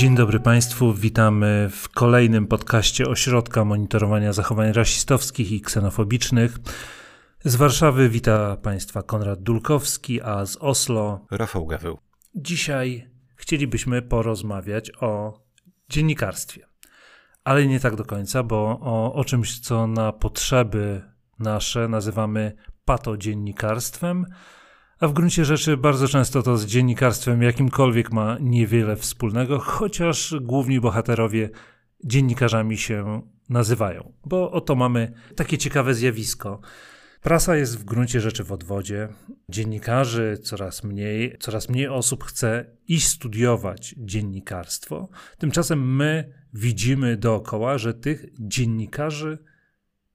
Dzień 0.00 0.14
dobry 0.14 0.40
Państwu, 0.40 0.94
witamy 0.94 1.68
w 1.72 1.88
kolejnym 1.88 2.46
podcaście 2.46 3.06
Ośrodka 3.06 3.64
Monitorowania 3.64 4.32
Zachowań 4.32 4.72
Rasistowskich 4.72 5.52
i 5.52 5.60
Ksenofobicznych. 5.60 6.58
Z 7.44 7.56
Warszawy 7.56 8.08
wita 8.08 8.56
Państwa 8.56 9.02
Konrad 9.02 9.42
Dulkowski, 9.42 10.22
a 10.22 10.46
z 10.46 10.56
Oslo 10.56 11.26
Rafał 11.30 11.66
Gaweł. 11.66 11.98
Dzisiaj 12.34 13.10
chcielibyśmy 13.36 14.02
porozmawiać 14.02 14.90
o 15.00 15.40
dziennikarstwie, 15.88 16.66
ale 17.44 17.66
nie 17.66 17.80
tak 17.80 17.96
do 17.96 18.04
końca, 18.04 18.42
bo 18.42 18.78
o, 18.80 19.14
o 19.14 19.24
czymś, 19.24 19.60
co 19.60 19.86
na 19.86 20.12
potrzeby 20.12 21.02
nasze 21.38 21.88
nazywamy 21.88 22.52
patodziennikarstwem, 22.84 24.26
a 25.00 25.08
w 25.08 25.12
gruncie 25.12 25.44
rzeczy 25.44 25.76
bardzo 25.76 26.08
często 26.08 26.42
to 26.42 26.56
z 26.56 26.66
dziennikarstwem 26.66 27.42
jakimkolwiek 27.42 28.12
ma 28.12 28.36
niewiele 28.40 28.96
wspólnego, 28.96 29.58
chociaż 29.58 30.34
główni 30.40 30.80
bohaterowie 30.80 31.50
dziennikarzami 32.04 32.78
się 32.78 33.22
nazywają. 33.48 34.12
Bo 34.24 34.50
oto 34.50 34.74
mamy 34.74 35.12
takie 35.36 35.58
ciekawe 35.58 35.94
zjawisko. 35.94 36.60
Prasa 37.22 37.56
jest 37.56 37.78
w 37.78 37.84
gruncie 37.84 38.20
rzeczy 38.20 38.44
w 38.44 38.52
odwodzie. 38.52 39.08
Dziennikarzy 39.48 40.38
coraz 40.42 40.84
mniej, 40.84 41.36
coraz 41.38 41.68
mniej 41.68 41.88
osób 41.88 42.24
chce 42.24 42.76
iść 42.88 43.08
studiować 43.08 43.94
dziennikarstwo. 43.98 45.08
Tymczasem 45.38 45.96
my 45.96 46.32
widzimy 46.54 47.16
dookoła, 47.16 47.78
że 47.78 47.94
tych 47.94 48.26
dziennikarzy 48.40 49.38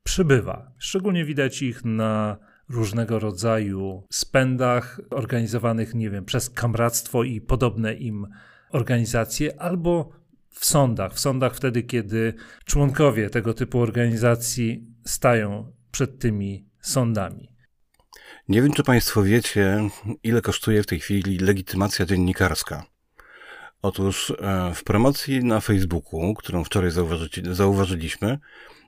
przybywa. 0.03 0.71
Szczególnie 0.77 1.25
widać 1.25 1.61
ich 1.61 1.85
na 1.85 2.37
różnego 2.69 3.19
rodzaju 3.19 4.03
spędach 4.11 5.01
organizowanych, 5.09 5.95
nie 5.95 6.09
wiem, 6.09 6.25
przez 6.25 6.49
kamractwo 6.49 7.23
i 7.23 7.41
podobne 7.41 7.93
im 7.93 8.27
organizacje, 8.71 9.61
albo 9.61 10.09
w 10.49 10.65
sądach. 10.65 11.13
W 11.13 11.19
sądach 11.19 11.55
wtedy, 11.55 11.83
kiedy 11.83 12.33
członkowie 12.65 13.29
tego 13.29 13.53
typu 13.53 13.79
organizacji 13.79 14.87
stają 15.05 15.73
przed 15.91 16.19
tymi 16.19 16.69
sądami. 16.81 17.49
Nie 18.49 18.61
wiem, 18.61 18.73
czy 18.73 18.83
Państwo 18.83 19.23
wiecie, 19.23 19.89
ile 20.23 20.41
kosztuje 20.41 20.83
w 20.83 20.87
tej 20.87 20.99
chwili 20.99 21.37
legitymacja 21.37 22.05
dziennikarska. 22.05 22.85
Otóż 23.81 24.33
e, 24.39 24.71
w 24.75 24.83
promocji 24.83 25.43
na 25.43 25.59
Facebooku, 25.59 26.33
którą 26.33 26.63
wczoraj 26.63 26.91
zauważyliśmy, 27.51 28.39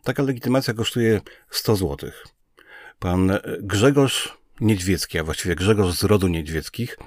taka 0.04 0.24
legitymacja 0.24 0.74
kosztuje 0.74 1.22
100 1.50 1.76
zł. 1.76 2.12
Pan 3.00 3.40
Grzegorz 3.60 4.38
Niedźwiecki, 4.62 5.20
a 5.20 5.24
właściwie 5.24 5.56
Grzegorz 5.56 5.96
z 5.96 6.04
rodu 6.04 6.28
Niedźwieckich, 6.28 6.98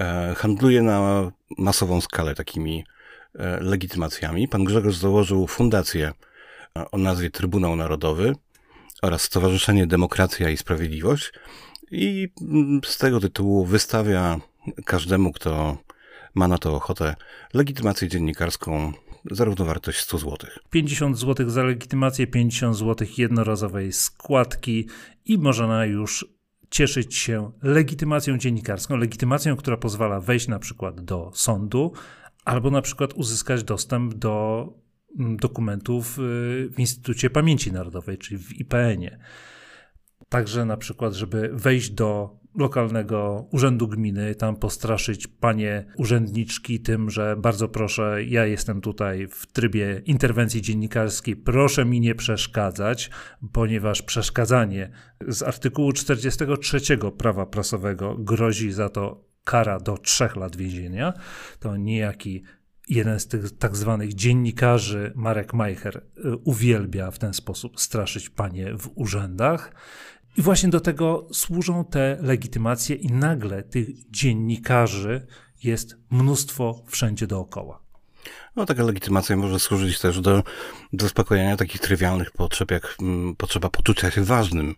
e, 0.00 0.34
handluje 0.36 0.82
na 0.82 1.30
masową 1.58 2.00
skalę 2.00 2.34
takimi 2.34 2.84
e, 3.34 3.60
legitymacjami. 3.60 4.48
Pan 4.48 4.64
Grzegorz 4.64 4.96
założył 4.96 5.46
fundację 5.46 6.12
o 6.92 6.98
nazwie 6.98 7.30
Trybunał 7.30 7.76
Narodowy 7.76 8.32
oraz 9.02 9.22
Stowarzyszenie 9.22 9.86
Demokracja 9.86 10.50
i 10.50 10.56
Sprawiedliwość 10.56 11.32
i 11.90 12.28
z 12.84 12.98
tego 12.98 13.20
tytułu 13.20 13.64
wystawia 13.64 14.40
każdemu, 14.84 15.32
kto 15.32 15.78
ma 16.34 16.48
na 16.48 16.58
to 16.58 16.74
ochotę, 16.74 17.14
legitymację 17.54 18.08
dziennikarską 18.08 18.92
za 19.30 19.44
równowartość 19.44 20.00
100 20.00 20.18
zł. 20.18 20.36
50 20.70 21.18
zł 21.18 21.50
za 21.50 21.64
legitymację, 21.64 22.26
50 22.26 22.76
zł 22.76 23.08
jednorazowej 23.18 23.92
składki 23.92 24.88
i 25.24 25.38
można 25.38 25.84
już 25.84 26.26
cieszyć 26.70 27.14
się 27.16 27.52
legitymacją 27.62 28.38
dziennikarską, 28.38 28.96
legitymacją, 28.96 29.56
która 29.56 29.76
pozwala 29.76 30.20
wejść 30.20 30.48
na 30.48 30.58
przykład 30.58 31.00
do 31.00 31.30
sądu 31.34 31.92
albo 32.44 32.70
na 32.70 32.82
przykład 32.82 33.12
uzyskać 33.12 33.64
dostęp 33.64 34.14
do 34.14 34.68
mm, 35.18 35.36
dokumentów 35.36 36.18
y, 36.18 36.22
w 36.72 36.74
Instytucie 36.78 37.30
Pamięci 37.30 37.72
Narodowej, 37.72 38.18
czyli 38.18 38.38
w 38.38 38.60
IPN-ie. 38.60 39.18
Także 40.28 40.64
na 40.64 40.76
przykład, 40.76 41.14
żeby 41.14 41.50
wejść 41.52 41.90
do 41.90 42.38
lokalnego 42.54 43.46
urzędu 43.52 43.88
gminy, 43.88 44.34
tam 44.34 44.56
postraszyć 44.56 45.26
panie 45.26 45.84
urzędniczki 45.96 46.80
tym, 46.80 47.10
że 47.10 47.36
bardzo 47.36 47.68
proszę, 47.68 48.24
ja 48.24 48.46
jestem 48.46 48.80
tutaj 48.80 49.28
w 49.28 49.46
trybie 49.46 50.02
interwencji 50.04 50.62
dziennikarskiej, 50.62 51.36
proszę 51.36 51.84
mi 51.84 52.00
nie 52.00 52.14
przeszkadzać, 52.14 53.10
ponieważ 53.52 54.02
przeszkadzanie 54.02 54.90
z 55.28 55.42
artykułu 55.42 55.92
43 55.92 56.80
prawa 57.18 57.46
prasowego 57.46 58.14
grozi 58.18 58.72
za 58.72 58.88
to 58.88 59.24
kara 59.44 59.80
do 59.80 59.98
trzech 59.98 60.36
lat 60.36 60.56
więzienia. 60.56 61.12
To 61.60 61.76
niejaki 61.76 62.42
jeden 62.88 63.20
z 63.20 63.28
tych 63.28 63.58
tak 63.58 63.76
zwanych 63.76 64.14
dziennikarzy, 64.14 65.12
Marek 65.14 65.54
Majcher, 65.54 65.96
y, 65.96 66.36
uwielbia 66.36 67.10
w 67.10 67.18
ten 67.18 67.34
sposób 67.34 67.80
straszyć 67.80 68.30
panie 68.30 68.74
w 68.78 68.90
urzędach. 68.94 69.74
I 70.38 70.42
właśnie 70.42 70.68
do 70.68 70.80
tego 70.80 71.28
służą 71.32 71.84
te 71.84 72.18
legitymacje, 72.20 72.96
i 72.96 73.06
nagle 73.06 73.62
tych 73.62 74.10
dziennikarzy 74.10 75.26
jest 75.64 75.96
mnóstwo 76.10 76.84
wszędzie 76.86 77.26
dookoła. 77.26 77.82
No, 78.56 78.66
taka 78.66 78.82
legitymacja 78.82 79.36
może 79.36 79.60
służyć 79.60 79.98
też 79.98 80.20
do, 80.20 80.42
do 80.92 81.04
zaspokojenia 81.04 81.56
takich 81.56 81.80
trywialnych 81.80 82.30
potrzeb, 82.30 82.70
jak 82.70 82.96
m, 83.00 83.34
potrzeba 83.38 83.68
poczucia 83.68 84.10
się 84.10 84.24
ważnym. 84.24 84.74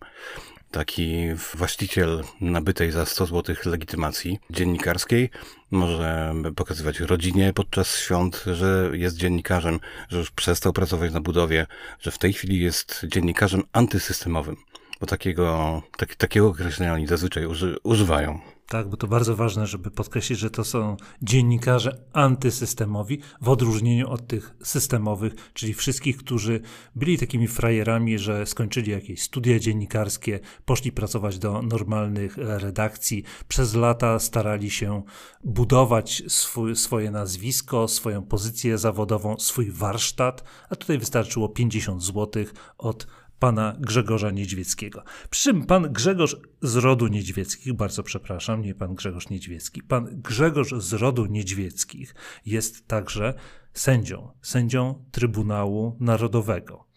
Taki 0.71 1.33
właściciel 1.55 2.23
nabytej 2.41 2.91
za 2.91 3.05
100 3.05 3.25
zł 3.25 3.55
legitymacji 3.65 4.39
dziennikarskiej 4.49 5.29
może 5.71 6.33
pokazywać 6.55 6.99
rodzinie 6.99 7.53
podczas 7.53 7.95
świąt, 7.95 8.43
że 8.53 8.91
jest 8.93 9.17
dziennikarzem, 9.17 9.79
że 10.09 10.17
już 10.17 10.31
przestał 10.31 10.73
pracować 10.73 11.13
na 11.13 11.21
budowie, 11.21 11.67
że 11.99 12.11
w 12.11 12.17
tej 12.17 12.33
chwili 12.33 12.59
jest 12.59 13.05
dziennikarzem 13.07 13.63
antysystemowym 13.73 14.55
bo 15.01 15.07
takiego, 15.07 15.81
tak, 15.97 16.15
takiego 16.15 16.47
określenia 16.47 16.93
oni 16.93 17.07
zazwyczaj 17.07 17.45
uży, 17.45 17.77
używają. 17.83 18.39
Tak, 18.67 18.89
bo 18.89 18.97
to 18.97 19.07
bardzo 19.07 19.35
ważne, 19.35 19.67
żeby 19.67 19.91
podkreślić, 19.91 20.39
że 20.39 20.49
to 20.49 20.63
są 20.63 20.97
dziennikarze 21.21 21.97
antysystemowi, 22.13 23.21
w 23.41 23.49
odróżnieniu 23.49 24.09
od 24.09 24.27
tych 24.27 24.55
systemowych, 24.63 25.51
czyli 25.53 25.73
wszystkich, 25.73 26.17
którzy 26.17 26.61
byli 26.95 27.17
takimi 27.17 27.47
frajerami, 27.47 28.19
że 28.19 28.45
skończyli 28.45 28.91
jakieś 28.91 29.21
studia 29.21 29.59
dziennikarskie, 29.59 30.39
poszli 30.65 30.91
pracować 30.91 31.39
do 31.39 31.61
normalnych 31.61 32.37
redakcji, 32.37 33.23
przez 33.47 33.75
lata 33.75 34.19
starali 34.19 34.69
się 34.69 35.03
budować 35.43 36.23
swój, 36.27 36.75
swoje 36.75 37.11
nazwisko, 37.11 37.87
swoją 37.87 38.23
pozycję 38.23 38.77
zawodową, 38.77 39.39
swój 39.39 39.71
warsztat, 39.71 40.43
a 40.69 40.75
tutaj 40.75 40.97
wystarczyło 40.97 41.49
50 41.49 42.03
zł 42.03 42.45
od 42.77 43.07
pana 43.41 43.75
Grzegorza 43.79 44.31
Niedźwieckiego. 44.31 45.03
Przy 45.29 45.43
czym 45.43 45.65
pan 45.65 45.93
Grzegorz 45.93 46.35
z 46.61 46.75
rodu 46.75 47.07
Niedźwieckich, 47.07 47.73
bardzo 47.73 48.03
przepraszam, 48.03 48.61
nie 48.61 48.75
pan 48.75 48.95
Grzegorz 48.95 49.29
Niedźwiecki, 49.29 49.83
pan 49.83 50.07
Grzegorz 50.11 50.71
z 50.71 50.93
rodu 50.93 51.25
Niedźwieckich 51.25 52.15
jest 52.45 52.87
także 52.87 53.33
sędzią, 53.73 54.31
sędzią 54.41 55.05
Trybunału 55.11 55.97
Narodowego. 55.99 56.90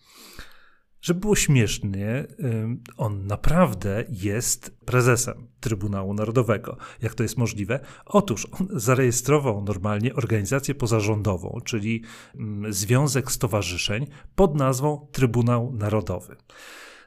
Żeby 1.04 1.20
było 1.20 1.36
śmiesznie, 1.36 2.26
on 2.96 3.26
naprawdę 3.26 4.04
jest 4.08 4.78
prezesem 4.84 5.46
Trybunału 5.60 6.14
Narodowego. 6.14 6.76
Jak 7.02 7.14
to 7.14 7.22
jest 7.22 7.38
możliwe? 7.38 7.80
Otóż 8.06 8.46
on 8.50 8.68
zarejestrował 8.70 9.64
normalnie 9.64 10.14
organizację 10.14 10.74
pozarządową, 10.74 11.60
czyli 11.64 12.02
Związek 12.68 13.32
Stowarzyszeń 13.32 14.06
pod 14.34 14.54
nazwą 14.54 15.06
Trybunał 15.12 15.72
Narodowy. 15.72 16.36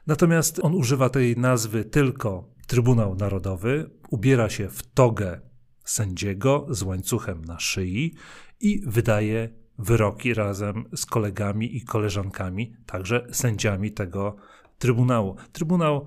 Natomiast 0.06 0.60
on 0.62 0.74
używa 0.74 1.10
tej 1.10 1.36
nazwy 1.36 1.84
tylko 1.84 2.54
Trybunał 2.66 3.14
Narodowy, 3.14 3.90
ubiera 4.10 4.50
się 4.50 4.68
w 4.68 4.82
togę 4.82 5.40
sędziego 5.84 6.66
z 6.70 6.82
łańcuchem 6.82 7.44
na 7.44 7.60
szyi 7.60 8.14
i 8.60 8.82
wydaje 8.86 9.48
wyroki 9.78 10.34
razem 10.34 10.84
z 10.96 11.06
kolegami 11.06 11.76
i 11.76 11.80
koleżankami, 11.80 12.72
także 12.86 13.26
sędziami 13.32 13.92
tego 13.92 14.36
Trybunału. 14.78 15.36
Trybunał 15.52 16.06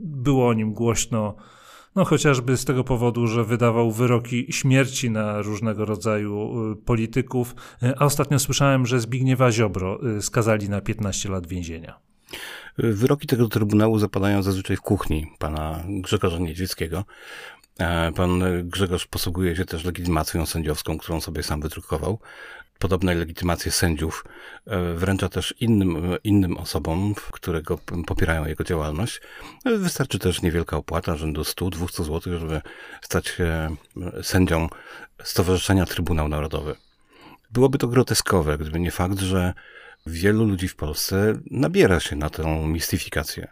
było 0.00 0.48
o 0.48 0.54
nim 0.54 0.72
głośno, 0.72 1.34
no 1.96 2.04
chociażby 2.04 2.56
z 2.56 2.64
tego 2.64 2.84
powodu, 2.84 3.26
że 3.26 3.44
wydawał 3.44 3.92
wyroki 3.92 4.46
śmierci 4.50 5.10
na 5.10 5.42
różnego 5.42 5.84
rodzaju 5.84 6.52
y, 6.72 6.76
polityków, 6.76 7.54
a 7.96 8.04
ostatnio 8.04 8.38
słyszałem, 8.38 8.86
że 8.86 9.00
Zbigniewa 9.00 9.52
Ziobro 9.52 10.08
y, 10.16 10.22
skazali 10.22 10.68
na 10.68 10.80
15 10.80 11.28
lat 11.28 11.46
więzienia. 11.46 11.98
Wyroki 12.78 13.26
tego 13.26 13.48
Trybunału 13.48 13.98
zapadają 13.98 14.42
zazwyczaj 14.42 14.76
w 14.76 14.80
kuchni 14.80 15.26
pana 15.38 15.84
Grzegorza 15.88 16.38
Niedźwieckiego. 16.38 17.04
E, 17.78 18.12
pan 18.12 18.42
Grzegorz 18.64 19.06
posługuje 19.06 19.56
się 19.56 19.64
też 19.64 19.84
legitymacją 19.84 20.46
sędziowską, 20.46 20.98
którą 20.98 21.20
sobie 21.20 21.42
sam 21.42 21.60
wydrukował 21.60 22.18
podobne 22.78 23.14
legitymacje 23.14 23.72
sędziów 23.72 24.24
e, 24.66 24.94
wręcza 24.94 25.28
też 25.28 25.54
innym, 25.60 26.16
innym 26.24 26.56
osobom, 26.56 27.14
które 27.32 27.62
go 27.62 27.78
popierają 28.06 28.46
jego 28.46 28.64
działalność. 28.64 29.20
E, 29.64 29.76
wystarczy 29.76 30.18
też 30.18 30.42
niewielka 30.42 30.76
opłata, 30.76 31.16
rzędu 31.16 31.42
100-200 31.42 32.04
zł, 32.04 32.38
żeby 32.38 32.60
stać 33.02 33.26
się 33.26 33.76
sędzią 34.22 34.68
Stowarzyszenia 35.22 35.86
Trybunał 35.86 36.28
Narodowy. 36.28 36.74
byłoby 37.50 37.78
to 37.78 37.88
groteskowe, 37.88 38.58
gdyby 38.58 38.80
nie 38.80 38.90
fakt, 38.90 39.20
że 39.20 39.54
wielu 40.06 40.44
ludzi 40.44 40.68
w 40.68 40.76
Polsce 40.76 41.38
nabiera 41.50 42.00
się 42.00 42.16
na 42.16 42.30
tę 42.30 42.66
mistyfikację. 42.66 43.48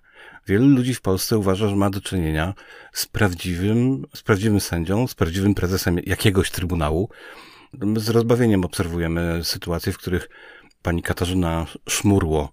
Wielu 0.47 0.67
ludzi 0.67 0.95
w 0.95 1.01
Polsce 1.01 1.39
uważa, 1.39 1.69
że 1.69 1.77
ma 1.77 1.91
do 1.91 2.01
czynienia 2.01 2.55
z 2.93 3.07
prawdziwym, 3.07 4.05
z 4.15 4.23
prawdziwym 4.23 4.61
sędzią, 4.61 5.07
z 5.07 5.15
prawdziwym 5.15 5.55
prezesem 5.55 5.99
jakiegoś 6.07 6.51
trybunału. 6.51 7.09
Z 7.97 8.09
rozbawieniem 8.09 8.65
obserwujemy 8.65 9.45
sytuacje, 9.45 9.93
w 9.93 9.99
których 9.99 10.29
pani 10.83 11.03
Katarzyna 11.03 11.67
Szmurło 11.89 12.53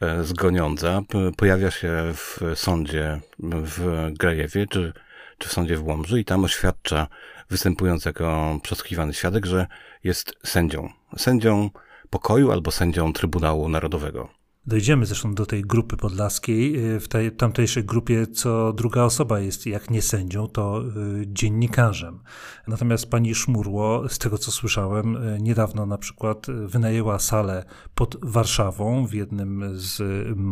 e, 0.00 0.24
z 0.24 0.32
Goniądza 0.32 1.02
pojawia 1.36 1.70
się 1.70 2.12
w 2.14 2.40
sądzie 2.54 3.20
w 3.38 4.08
Grajewie, 4.18 4.66
czy, 4.66 4.92
czy 5.38 5.48
w 5.48 5.52
sądzie 5.52 5.76
w 5.76 5.86
Łomży 5.86 6.20
i 6.20 6.24
tam 6.24 6.44
oświadcza, 6.44 7.06
występując 7.50 8.04
jako 8.04 8.58
przesłuchiwany 8.62 9.14
świadek, 9.14 9.46
że 9.46 9.66
jest 10.04 10.34
sędzią. 10.44 10.88
Sędzią 11.16 11.70
pokoju 12.10 12.52
albo 12.52 12.70
sędzią 12.70 13.12
Trybunału 13.12 13.68
Narodowego. 13.68 14.43
Dojdziemy 14.66 15.06
zresztą 15.06 15.34
do 15.34 15.46
tej 15.46 15.62
grupy 15.62 15.96
podlaskiej. 15.96 16.94
Y, 16.94 17.00
w 17.00 17.08
tej 17.08 17.32
tamtejszej 17.32 17.84
grupie 17.84 18.26
co 18.26 18.72
druga 18.72 19.02
osoba 19.02 19.40
jest, 19.40 19.66
jak 19.66 19.90
nie 19.90 20.02
sędzią, 20.02 20.48
to 20.48 20.82
y, 20.82 21.24
dziennikarzem. 21.26 22.20
Natomiast 22.68 23.10
pani 23.10 23.34
Szmurło, 23.34 24.08
z 24.08 24.18
tego 24.18 24.38
co 24.38 24.50
słyszałem, 24.50 25.16
y, 25.16 25.38
niedawno 25.40 25.86
na 25.86 25.98
przykład 25.98 26.46
wynajęła 26.66 27.18
salę 27.18 27.64
pod 27.94 28.16
Warszawą 28.22 29.06
w 29.06 29.14
jednym 29.14 29.64
z 29.74 30.02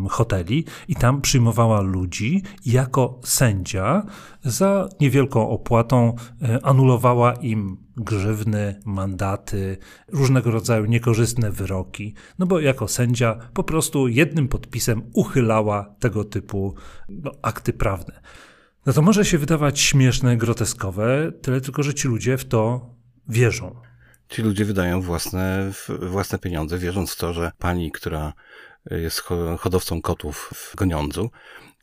hoteli 0.09 0.65
i 0.87 0.95
tam 0.95 1.21
przyjmowała 1.21 1.81
ludzi 1.81 2.43
jako 2.65 3.19
sędzia 3.23 4.05
za 4.43 4.89
niewielką 4.99 5.49
opłatą 5.49 6.15
anulowała 6.63 7.33
im 7.33 7.77
grzywny, 7.97 8.79
mandaty, 8.85 9.77
różnego 10.07 10.51
rodzaju 10.51 10.85
niekorzystne 10.85 11.51
wyroki, 11.51 12.13
no 12.39 12.45
bo 12.45 12.59
jako 12.59 12.87
sędzia 12.87 13.39
po 13.53 13.63
prostu 13.63 14.07
jednym 14.07 14.47
podpisem 14.47 15.01
uchylała 15.13 15.95
tego 15.99 16.23
typu 16.23 16.75
no, 17.09 17.31
akty 17.41 17.73
prawne. 17.73 18.21
No 18.85 18.93
to 18.93 19.01
może 19.01 19.25
się 19.25 19.37
wydawać 19.37 19.79
śmieszne, 19.79 20.37
groteskowe, 20.37 21.31
tyle 21.41 21.61
tylko, 21.61 21.83
że 21.83 21.93
ci 21.93 22.07
ludzie 22.07 22.37
w 22.37 22.45
to 22.45 22.89
wierzą. 23.29 23.75
Ci 24.29 24.41
ludzie 24.41 24.65
wydają 24.65 25.01
własne, 25.01 25.71
własne 26.01 26.39
pieniądze, 26.39 26.77
wierząc 26.77 27.11
w 27.11 27.17
to, 27.17 27.33
że 27.33 27.51
pani, 27.57 27.91
która 27.91 28.33
jest 28.91 29.23
hodowcą 29.59 30.01
kotów 30.01 30.49
w 30.53 30.75
Goniądzu, 30.75 31.29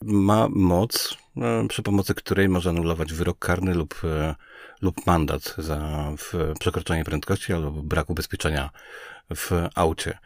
ma 0.03 0.49
moc, 0.49 1.17
e, 1.37 1.69
przy 1.69 1.83
pomocy 1.83 2.15
której 2.15 2.49
może 2.49 2.71
anulować 2.71 3.12
wyrok 3.12 3.39
karny 3.39 3.75
lub 3.75 3.95
e, 4.05 4.35
lub 4.82 5.06
mandat 5.06 5.55
za 5.59 6.11
przekroczenie 6.59 7.05
prędkości 7.05 7.53
albo 7.53 7.71
brak 7.71 8.11
ubezpieczenia 8.11 8.71
w 9.37 9.50
aucie. 9.75 10.19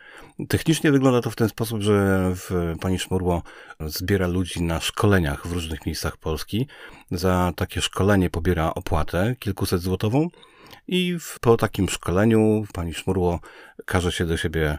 Technicznie 0.48 0.92
wygląda 0.92 1.20
to 1.20 1.30
w 1.30 1.36
ten 1.36 1.48
sposób, 1.48 1.82
że 1.82 2.34
pani 2.80 2.98
Szmurło 2.98 3.42
zbiera 3.80 4.26
ludzi 4.26 4.62
na 4.62 4.80
szkoleniach 4.80 5.46
w 5.46 5.52
różnych 5.52 5.86
miejscach 5.86 6.16
Polski. 6.16 6.68
Za 7.10 7.52
takie 7.56 7.80
szkolenie 7.82 8.30
pobiera 8.30 8.74
opłatę 8.74 9.36
kilkuset 9.38 9.80
złotową 9.80 10.28
i 10.88 11.18
po 11.40 11.56
takim 11.56 11.88
szkoleniu 11.88 12.64
pani 12.72 12.94
Szmurło 12.94 13.40
każe 13.84 14.12
się 14.12 14.26
do 14.26 14.36
siebie 14.36 14.78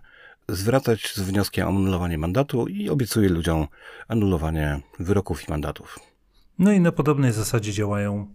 zwracać 0.50 1.14
z 1.14 1.20
wnioskiem 1.20 1.68
o 1.68 1.70
anulowanie 1.70 2.18
mandatu 2.18 2.68
i 2.68 2.90
obiecuje 2.90 3.30
ludziom 3.30 3.68
anulowanie 4.08 4.80
wyroków 5.00 5.48
i 5.48 5.52
mandatów. 5.52 6.00
No 6.60 6.72
i 6.72 6.80
na 6.80 6.92
podobnej 6.92 7.34
zasadzie 7.34 7.74
działają 7.74 8.28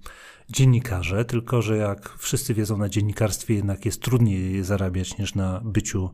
dziennikarze, 0.49 1.25
tylko 1.25 1.63
że 1.63 1.77
jak 1.77 2.17
wszyscy 2.19 2.55
wiedzą, 2.55 2.77
na 2.77 2.89
dziennikarstwie 2.89 3.55
jednak 3.55 3.85
jest 3.85 4.03
trudniej 4.03 4.65
zarabiać 4.65 5.19
niż 5.19 5.35
na 5.35 5.61
byciu 5.65 6.11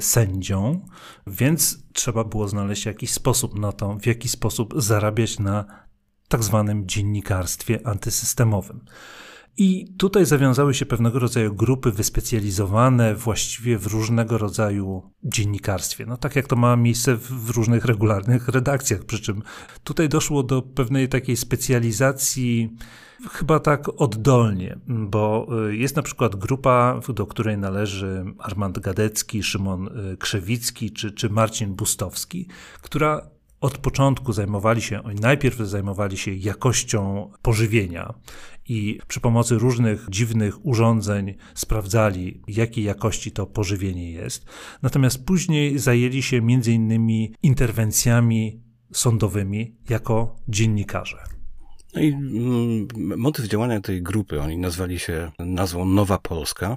sędzią, 0.00 0.86
więc 1.26 1.78
trzeba 1.92 2.24
było 2.24 2.48
znaleźć 2.48 2.86
jakiś 2.86 3.10
sposób 3.10 3.58
na 3.58 3.72
to, 3.72 3.98
w 4.00 4.06
jaki 4.06 4.28
sposób 4.28 4.74
zarabiać 4.76 5.38
na 5.38 5.64
tak 6.28 6.44
zwanym 6.44 6.88
dziennikarstwie 6.88 7.86
antysystemowym. 7.86 8.80
I 9.58 9.94
tutaj 9.98 10.26
zawiązały 10.26 10.74
się 10.74 10.86
pewnego 10.86 11.18
rodzaju 11.18 11.54
grupy 11.54 11.92
wyspecjalizowane 11.92 13.14
właściwie 13.14 13.78
w 13.78 13.86
różnego 13.86 14.38
rodzaju 14.38 15.02
dziennikarstwie. 15.24 16.06
No 16.06 16.16
tak 16.16 16.36
jak 16.36 16.46
to 16.46 16.56
ma 16.56 16.76
miejsce 16.76 17.16
w 17.16 17.50
różnych 17.50 17.84
regularnych 17.84 18.48
redakcjach, 18.48 19.04
przy 19.04 19.20
czym 19.20 19.42
tutaj 19.84 20.08
doszło 20.08 20.42
do 20.42 20.62
pewnej 20.62 21.08
takiej 21.08 21.36
specjalizacji 21.36 22.76
chyba 23.30 23.60
tak 23.60 23.88
oddolnie, 24.00 24.78
bo 24.86 25.48
y, 25.68 25.76
jest 25.76 25.96
na 25.96 26.02
przykład 26.02 26.36
grupa, 26.36 27.00
do 27.14 27.26
której 27.26 27.58
należy 27.58 28.24
Armand 28.38 28.78
Gadecki, 28.78 29.42
Szymon 29.42 29.88
y, 30.12 30.16
Krzewicki 30.16 30.90
czy, 30.90 31.12
czy 31.12 31.30
Marcin 31.30 31.74
Bustowski, 31.74 32.48
która 32.82 33.35
od 33.66 33.78
początku 33.78 34.32
zajmowali 34.32 34.82
się, 34.82 35.02
oni 35.02 35.20
najpierw 35.20 35.56
zajmowali 35.56 36.16
się 36.16 36.34
jakością 36.34 37.30
pożywienia 37.42 38.14
i 38.68 38.98
przy 39.08 39.20
pomocy 39.20 39.58
różnych 39.58 40.06
dziwnych 40.10 40.66
urządzeń 40.66 41.34
sprawdzali, 41.54 42.42
jakiej 42.48 42.84
jakości 42.84 43.32
to 43.32 43.46
pożywienie 43.46 44.10
jest. 44.10 44.46
Natomiast 44.82 45.24
później 45.24 45.78
zajęli 45.78 46.22
się 46.22 46.42
między 46.42 46.72
innymi 46.72 47.34
interwencjami 47.42 48.60
sądowymi 48.92 49.76
jako 49.88 50.36
dziennikarze. 50.48 51.18
No 51.94 52.02
i 52.02 52.08
mm, 52.08 52.88
motyw 53.16 53.46
działania 53.46 53.80
tej 53.80 54.02
grupy, 54.02 54.40
oni 54.40 54.58
nazwali 54.58 54.98
się 54.98 55.32
nazwą 55.38 55.84
Nowa 55.84 56.18
Polska, 56.18 56.76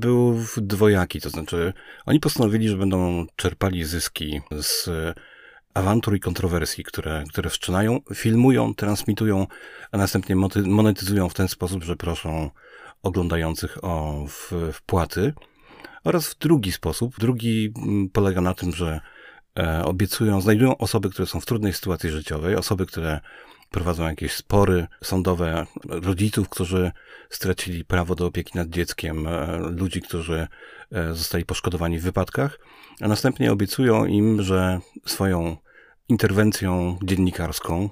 był 0.00 0.38
dwojaki, 0.56 1.20
to 1.20 1.30
znaczy 1.30 1.72
oni 2.06 2.20
postanowili, 2.20 2.68
że 2.68 2.76
będą 2.76 3.26
czerpali 3.36 3.84
zyski 3.84 4.40
z 4.50 4.88
awantur 5.76 6.16
i 6.16 6.20
kontrowersji, 6.20 6.84
które, 6.84 7.24
które 7.28 7.50
wszczynają, 7.50 8.00
filmują, 8.14 8.74
transmitują, 8.74 9.46
a 9.92 9.98
następnie 9.98 10.36
monetyzują 10.64 11.28
w 11.28 11.34
ten 11.34 11.48
sposób, 11.48 11.84
że 11.84 11.96
proszą 11.96 12.50
oglądających 13.02 13.84
o 13.84 14.24
wpłaty. 14.72 15.32
Oraz 16.04 16.28
w 16.28 16.38
drugi 16.38 16.72
sposób, 16.72 17.14
drugi 17.18 17.72
mm, 17.76 18.08
polega 18.10 18.40
na 18.40 18.54
tym, 18.54 18.72
że 18.72 19.00
e, 19.58 19.84
obiecują, 19.84 20.40
znajdują 20.40 20.76
osoby, 20.76 21.10
które 21.10 21.26
są 21.26 21.40
w 21.40 21.46
trudnej 21.46 21.72
sytuacji 21.72 22.10
życiowej, 22.10 22.56
osoby, 22.56 22.86
które 22.86 23.20
prowadzą 23.70 24.04
jakieś 24.04 24.32
spory 24.32 24.86
sądowe, 25.02 25.66
rodziców, 25.84 26.48
którzy 26.48 26.92
stracili 27.30 27.84
prawo 27.84 28.14
do 28.14 28.26
opieki 28.26 28.58
nad 28.58 28.68
dzieckiem, 28.68 29.26
e, 29.26 29.58
ludzi, 29.58 30.02
którzy 30.02 30.46
e, 30.92 31.14
zostali 31.14 31.44
poszkodowani 31.44 31.98
w 31.98 32.02
wypadkach, 32.02 32.58
a 33.00 33.08
następnie 33.08 33.52
obiecują 33.52 34.04
im, 34.04 34.42
że 34.42 34.80
swoją 35.06 35.56
interwencją 36.08 36.98
dziennikarską 37.02 37.90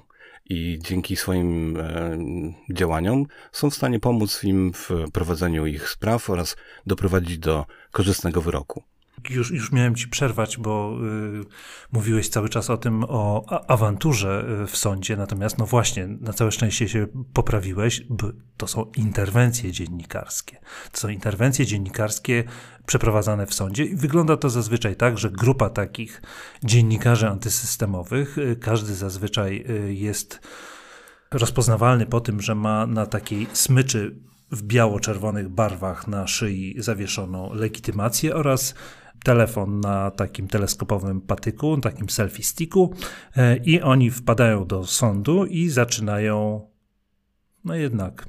i 0.49 0.79
dzięki 0.81 1.15
swoim 1.15 1.77
e, 1.77 2.17
działaniom 2.73 3.25
są 3.51 3.69
w 3.69 3.75
stanie 3.75 3.99
pomóc 3.99 4.43
im 4.43 4.73
w 4.73 4.89
prowadzeniu 5.13 5.65
ich 5.65 5.89
spraw 5.89 6.29
oraz 6.29 6.55
doprowadzić 6.85 7.37
do 7.37 7.65
korzystnego 7.91 8.41
wyroku 8.41 8.83
już, 9.29 9.51
już 9.51 9.71
miałem 9.71 9.95
ci 9.95 10.07
przerwać, 10.07 10.57
bo 10.57 10.97
y, 11.41 11.45
mówiłeś 11.91 12.29
cały 12.29 12.49
czas 12.49 12.69
o 12.69 12.77
tym, 12.77 13.03
o 13.07 13.45
awanturze 13.67 14.45
y, 14.63 14.67
w 14.67 14.77
sądzie, 14.77 15.17
natomiast 15.17 15.57
no 15.57 15.65
właśnie, 15.65 16.07
na 16.07 16.33
całe 16.33 16.51
szczęście 16.51 16.89
się 16.89 17.07
poprawiłeś, 17.33 18.03
bo 18.09 18.31
to 18.57 18.67
są 18.67 18.91
interwencje 18.97 19.71
dziennikarskie. 19.71 20.59
To 20.91 20.99
są 20.99 21.09
interwencje 21.09 21.65
dziennikarskie 21.65 22.43
przeprowadzane 22.85 23.45
w 23.45 23.53
sądzie 23.53 23.85
i 23.85 23.95
wygląda 23.95 24.37
to 24.37 24.49
zazwyczaj 24.49 24.95
tak, 24.95 25.17
że 25.17 25.31
grupa 25.31 25.69
takich 25.69 26.21
dziennikarzy 26.63 27.27
antysystemowych, 27.27 28.37
y, 28.37 28.55
każdy 28.55 28.95
zazwyczaj 28.95 29.65
y, 29.69 29.93
jest 29.93 30.39
rozpoznawalny 31.31 32.05
po 32.05 32.21
tym, 32.21 32.41
że 32.41 32.55
ma 32.55 32.87
na 32.87 33.05
takiej 33.05 33.47
smyczy 33.53 34.15
w 34.51 34.63
biało-czerwonych 34.63 35.49
barwach 35.49 36.07
na 36.07 36.27
szyi 36.27 36.75
zawieszoną 36.77 37.53
legitymację 37.53 38.35
oraz 38.35 38.75
telefon 39.25 39.79
na 39.79 40.11
takim 40.11 40.47
teleskopowym 40.47 41.21
patyku, 41.21 41.77
takim 41.77 42.09
selfie 42.09 42.43
sticku 42.43 42.93
e, 43.35 43.57
i 43.57 43.81
oni 43.81 44.11
wpadają 44.11 44.65
do 44.65 44.85
sądu 44.85 45.45
i 45.45 45.69
zaczynają, 45.69 46.67
no 47.65 47.75
jednak, 47.75 48.25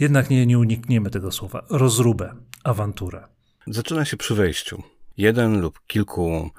jednak 0.00 0.30
nie, 0.30 0.46
nie 0.46 0.58
unikniemy 0.58 1.10
tego 1.10 1.32
słowa, 1.32 1.66
rozróbę, 1.70 2.34
awanturę. 2.64 3.24
Zaczyna 3.66 4.04
się 4.04 4.16
przy 4.16 4.34
wejściu. 4.34 4.82
Jeden 5.16 5.60
lub 5.60 5.80
kilku 5.86 6.50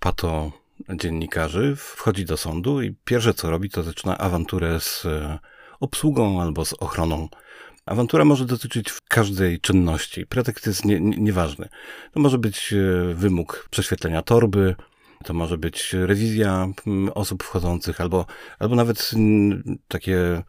pato 0.00 0.52
dziennikarzy 0.94 1.76
wchodzi 1.76 2.24
do 2.24 2.36
sądu 2.36 2.82
i 2.82 2.94
pierwsze 3.04 3.34
co 3.34 3.50
robi, 3.50 3.70
to 3.70 3.82
zaczyna 3.82 4.18
awanturę 4.18 4.80
z 4.80 5.06
e, 5.06 5.38
obsługą 5.80 6.42
albo 6.42 6.64
z 6.64 6.72
ochroną 6.72 7.28
Awantura 7.86 8.24
może 8.24 8.44
dotyczyć 8.44 8.92
każdej 9.08 9.60
czynności. 9.60 10.26
Pretekst 10.26 10.66
jest 10.66 10.84
nie, 10.84 11.00
nie, 11.00 11.16
nieważny. 11.16 11.68
To 12.12 12.20
może 12.20 12.38
być 12.38 12.72
e, 12.72 13.14
wymóg 13.14 13.68
prześwietlenia 13.70 14.22
torby, 14.22 14.76
to 15.24 15.34
może 15.34 15.58
być 15.58 15.92
rewizja 15.92 16.68
osób 17.14 17.42
wchodzących, 17.42 18.00
albo, 18.00 18.26
albo 18.58 18.74
nawet 18.74 19.10
takie 19.88 20.42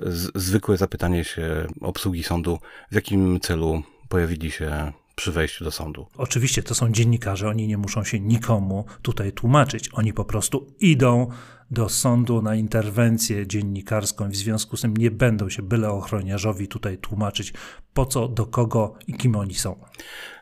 z, 0.00 0.30
zwykłe 0.34 0.76
zapytanie 0.76 1.24
się 1.24 1.66
obsługi 1.80 2.22
sądu, 2.22 2.58
w 2.90 2.94
jakim 2.94 3.40
celu 3.40 3.82
pojawili 4.08 4.50
się 4.50 4.92
przy 5.20 5.32
wejściu 5.32 5.64
do 5.64 5.70
sądu. 5.70 6.06
Oczywiście 6.16 6.62
to 6.62 6.74
są 6.74 6.92
dziennikarze, 6.92 7.48
oni 7.48 7.66
nie 7.66 7.78
muszą 7.78 8.04
się 8.04 8.20
nikomu 8.20 8.84
tutaj 9.02 9.32
tłumaczyć. 9.32 9.88
Oni 9.92 10.12
po 10.12 10.24
prostu 10.24 10.74
idą 10.80 11.30
do 11.70 11.88
sądu 11.88 12.42
na 12.42 12.54
interwencję 12.54 13.46
dziennikarską 13.46 14.28
i 14.28 14.30
w 14.30 14.36
związku 14.36 14.76
z 14.76 14.80
tym 14.80 14.96
nie 14.96 15.10
będą 15.10 15.48
się 15.48 15.62
byle 15.62 15.90
ochroniarzowi 15.90 16.68
tutaj 16.68 16.98
tłumaczyć 16.98 17.52
po 17.94 18.06
co, 18.06 18.28
do 18.28 18.46
kogo 18.46 18.94
i 19.06 19.14
kim 19.14 19.36
oni 19.36 19.54
są. 19.54 19.84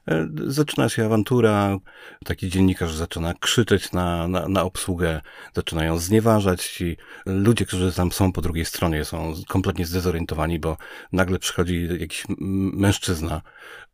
E, 0.09 0.29
zaczyna 0.47 0.89
się 0.89 1.07
awantura, 1.07 1.79
taki 2.25 2.49
dziennikarz 2.49 2.95
zaczyna 2.95 3.35
krzyczeć 3.35 3.93
na, 3.93 4.29
na, 4.29 4.49
na 4.49 4.63
obsługę, 4.63 5.21
zaczynają 5.55 5.99
znieważać. 5.99 6.69
Ci 6.69 6.97
ludzie, 7.27 7.67
którzy 7.67 7.93
tam 7.93 8.13
są 8.13 8.33
po 8.33 8.41
drugiej 8.41 8.65
stronie, 8.65 9.05
są 9.05 9.35
kompletnie 9.49 9.87
zdezorientowani, 9.87 10.59
bo 10.59 10.77
nagle 11.13 11.39
przychodzi 11.39 11.89
jakiś 12.01 12.25
mężczyzna, 12.73 13.43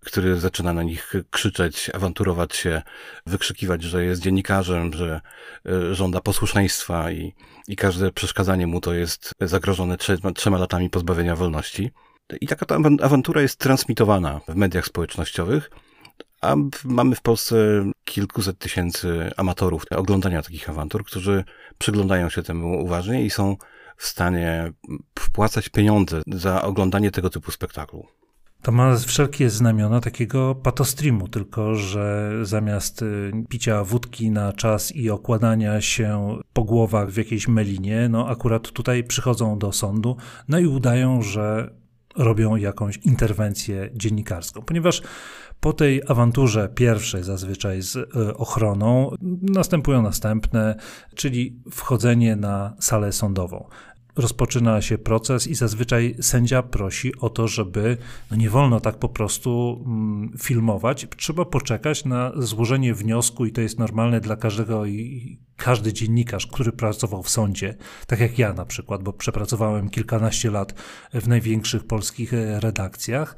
który 0.04 0.40
zaczyna 0.40 0.73
na 0.73 0.82
nich 0.82 1.12
krzyczeć, 1.30 1.90
awanturować 1.94 2.56
się, 2.56 2.82
wykrzykiwać, 3.26 3.82
że 3.82 4.04
jest 4.04 4.23
dziennikarzem, 4.23 4.92
że 4.92 5.20
e, 5.66 5.94
żąda 5.94 6.20
posłuszeństwa 6.20 7.11
i, 7.11 7.34
i 7.68 7.76
każde 7.76 8.12
przeszkadzanie 8.12 8.66
mu 8.66 8.80
to 8.80 8.94
jest 8.94 9.32
zagrożone 9.40 9.96
trzema, 9.96 10.32
trzema 10.32 10.58
latami 10.58 10.90
pozbawienia 10.90 11.37
wolności. 11.37 11.90
I 12.40 12.46
taka 12.46 12.66
ta 12.66 12.78
awantura 13.02 13.42
jest 13.42 13.58
transmitowana 13.58 14.40
w 14.49 14.54
mediach 14.54 14.87
społecznościowych, 14.87 15.70
a 16.40 16.56
mamy 16.84 17.16
w 17.16 17.20
Polsce 17.20 17.56
kilkuset 18.04 18.58
tysięcy 18.58 19.30
amatorów 19.37 19.84
oglądania 19.90 20.42
takich 20.42 20.70
awantur, 20.70 21.04
którzy 21.04 21.44
przyglądają 21.78 22.28
się 22.28 22.42
temu 22.42 22.84
uważnie 22.84 23.25
i 23.25 23.30
są 23.30 23.56
w 23.96 24.06
stanie 24.06 24.73
wpłacać 25.18 25.68
pieniądze 25.68 26.23
za 26.26 26.62
oglądanie 26.62 27.11
tego 27.11 27.30
typu 27.30 27.50
spektaklu. 27.50 28.06
To 28.64 28.73
ma 28.73 28.97
wszelkie 28.97 29.50
znamiona 29.50 30.00
takiego 30.00 30.54
patostreamu, 30.54 31.28
tylko 31.28 31.75
że 31.75 32.33
zamiast 32.42 33.02
y, 33.02 33.33
picia 33.49 33.85
wódki 33.85 34.30
na 34.30 34.52
czas 34.52 34.97
i 34.97 35.11
okładania 35.11 35.80
się 35.80 36.38
po 36.52 36.64
głowach 36.64 37.11
w 37.11 37.16
jakiejś 37.16 37.49
melinie, 37.49 38.09
no 38.09 38.28
akurat 38.28 38.71
tutaj 38.71 39.04
przychodzą 39.04 39.59
do 39.59 39.73
sądu, 39.73 40.16
no 40.49 40.59
i 40.59 40.66
udają, 40.66 41.23
że 41.23 41.75
robią 42.16 42.56
jakąś 42.56 42.97
interwencję 42.97 43.90
dziennikarską, 43.94 44.62
ponieważ 44.62 45.02
po 45.61 45.73
tej 45.73 46.02
awanturze 46.09 46.68
pierwszej, 46.75 47.23
zazwyczaj 47.23 47.83
z 47.83 47.97
e, 47.97 48.35
ochroną, 48.35 49.11
następują 49.42 50.02
następne, 50.02 50.76
czyli 51.14 51.61
wchodzenie 51.71 52.37
na 52.37 52.76
salę 52.80 53.12
sądową 53.12 53.68
rozpoczyna 54.16 54.83
się 54.83 54.99
proces 54.99 55.47
i 55.47 55.54
zazwyczaj 55.54 56.16
sędzia 56.21 56.62
prosi 56.62 57.16
o 57.21 57.30
to, 57.30 57.49
żeby 57.49 57.97
no 58.30 58.37
nie 58.37 58.50
wolno 58.50 58.80
tak 58.80 58.99
po 58.99 59.09
prostu 59.09 59.83
mm, 59.87 60.33
filmować. 60.38 61.06
Trzeba 61.16 61.44
poczekać 61.44 62.04
na 62.04 62.33
złożenie 62.37 62.94
wniosku 62.94 63.47
i 63.47 63.52
to 63.52 63.61
jest 63.61 63.78
normalne 63.78 64.21
dla 64.21 64.37
każdego 64.37 64.87
i 64.87 65.38
każdy 65.56 65.92
dziennikarz, 65.92 66.47
który 66.47 66.73
pracował 66.73 67.23
w 67.23 67.30
sądzie, 67.30 67.76
tak 68.06 68.21
jak 68.21 68.38
ja 68.38 68.52
na 68.52 68.64
przykład, 68.64 69.02
bo 69.02 69.12
przepracowałem 69.12 69.90
kilkanaście 69.90 70.50
lat 70.50 70.75
w 71.14 71.28
największych 71.28 71.87
polskich 71.87 72.35
e, 72.35 72.61
redakcjach, 72.61 73.37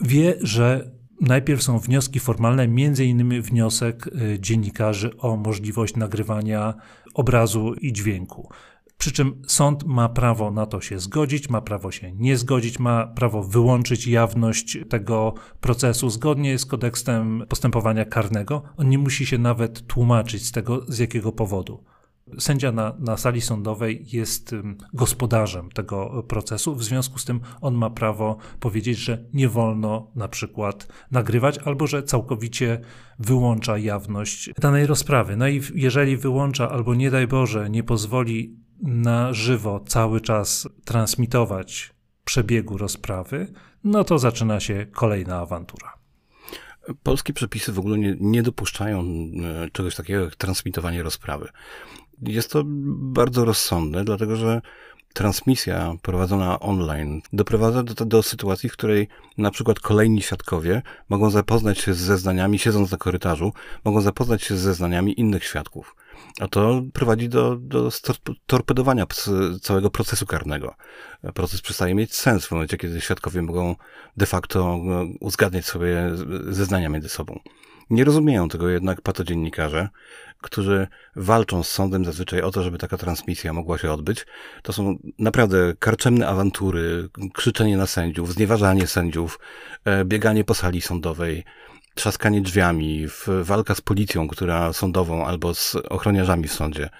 wie, 0.00 0.34
że 0.40 1.00
Najpierw 1.20 1.62
są 1.62 1.78
wnioski 1.78 2.20
formalne, 2.20 2.68
między 2.68 3.04
innymi 3.04 3.40
wniosek 3.40 4.06
e, 4.06 4.40
dziennikarzy 4.40 5.16
o 5.18 5.36
możliwość 5.36 5.96
nagrywania 5.96 6.74
obrazu 7.14 7.74
i 7.74 7.92
dźwięku. 7.92 8.48
Przy 9.00 9.12
czym 9.12 9.42
sąd 9.46 9.84
ma 9.84 10.08
prawo 10.08 10.50
na 10.50 10.66
to 10.66 10.80
się 10.80 10.98
zgodzić, 10.98 11.48
ma 11.48 11.60
prawo 11.60 11.90
się 11.90 12.12
nie 12.12 12.36
zgodzić, 12.36 12.78
ma 12.78 13.06
prawo 13.06 13.42
wyłączyć 13.42 14.06
jawność 14.06 14.78
tego 14.88 15.34
procesu 15.60 16.10
zgodnie 16.10 16.58
z 16.58 16.66
kodeksem 16.66 17.44
postępowania 17.48 18.04
karnego. 18.04 18.62
On 18.76 18.88
nie 18.88 18.98
musi 18.98 19.26
się 19.26 19.38
nawet 19.38 19.86
tłumaczyć 19.86 20.46
z 20.46 20.52
tego, 20.52 20.84
z 20.88 20.98
jakiego 20.98 21.32
powodu. 21.32 21.84
Sędzia 22.38 22.72
na, 22.72 22.96
na 22.98 23.16
sali 23.16 23.40
sądowej 23.40 24.06
jest 24.12 24.54
gospodarzem 24.94 25.70
tego 25.70 26.24
procesu, 26.28 26.74
w 26.74 26.84
związku 26.84 27.18
z 27.18 27.24
tym 27.24 27.40
on 27.60 27.74
ma 27.74 27.90
prawo 27.90 28.36
powiedzieć, 28.60 28.98
że 28.98 29.24
nie 29.32 29.48
wolno 29.48 30.10
na 30.14 30.28
przykład 30.28 30.88
nagrywać, 31.10 31.58
albo 31.58 31.86
że 31.86 32.02
całkowicie 32.02 32.80
wyłącza 33.18 33.78
jawność 33.78 34.50
danej 34.58 34.86
rozprawy. 34.86 35.36
No 35.36 35.48
i 35.48 35.60
jeżeli 35.74 36.16
wyłącza, 36.16 36.70
albo 36.70 36.94
nie 36.94 37.10
daj 37.10 37.26
Boże, 37.26 37.70
nie 37.70 37.82
pozwoli 37.82 38.59
na 38.82 39.32
żywo 39.32 39.80
cały 39.86 40.20
czas 40.20 40.68
transmitować 40.84 41.94
przebiegu 42.24 42.78
rozprawy, 42.78 43.52
no 43.84 44.04
to 44.04 44.18
zaczyna 44.18 44.60
się 44.60 44.86
kolejna 44.92 45.36
awantura. 45.36 45.92
Polskie 47.02 47.32
przepisy 47.32 47.72
w 47.72 47.78
ogóle 47.78 47.98
nie, 47.98 48.16
nie 48.20 48.42
dopuszczają 48.42 49.00
e, 49.00 49.70
czegoś 49.72 49.96
takiego 49.96 50.24
jak 50.24 50.36
transmitowanie 50.36 51.02
rozprawy. 51.02 51.48
Jest 52.22 52.50
to 52.50 52.62
bardzo 52.86 53.44
rozsądne, 53.44 54.04
dlatego 54.04 54.36
że 54.36 54.60
transmisja 55.12 55.94
prowadzona 56.02 56.60
online 56.60 57.22
doprowadza 57.32 57.82
do, 57.82 58.04
do, 58.04 58.22
sytuacji, 58.22 58.68
w 58.68 58.72
której 58.72 59.08
na 59.38 59.50
przykład 59.50 59.80
kolejni 59.80 60.22
świadkowie 60.22 60.82
mogą 61.08 61.30
zapoznać 61.30 61.78
się 61.78 61.94
z 61.94 61.98
zeznaniami, 61.98 62.58
siedząc 62.58 62.90
na 62.90 62.98
korytarzu, 62.98 63.52
mogą 63.84 64.00
zapoznać 64.00 64.42
się 64.42 64.56
z 64.56 64.60
zeznaniami 64.60 65.20
innych 65.20 65.44
świadków. 65.44 65.96
A 66.40 66.48
to 66.48 66.82
prowadzi 66.92 67.28
do, 67.28 67.56
do 67.56 67.90
torpedowania 68.46 69.06
całego 69.62 69.90
procesu 69.90 70.26
karnego. 70.26 70.74
Proces 71.34 71.60
przestaje 71.60 71.94
mieć 71.94 72.14
sens 72.14 72.46
w 72.46 72.50
momencie, 72.50 72.76
kiedy 72.76 73.00
świadkowie 73.00 73.42
mogą 73.42 73.76
de 74.16 74.26
facto 74.26 74.78
no, 74.84 75.04
uzgadniać 75.20 75.66
sobie 75.66 76.10
zeznania 76.48 76.88
między 76.88 77.08
sobą. 77.08 77.40
Nie 77.90 78.04
rozumieją 78.04 78.48
tego 78.48 78.68
jednak 78.68 79.00
patodziennikarze, 79.00 79.88
którzy 80.40 80.86
walczą 81.16 81.62
z 81.62 81.68
sądem 81.68 82.04
zazwyczaj 82.04 82.42
o 82.42 82.50
to, 82.50 82.62
żeby 82.62 82.78
taka 82.78 82.96
transmisja 82.96 83.52
mogła 83.52 83.78
się 83.78 83.92
odbyć. 83.92 84.26
To 84.62 84.72
są 84.72 84.98
naprawdę 85.18 85.74
karczemne 85.78 86.28
awantury, 86.28 87.08
krzyczenie 87.32 87.76
na 87.76 87.86
sędziów, 87.86 88.32
znieważanie 88.34 88.86
sędziów, 88.86 89.38
e, 89.84 90.04
bieganie 90.04 90.44
po 90.44 90.54
sali 90.54 90.80
sądowej, 90.80 91.44
trzaskanie 92.00 92.40
drzwiami, 92.40 93.06
walka 93.42 93.74
z 93.74 93.80
policją, 93.80 94.28
która 94.28 94.72
sądową 94.72 95.26
albo 95.26 95.54
z 95.54 95.76
ochroniarzami 95.76 96.48
w 96.48 96.52
sądzie, 96.52 96.90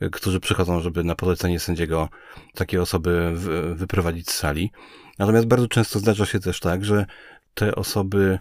e, 0.00 0.10
którzy 0.10 0.40
przychodzą, 0.40 0.80
żeby 0.80 1.04
na 1.04 1.14
polecenie 1.14 1.60
sędziego 1.60 2.08
takie 2.54 2.82
osoby 2.82 3.32
wyprowadzić 3.74 4.30
z 4.30 4.34
sali. 4.34 4.70
Natomiast 5.18 5.46
bardzo 5.46 5.68
często 5.68 5.98
zdarza 5.98 6.26
się 6.26 6.40
też 6.40 6.60
tak, 6.60 6.84
że 6.84 7.06
te 7.54 7.74
osoby 7.74 8.38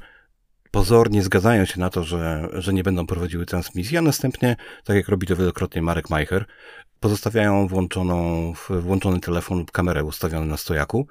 pozornie 0.71 1.23
zgadzają 1.23 1.65
się 1.65 1.79
na 1.79 1.89
to, 1.89 2.03
że, 2.03 2.49
że 2.53 2.73
nie 2.73 2.83
będą 2.83 3.07
prowadziły 3.07 3.45
transmisji, 3.45 3.97
a 3.97 4.01
następnie, 4.01 4.55
tak 4.83 4.95
jak 4.95 5.07
robi 5.07 5.27
to 5.27 5.35
wielokrotnie 5.35 5.81
Marek 5.81 6.09
Majcher, 6.09 6.45
pozostawiają 6.99 7.67
włączoną, 7.67 8.53
włączony 8.69 9.19
telefon 9.19 9.59
lub 9.59 9.71
kamerę 9.71 10.03
ustawioną 10.03 10.45
na 10.45 10.57
stojaku, 10.57 11.07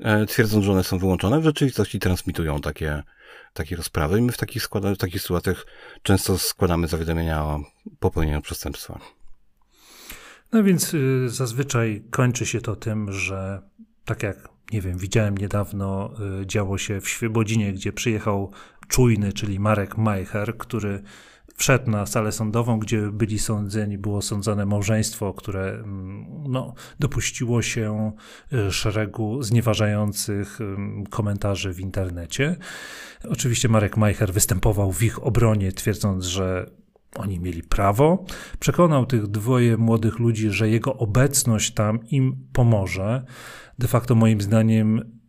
e, 0.00 0.26
twierdząc, 0.26 0.64
że 0.64 0.72
one 0.72 0.84
są 0.84 0.98
wyłączone, 0.98 1.40
w 1.40 1.44
rzeczywistości 1.44 1.98
transmitują 1.98 2.60
takie, 2.60 3.02
takie 3.52 3.76
rozprawy 3.76 4.18
i 4.18 4.22
my 4.22 4.32
w 4.32 4.38
takich, 4.38 4.62
składa, 4.62 4.94
w 4.94 4.98
takich 4.98 5.22
sytuacjach 5.22 5.66
często 6.02 6.38
składamy 6.38 6.88
zawiadomienia 6.88 7.44
o 7.44 7.60
popełnieniu 7.98 8.42
przestępstwa. 8.42 8.98
No 10.52 10.62
więc 10.62 10.94
y, 10.94 11.28
zazwyczaj 11.28 12.04
kończy 12.10 12.46
się 12.46 12.60
to 12.60 12.76
tym, 12.76 13.12
że 13.12 13.62
tak 14.04 14.22
jak 14.22 14.48
nie 14.72 14.80
wiem, 14.80 14.98
widziałem 14.98 15.38
niedawno, 15.38 16.14
y, 16.42 16.46
działo 16.46 16.78
się 16.78 17.00
w 17.00 17.08
Świebodzinie, 17.08 17.72
gdzie 17.72 17.92
przyjechał 17.92 18.52
czujny, 18.88 19.32
czyli 19.32 19.60
Marek 19.60 19.96
Majcher, 19.96 20.56
który 20.56 21.02
wszedł 21.62 21.90
na 21.90 22.06
salę 22.06 22.32
sądową, 22.32 22.78
gdzie 22.78 23.00
byli 23.00 23.38
sądzeni, 23.38 23.98
było 23.98 24.22
sądzone 24.22 24.66
małżeństwo, 24.66 25.34
które 25.34 25.70
mm, 25.70 26.26
no, 26.48 26.74
dopuściło 26.98 27.62
się 27.62 28.12
y, 28.52 28.72
szeregu 28.72 29.42
znieważających 29.42 30.58
komentarzy 31.10 31.72
w 31.74 31.80
internecie. 31.80 32.56
Oczywiście 33.28 33.68
Marek 33.68 33.96
Majcher 33.96 34.32
występował 34.32 34.92
w 34.92 35.02
ich 35.02 35.26
obronie, 35.26 35.72
twierdząc, 35.72 36.24
że 36.24 36.70
oni 37.14 37.40
mieli 37.40 37.62
prawo. 37.62 38.24
Przekonał 38.58 39.06
tych 39.06 39.26
dwoje 39.26 39.76
młodych 39.76 40.18
ludzi, 40.18 40.50
że 40.50 40.68
jego 40.68 40.96
obecność 40.96 41.74
tam 41.74 42.00
im 42.10 42.48
pomoże. 42.52 43.24
De 43.78 43.88
facto, 43.88 44.14
moim 44.14 44.40
zdaniem, 44.40 45.21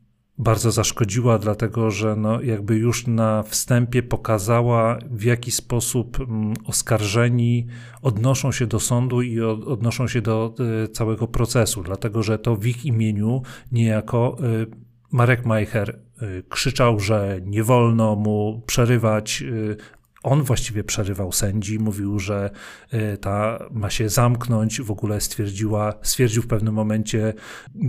bardzo 0.44 0.72
zaszkodziła, 0.72 1.40
dlatego 1.40 1.92
że 1.92 2.16
no 2.16 2.42
jakby 2.42 2.76
już 2.76 3.08
na 3.08 3.44
wstępie 3.44 4.04
pokazała, 4.04 5.00
w 5.12 5.24
jaki 5.24 5.52
sposób 5.52 6.20
mm, 6.20 6.54
oskarżeni 6.66 7.68
odnoszą 8.02 8.52
się 8.52 8.68
do 8.68 8.80
sądu 8.80 9.22
i 9.22 9.42
odnoszą 9.42 10.08
się 10.08 10.22
do 10.22 10.56
e, 10.84 10.88
całego 10.88 11.28
procesu, 11.28 11.84
dlatego 11.84 12.24
że 12.24 12.40
to 12.40 12.56
w 12.56 12.66
ich 12.66 12.86
imieniu 12.86 13.42
niejako 13.72 14.38
e, 14.40 14.66
Marek 15.12 15.46
Majcher 15.46 15.90
e, 15.90 16.26
krzyczał, 16.50 17.00
że 17.00 17.40
nie 17.46 17.64
wolno 17.64 18.16
mu 18.16 18.62
przerywać 18.66 19.44
On 20.24 20.44
właściwie 20.44 20.84
przerywał 20.84 21.32
sędzi, 21.32 21.80
mówił, 21.80 22.20
że 22.20 22.50
y, 22.94 23.18
ta 23.18 23.60
ma 23.72 23.90
się 23.90 24.10
zamknąć. 24.10 24.82
W 24.82 24.92
ogóle 24.92 25.22
stwierdziła, 25.22 25.94
stwierdził 26.02 26.42
w 26.42 26.48
pewnym 26.48 26.74
momencie, 26.74 27.34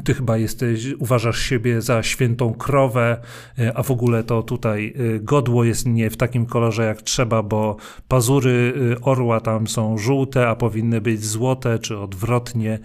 ty 0.05 0.15
chyba 0.15 0.37
jesteś, 0.37 0.87
uważasz 0.99 1.39
siebie 1.39 1.83
za 1.83 2.03
świętą 2.03 2.55
krowę, 2.55 3.21
y, 3.59 3.75
a 3.75 3.83
w 3.83 3.91
ogóle 3.91 4.25
to 4.25 4.43
tutaj 4.43 4.95
y, 5.01 5.21
godło 5.21 5.65
jest 5.65 5.87
nie 5.87 6.11
w 6.11 6.17
takim 6.17 6.47
kolorze 6.47 6.85
jak 6.85 7.03
trzeba, 7.03 7.43
bo 7.43 7.77
pazury 8.09 8.75
orła 9.03 9.41
tam 9.41 9.67
są 9.67 9.99
żółte, 9.99 10.49
a 10.49 10.55
powinny 10.55 11.01
być 11.01 11.25
złote, 11.25 11.79
czy 11.79 11.99
odwrotnie 11.99 12.79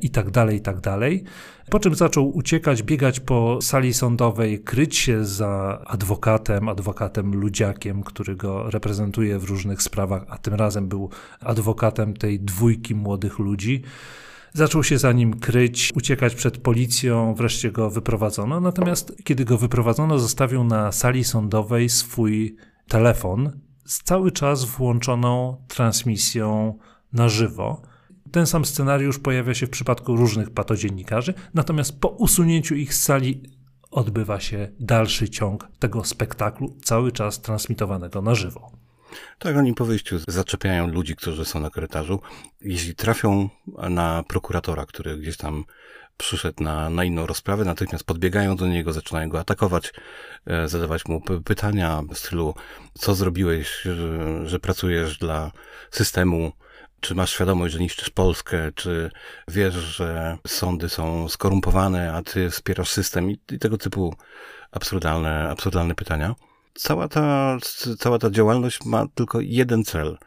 i 0.00 0.10
tak 0.10 0.30
dalej, 0.30 0.56
i 0.56 0.60
tak 0.60 0.80
dalej. 0.80 1.24
Po 1.70 1.78
czym 1.78 1.94
zaczął 1.94 2.36
uciekać, 2.36 2.82
biegać 2.82 3.20
po 3.20 3.58
sali 3.62 3.94
sądowej, 3.94 4.60
kryć 4.60 4.96
się 4.96 5.24
za 5.24 5.82
adwokatem, 5.86 6.68
adwokatem 6.68 7.34
ludziakiem, 7.34 8.02
który 8.02 8.36
go 8.36 8.70
reprezentuje 8.70 9.38
w 9.38 9.44
różnych 9.44 9.82
sprawach, 9.82 10.24
a 10.28 10.38
tym 10.38 10.54
razem 10.54 10.88
był 10.88 11.10
adwokatem 11.40 12.14
tej 12.14 12.40
dwójki 12.40 12.94
młodych 12.94 13.38
ludzi. 13.38 13.82
Zaczął 14.52 14.84
się 14.84 14.98
za 14.98 15.12
nim 15.12 15.40
kryć, 15.40 15.92
uciekać 15.94 16.34
przed 16.34 16.58
policją, 16.58 17.34
wreszcie 17.34 17.72
go 17.72 17.90
wyprowadzono. 17.90 18.60
Natomiast 18.60 19.12
kiedy 19.24 19.44
go 19.44 19.58
wyprowadzono, 19.58 20.18
zostawił 20.18 20.64
na 20.64 20.92
sali 20.92 21.24
sądowej 21.24 21.88
swój 21.88 22.56
telefon 22.88 23.60
z 23.84 24.02
cały 24.02 24.32
czas 24.32 24.64
włączoną 24.64 25.56
transmisją 25.68 26.78
na 27.12 27.28
żywo. 27.28 27.82
Ten 28.32 28.46
sam 28.46 28.64
scenariusz 28.64 29.18
pojawia 29.18 29.54
się 29.54 29.66
w 29.66 29.70
przypadku 29.70 30.16
różnych 30.16 30.50
patodziennikarzy, 30.50 31.34
natomiast 31.54 32.00
po 32.00 32.08
usunięciu 32.08 32.74
ich 32.74 32.94
z 32.94 33.02
sali 33.02 33.42
odbywa 33.90 34.40
się 34.40 34.68
dalszy 34.80 35.28
ciąg 35.28 35.68
tego 35.78 36.04
spektaklu, 36.04 36.76
cały 36.84 37.12
czas 37.12 37.40
transmitowanego 37.40 38.22
na 38.22 38.34
żywo. 38.34 38.70
Tak, 39.38 39.56
oni 39.56 39.74
po 39.74 39.84
wyjściu 39.84 40.18
zaczepiają 40.28 40.86
ludzi, 40.86 41.16
którzy 41.16 41.44
są 41.44 41.60
na 41.60 41.70
korytarzu. 41.70 42.20
Jeśli 42.60 42.94
trafią 42.94 43.48
na 43.90 44.24
prokuratora, 44.28 44.86
który 44.86 45.18
gdzieś 45.18 45.36
tam 45.36 45.64
przyszedł 46.16 46.64
na, 46.64 46.90
na 46.90 47.04
inną 47.04 47.26
rozprawę, 47.26 47.64
natychmiast 47.64 48.04
podbiegają 48.04 48.56
do 48.56 48.66
niego, 48.66 48.92
zaczynają 48.92 49.28
go 49.28 49.40
atakować, 49.40 49.92
e, 50.46 50.68
zadawać 50.68 51.06
mu 51.06 51.20
pytania 51.44 52.02
w 52.10 52.18
stylu, 52.18 52.54
co 52.94 53.14
zrobiłeś, 53.14 53.80
że, 53.82 54.48
że 54.48 54.60
pracujesz 54.60 55.18
dla 55.18 55.52
systemu, 55.90 56.52
czy 57.00 57.14
masz 57.14 57.32
świadomość, 57.32 57.74
że 57.74 57.80
niszczysz 57.80 58.10
Polskę, 58.10 58.72
czy 58.74 59.10
wiesz, 59.48 59.74
że 59.74 60.38
sądy 60.46 60.88
są 60.88 61.28
skorumpowane, 61.28 62.12
a 62.12 62.22
ty 62.22 62.50
wspierasz 62.50 62.90
system 62.90 63.30
i, 63.30 63.38
i 63.52 63.58
tego 63.58 63.78
typu 63.78 64.14
absurdalne, 64.70 65.48
absurdalne 65.48 65.94
pytania. 65.94 66.34
Cała 66.74 67.08
ta, 67.08 67.58
cała 67.98 68.18
ta 68.18 68.30
działalność 68.30 68.84
ma 68.84 69.06
tylko 69.14 69.40
jeden 69.40 69.84
cel. 69.84 70.18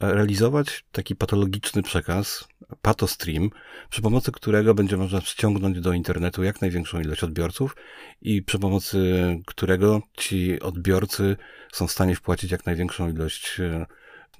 Realizować 0.00 0.84
taki 0.92 1.16
patologiczny 1.16 1.82
przekaz, 1.82 2.48
patostream, 2.82 3.50
przy 3.90 4.02
pomocy 4.02 4.32
którego 4.32 4.74
będzie 4.74 4.96
można 4.96 5.20
ściągnąć 5.20 5.80
do 5.80 5.92
internetu 5.92 6.42
jak 6.42 6.60
największą 6.60 7.00
ilość 7.00 7.24
odbiorców 7.24 7.76
i 8.22 8.42
przy 8.42 8.58
pomocy 8.58 9.16
którego 9.46 10.02
ci 10.16 10.60
odbiorcy 10.60 11.36
są 11.72 11.86
w 11.86 11.92
stanie 11.92 12.16
wpłacić 12.16 12.50
jak 12.50 12.66
największą 12.66 13.08
ilość 13.08 13.60
e, 13.60 13.86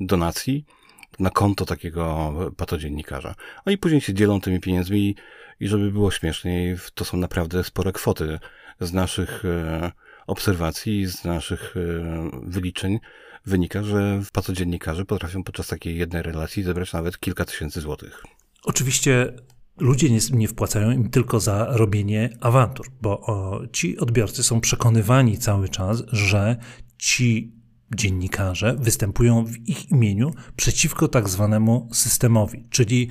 donacji 0.01 0.65
na 1.19 1.31
konto 1.31 1.67
takiego 1.67 2.33
patodziennikarza. 2.57 3.35
Oni 3.65 3.79
później 3.79 4.01
się 4.01 4.15
dzielą 4.15 4.41
tymi 4.41 4.61
pieniędzmi 4.61 5.17
i 5.61 5.69
żeby 5.69 5.91
było 5.91 6.11
śmieszniej, 6.11 6.77
to 6.95 7.05
są 7.05 7.17
naprawdę 7.17 7.65
spore 7.65 7.93
kwoty 7.93 8.39
z 8.81 8.93
naszych 8.93 9.45
e, 9.45 9.93
obserwacji, 10.27 11.07
z 11.07 11.25
naszych 11.25 11.75
e, 11.77 12.31
wyliczeń 12.43 12.99
wynika, 13.47 13.83
że 13.83 14.23
patodziennikarze 14.33 15.05
potrafią 15.05 15.45
podczas 15.45 15.67
takiej 15.67 15.99
jednej 15.99 16.23
relacji 16.23 16.63
zebrać 16.63 16.93
nawet 16.93 17.21
kilka 17.21 17.45
tysięcy 17.45 17.81
złotych. 17.81 18.23
Oczywiście 18.65 19.33
ludzie 19.79 20.11
nie, 20.11 20.19
nie, 20.33 20.49
wpłacają 20.49 20.91
im 20.91 21.11
tylko 21.11 21.41
za 21.41 21.67
robienie 21.71 22.37
awantur, 22.41 22.87
bo 23.03 23.21
o, 23.21 23.61
ci 23.73 23.99
odbiorcy 23.99 24.43
są 24.43 24.61
przekonywani 24.61 25.39
cały 25.39 25.69
czas, 25.69 26.03
że 26.13 26.57
ci 26.99 27.56
dziennikarze 27.95 28.77
występują 28.79 29.45
w 29.45 29.69
ich 29.69 29.91
imieniu 29.91 30.31
przeciwko 30.57 31.09
tak 31.09 31.29
zwanemu 31.29 31.89
systemowi, 31.93 32.65
czyli 32.71 33.09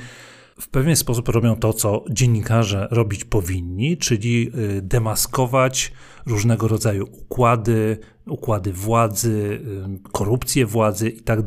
w 0.60 0.70
pewien 0.70 0.96
sposób 0.96 1.30
robią 1.30 1.56
to, 1.56 1.74
co 1.74 2.06
dziennikarze 2.10 2.88
robić 2.92 3.26
powinni, 3.26 3.98
czyli 3.98 4.52
y, 4.78 4.82
demaskować 4.82 5.92
różnego 6.26 6.68
rodzaju 6.68 7.08
układy, 7.12 7.98
układy 8.28 8.74
władzy, 8.74 9.62
y, 10.06 10.12
korupcję 10.12 10.66
władzy 10.66 11.10
itd. 11.10 11.44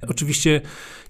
Tak 0.00 0.10
Oczywiście 0.10 0.60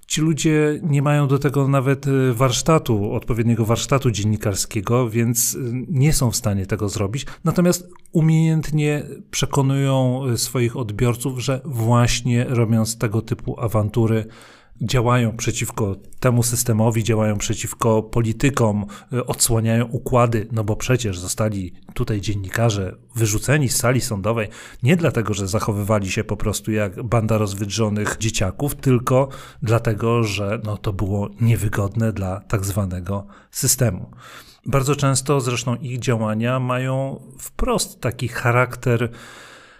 Ci 0.06 0.20
ludzie 0.20 0.80
nie 0.82 1.02
mają 1.02 1.28
do 1.28 1.38
tego 1.38 1.68
nawet 1.68 2.06
y, 2.06 2.34
warsztatu, 2.34 3.12
odpowiedniego 3.12 3.64
warsztatu 3.64 4.10
dziennikarskiego, 4.10 5.10
więc 5.10 5.54
y, 5.54 5.72
nie 5.88 6.12
są 6.12 6.30
w 6.30 6.36
stanie 6.36 6.66
tego 6.66 6.88
zrobić. 6.88 7.26
Natomiast 7.44 7.90
umiejętnie 8.12 9.02
przekonują 9.30 10.26
y, 10.26 10.38
swoich 10.38 10.76
odbiorców, 10.76 11.38
że 11.38 11.60
właśnie 11.64 12.44
robiąc 12.44 12.98
tego 12.98 13.22
typu 13.22 13.60
awantury, 13.60 14.26
działają 14.80 15.36
przeciwko 15.36 15.96
temu 16.20 16.42
systemowi, 16.42 17.04
działają 17.04 17.38
przeciwko 17.38 18.02
politykom, 18.02 18.86
y, 19.12 19.26
odsłaniają 19.26 19.84
układy, 19.84 20.48
no 20.52 20.64
bo 20.64 20.76
przecież 20.76 21.18
zostali 21.18 21.72
tutaj 21.94 22.20
dziennikarze 22.20 22.96
wyrzuceni 23.14 23.68
z 23.68 23.76
sali 23.76 24.00
sądowej 24.00 24.48
nie 24.82 24.96
dlatego, 24.96 25.34
że 25.34 25.48
zachowywali 25.48 26.10
się 26.10 26.24
po 26.24 26.36
prostu 26.36 26.72
jak 26.72 27.02
banda 27.02 27.38
rozwydrzonych 27.38 28.16
dzieciaków, 28.18 28.74
tylko 28.74 29.28
dlatego, 29.62 30.24
że 30.24 30.60
no, 30.64 30.76
to 30.76 30.92
było 30.92 31.28
niewygodne 31.40 32.12
dla 32.12 32.40
tak 32.40 32.64
zwanego 32.64 33.26
systemu. 33.50 34.10
Bardzo 34.66 34.96
często 34.96 35.40
zresztą 35.40 35.76
ich 35.76 35.98
działania 35.98 36.60
mają 36.60 37.20
wprost 37.38 38.00
taki 38.00 38.28
charakter 38.28 39.10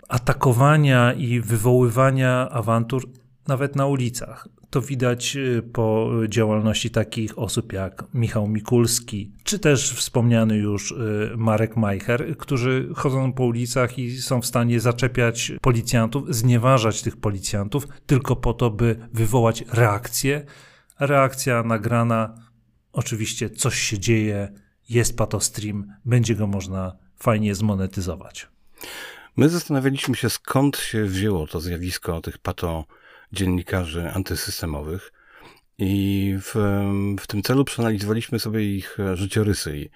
atakowania 0.09 1.13
i 1.13 1.41
wywoływania 1.41 2.49
awantur 2.51 3.09
nawet 3.49 3.77
na 3.77 3.87
ulicach. 3.87 4.49
To 4.70 4.81
widać 4.81 5.37
y, 5.37 5.62
po 5.72 6.11
działalności 6.29 6.90
takich 6.90 7.38
osób 7.38 7.72
jak 7.72 8.05
Michał 8.14 8.48
Mikulski, 8.48 9.33
czy 9.44 9.59
też 9.59 9.92
wspomniany 9.92 10.57
już 10.57 10.90
y, 10.90 11.31
Marek 11.37 11.76
Majcher, 11.76 12.37
którzy 12.37 12.88
chodzą 12.94 13.33
po 13.33 13.44
ulicach 13.44 13.98
i 13.98 14.18
są 14.18 14.40
w 14.40 14.46
stanie 14.46 14.81
zaczepiać 14.81 15.52
policjantów, 15.61 16.35
znieważać 16.35 17.02
tych 17.02 17.16
policjantów, 17.16 17.88
tylko 18.07 18.37
po 18.37 18.55
to, 18.55 18.70
by 18.70 19.09
wywołać 19.12 19.64
reakcję. 19.72 20.44
Reakcja 21.00 21.62
nagrana, 21.62 22.35
oczywiście 22.92 23.50
coś 23.50 23.79
się 23.79 23.98
dzieje, 23.98 24.52
jest 24.88 25.16
patostream, 25.16 25.92
będzie 26.05 26.35
go 26.35 26.46
można 26.46 26.96
fajnie 27.16 27.55
zmonetyzować. 27.55 28.48
My 29.37 29.48
zastanawialiśmy 29.48 30.16
się, 30.16 30.31
skąd 30.31 30.76
się 30.76 31.05
wzięło 31.05 31.46
to 31.46 31.61
zjawisko 31.61 32.20
tych 32.20 32.38
pato 32.38 32.85
dziennikarzy 33.37 34.11
antysystemowych. 34.11 35.12
I 35.79 36.35
w, 36.40 36.55
w 37.20 37.27
tym 37.27 37.42
celu 37.42 37.64
przeanalizowaliśmy 37.64 38.38
sobie 38.38 38.77
ich 38.77 38.99
życiorysy. 39.14 39.79
I, 39.79 39.90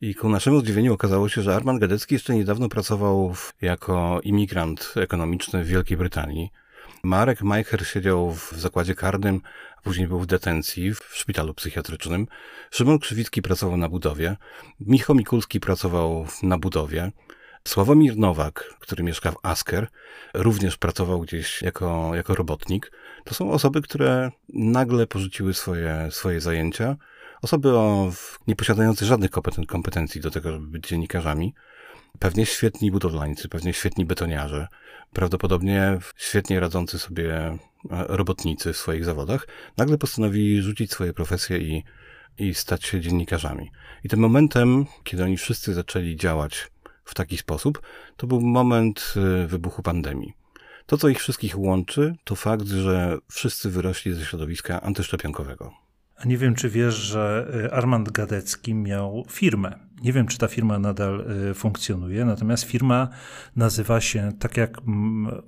I 0.00 0.14
ku 0.14 0.28
naszemu 0.28 0.60
zdziwieniu 0.60 0.94
okazało 0.94 1.28
się, 1.28 1.42
że 1.42 1.56
Arman 1.56 1.78
Gadecki 1.78 2.14
jeszcze 2.14 2.34
niedawno 2.34 2.68
pracował 2.68 3.34
w, 3.34 3.54
jako 3.62 4.20
imigrant 4.22 4.94
ekonomiczny 4.96 5.64
w 5.64 5.66
Wielkiej 5.66 5.96
Brytanii. 5.96 6.50
Marek 7.02 7.42
Majcher 7.42 7.86
siedział 7.86 8.32
w 8.32 8.52
zakładzie 8.56 8.94
karnym, 8.94 9.40
a 9.78 9.80
później 9.80 10.08
był 10.08 10.20
w 10.20 10.26
detencji 10.26 10.94
w 10.94 11.00
szpitalu 11.12 11.54
psychiatrycznym. 11.54 12.26
Szymon 12.70 12.98
Krzywicki 12.98 13.42
pracował 13.42 13.76
na 13.76 13.88
budowie. 13.88 14.36
Michał 14.80 15.16
Mikulski 15.16 15.60
pracował 15.60 16.26
na 16.42 16.58
budowie. 16.58 17.12
Sławomir 17.68 18.16
Nowak, 18.16 18.74
który 18.80 19.02
mieszka 19.04 19.32
w 19.32 19.36
Asker, 19.42 19.88
również 20.34 20.76
pracował 20.76 21.20
gdzieś 21.20 21.62
jako, 21.62 22.14
jako 22.14 22.34
robotnik. 22.34 22.92
To 23.24 23.34
są 23.34 23.50
osoby, 23.52 23.82
które 23.82 24.30
nagle 24.48 25.06
porzuciły 25.06 25.54
swoje, 25.54 26.08
swoje 26.10 26.40
zajęcia. 26.40 26.96
Osoby 27.42 27.70
o, 27.76 28.12
nieposiadające 28.46 29.06
żadnych 29.06 29.30
kompetencji 29.68 30.20
do 30.20 30.30
tego, 30.30 30.52
żeby 30.52 30.66
być 30.66 30.88
dziennikarzami. 30.88 31.54
Pewnie 32.18 32.46
świetni 32.46 32.90
budowlańcy, 32.90 33.48
pewnie 33.48 33.72
świetni 33.72 34.04
betoniarze, 34.04 34.66
prawdopodobnie 35.12 35.98
świetnie 36.16 36.60
radzący 36.60 36.98
sobie 36.98 37.34
e, 37.34 37.58
robotnicy 37.90 38.72
w 38.72 38.76
swoich 38.76 39.04
zawodach, 39.04 39.48
nagle 39.76 39.98
postanowili 39.98 40.62
rzucić 40.62 40.90
swoje 40.92 41.12
profesje 41.12 41.58
i, 41.58 41.84
i 42.38 42.54
stać 42.54 42.84
się 42.84 43.00
dziennikarzami. 43.00 43.70
I 44.04 44.08
tym 44.08 44.20
momentem, 44.20 44.86
kiedy 45.04 45.24
oni 45.24 45.36
wszyscy 45.36 45.74
zaczęli 45.74 46.16
działać 46.16 46.70
w 47.10 47.14
taki 47.14 47.36
sposób, 47.38 47.82
to 48.16 48.26
był 48.26 48.40
moment 48.40 49.14
y, 49.44 49.46
wybuchu 49.46 49.82
pandemii. 49.82 50.32
To, 50.86 50.96
co 50.96 51.08
ich 51.08 51.18
wszystkich 51.18 51.58
łączy, 51.58 52.14
to 52.24 52.34
fakt, 52.34 52.66
że 52.66 53.18
wszyscy 53.30 53.70
wyrośli 53.70 54.14
ze 54.14 54.24
środowiska 54.24 54.80
antyszczepionkowego. 54.80 55.72
Nie 56.24 56.36
wiem, 56.36 56.54
czy 56.54 56.70
wiesz, 56.70 56.94
że 56.94 57.50
y, 57.64 57.72
Armand 57.72 58.10
Gadecki 58.10 58.74
miał 58.74 59.24
firmę. 59.28 59.78
Nie 60.02 60.12
wiem, 60.12 60.26
czy 60.26 60.38
ta 60.38 60.48
firma 60.48 60.78
nadal 60.78 61.26
y, 61.50 61.54
funkcjonuje, 61.54 62.24
natomiast 62.24 62.64
firma 62.64 63.08
nazywa 63.56 64.00
się 64.00 64.32
tak 64.38 64.56
jak 64.56 64.76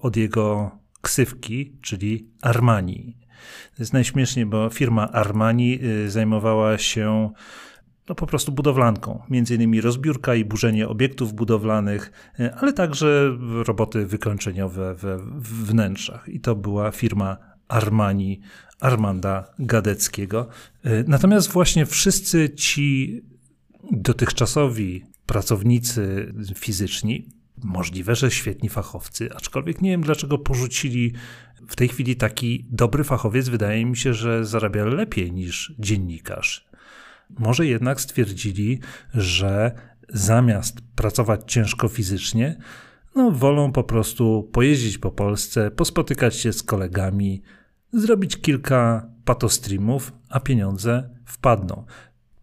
od 0.01 0.17
jego 0.17 0.71
ksywki, 1.01 1.77
czyli 1.81 2.31
Armani. 2.43 3.17
To 3.77 3.83
jest 3.83 3.93
najśmieszniej, 3.93 4.47
bo 4.47 4.71
firma 4.71 5.13
Armani 5.13 5.79
zajmowała 6.07 6.79
się 6.79 7.33
no 8.09 8.15
po 8.15 8.27
prostu 8.27 8.53
budowlanką. 8.53 9.23
Między 9.31 9.55
innymi 9.55 9.81
rozbiórka 9.81 10.35
i 10.35 10.45
burzenie 10.45 10.89
obiektów 10.89 11.33
budowlanych, 11.33 12.13
y, 12.41 12.55
ale 12.55 12.73
także 12.73 13.39
roboty 13.67 14.07
wykończeniowe 14.07 14.95
we 14.95 15.19
wnętrzach. 15.41 16.29
I 16.29 16.41
to 16.41 16.57
była 16.57 16.91
firma 16.91 17.37
Armani 17.69 18.41
Armanda 18.81 19.55
Gadeckiego. 19.59 20.49
Y, 20.87 21.05
natomiast 21.09 21.53
właśnie 21.53 21.87
wszyscy 21.87 22.51
ci 22.51 23.21
dotychczasowi 23.91 25.05
pracownicy 25.27 26.35
fizyczni, 26.55 27.29
możliwe, 27.65 28.17
że 28.17 28.31
świetni 28.31 28.69
fachowcy, 28.69 29.29
aczkolwiek 29.35 29.83
nie 29.83 29.91
wiem 29.91 30.03
dlaczego 30.03 30.39
porzucili 30.39 31.13
w 31.69 31.77
tej 31.77 31.89
chwili 31.89 32.17
taki 32.17 32.67
dobry 32.71 33.05
fachowiec, 33.05 33.49
wydaje 33.49 33.87
mi 33.87 33.97
się, 33.97 34.15
że 34.15 34.45
zarabia 34.45 34.85
lepiej 34.85 35.33
niż 35.33 35.75
dziennikarz. 35.79 36.72
Może 37.39 37.67
jednak 37.67 38.01
stwierdzili, 38.01 38.81
że 39.15 39.73
zamiast 40.09 40.81
pracować 40.97 41.41
ciężko 41.47 41.89
fizycznie, 41.89 42.59
no, 43.15 43.31
wolą 43.31 43.73
po 43.73 43.85
prostu 43.85 44.51
pojeździć 44.53 44.99
po 44.99 45.11
Polsce, 45.11 45.71
pospotykać 45.71 46.37
się 46.37 46.53
z 46.53 46.63
kolegami, 46.63 47.43
zrobić 47.93 48.37
kilka 48.37 49.09
patostreamów, 49.25 50.13
a 50.29 50.41
pieniądze 50.41 51.11
wpadną. 51.27 51.85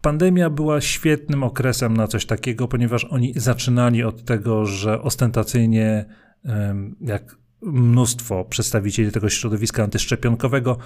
Pandemia 0.00 0.50
była 0.50 0.80
świetnym 0.80 1.42
okresem 1.42 1.96
na 1.96 2.06
coś 2.06 2.26
takiego, 2.26 2.68
ponieważ 2.68 3.04
oni 3.04 3.32
zaczynali 3.36 4.04
od 4.04 4.24
tego, 4.24 4.66
że 4.66 5.02
ostentacyjnie, 5.02 6.04
jak 7.00 7.36
mnóstwo 7.62 8.44
przedstawicieli 8.44 9.12
tego 9.12 9.28
środowiska 9.28 9.84
antyszczepionkowego, 9.84 10.78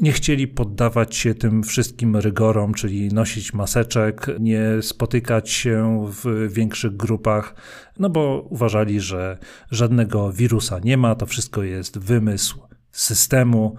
nie 0.00 0.12
chcieli 0.12 0.48
poddawać 0.48 1.16
się 1.16 1.34
tym 1.34 1.62
wszystkim 1.62 2.16
rygorom, 2.16 2.74
czyli 2.74 3.08
nosić 3.08 3.52
maseczek, 3.52 4.26
nie 4.40 4.62
spotykać 4.82 5.50
się 5.50 6.06
w 6.08 6.48
większych 6.52 6.96
grupach, 6.96 7.54
no 7.98 8.10
bo 8.10 8.46
uważali, 8.50 9.00
że 9.00 9.38
żadnego 9.70 10.32
wirusa 10.32 10.78
nie 10.84 10.96
ma, 10.96 11.14
to 11.14 11.26
wszystko 11.26 11.62
jest 11.62 11.98
wymysł 11.98 12.60
systemu. 12.92 13.76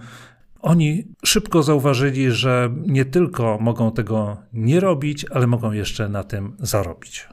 Oni 0.60 1.04
szybko 1.24 1.62
zauważyli, 1.62 2.30
że 2.30 2.74
nie 2.86 3.04
tylko 3.04 3.58
mogą 3.60 3.92
tego 3.92 4.36
nie 4.52 4.80
robić, 4.80 5.26
ale 5.30 5.46
mogą 5.46 5.72
jeszcze 5.72 6.08
na 6.08 6.24
tym 6.24 6.56
zarobić. 6.60 7.28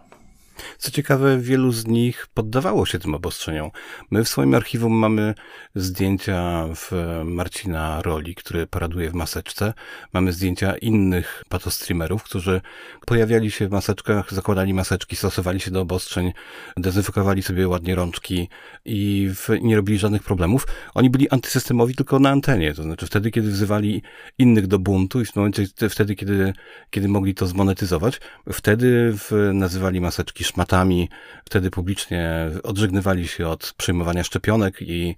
Co 0.78 0.92
ciekawe, 0.92 1.38
wielu 1.38 1.72
z 1.72 1.88
nich 1.88 2.28
poddawało 2.34 2.86
się 2.86 3.00
tym 3.00 3.16
obostrzeniom. 3.16 3.72
My 4.12 4.24
w 4.24 4.30
swoim 4.30 4.54
archiwum 4.54 4.94
mamy 4.94 5.34
zdjęcia 5.76 6.68
w 6.76 6.92
Marcina 7.26 8.02
Roli, 8.02 8.36
który 8.36 8.68
paraduje 8.68 9.10
w 9.10 9.14
maseczce. 9.14 9.74
Mamy 10.14 10.34
zdjęcia 10.34 10.78
innych 10.78 11.44
patostreamerów, 11.50 12.24
którzy 12.24 12.62
pojawiali 13.06 13.52
się 13.52 13.68
w 13.68 13.72
maseczkach, 13.72 14.34
zakładali 14.34 14.74
maseczki, 14.74 15.16
stosowali 15.16 15.60
się 15.60 15.72
do 15.72 15.82
obostrzeń, 15.82 16.34
dezynfekowali 16.78 17.44
sobie 17.44 17.68
ładnie 17.68 17.96
rączki 17.96 18.50
i 18.86 19.30
nie 19.62 19.76
robili 19.76 20.00
żadnych 20.00 20.24
problemów. 20.24 20.68
Oni 20.94 21.10
byli 21.10 21.30
antysystemowi 21.30 21.96
tylko 21.96 22.20
na 22.20 22.30
antenie, 22.30 22.74
to 22.74 22.84
znaczy 22.84 23.06
wtedy, 23.06 23.32
kiedy 23.32 23.50
wzywali 23.50 24.02
innych 24.38 24.68
do 24.68 24.80
buntu 24.80 25.22
i 25.22 25.26
w 25.26 25.36
momencie 25.36 25.66
wtedy, 25.90 26.16
kiedy, 26.16 26.54
kiedy 26.90 27.08
mogli 27.08 27.36
to 27.36 27.48
zmonetyzować, 27.48 28.22
wtedy 28.54 29.16
nazywali 29.54 30.02
maseczki 30.02 30.44
szmatami. 30.50 31.10
Wtedy 31.46 31.72
publicznie 31.72 32.52
odżegnywali 32.64 33.28
się 33.28 33.48
od 33.48 33.74
przyjmowania 33.78 34.24
szczepionek 34.24 34.82
i 34.82 35.16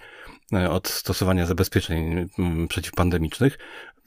e, 0.53 0.69
od 0.69 0.87
stosowania 0.87 1.45
zabezpieczeń 1.45 2.29
mm, 2.39 2.67
przeciwpandemicznych. 2.67 3.57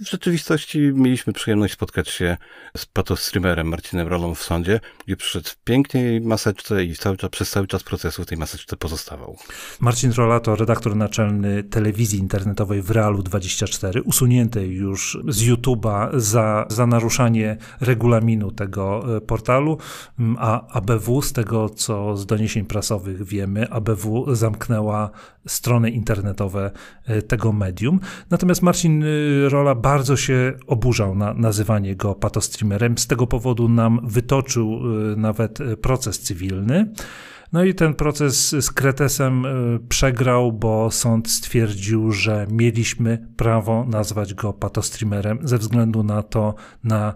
W 0.01 0.11
rzeczywistości 0.11 0.93
mieliśmy 0.95 1.33
przyjemność 1.33 1.75
spotkać 1.75 2.09
się 2.09 2.37
z 2.77 2.87
patostreamerem 2.87 3.69
Marcinem 3.69 4.09
Rolą 4.09 4.35
w 4.35 4.43
sądzie, 4.43 4.81
gdzie 5.07 5.17
przyszedł 5.17 5.49
w 5.49 5.57
pięknej 5.57 6.21
maseczce 6.21 6.85
i 6.85 6.95
cały 6.95 7.17
czas, 7.17 7.31
przez 7.31 7.51
cały 7.51 7.67
czas 7.67 7.83
procesu 7.83 8.23
w 8.23 8.27
tej 8.27 8.39
maseczce 8.39 8.77
pozostawał. 8.77 9.37
Marcin 9.81 10.13
Rola 10.13 10.41
to 10.41 10.57
redaktor 10.57 10.97
naczelny 10.97 11.63
telewizji 11.63 12.19
internetowej 12.19 12.83
w 12.83 12.91
Realu 12.91 13.23
24, 13.23 14.03
usuniętej 14.03 14.71
już 14.71 15.19
z 15.29 15.43
YouTube'a 15.43 16.09
za, 16.21 16.67
za 16.69 16.87
naruszanie 16.87 17.57
regulaminu 17.81 18.51
tego 18.51 19.17
e, 19.17 19.21
portalu, 19.21 19.79
mm, 20.19 20.37
a 20.41 20.67
ABW, 20.69 21.23
z 21.23 21.33
tego 21.33 21.69
co 21.69 22.17
z 22.17 22.27
doniesień 22.27 22.65
prasowych 22.65 23.25
wiemy, 23.25 23.71
ABW 23.71 24.35
zamknęła 24.35 25.11
strony 25.47 25.91
internetowe 25.91 26.71
e, 27.07 27.23
tego 27.23 27.53
medium. 27.53 28.01
Natomiast 28.31 28.63
Marcin 28.63 29.03
e, 29.03 29.07
Rola 29.49 29.75
bardzo 29.85 30.17
się 30.17 30.53
oburzał 30.67 31.15
na 31.15 31.35
nazywanie 31.35 31.97
go 31.97 32.15
patostreamerem. 32.15 32.99
Z 32.99 33.07
tego 33.07 33.27
powodu 33.27 33.69
nam 33.69 34.01
wytoczył 34.03 34.81
y, 35.13 35.17
nawet 35.17 35.61
y, 35.61 35.77
proces 35.77 36.21
cywilny. 36.21 36.93
No 37.53 37.65
i 37.65 37.75
ten 37.75 37.95
proces 37.95 38.51
z 38.51 38.71
Kretesem 38.71 39.47
y, 39.47 39.81
przegrał, 39.89 40.53
bo 40.53 40.91
sąd 40.91 41.31
stwierdził, 41.31 42.13
że 42.13 42.47
mieliśmy 42.51 43.27
prawo 43.37 43.85
nazwać 43.89 44.35
go 44.35 44.53
patostreamerem 44.53 45.39
ze 45.43 45.59
względu 45.59 46.03
na 46.03 46.23
to, 46.23 46.55
na 46.85 47.15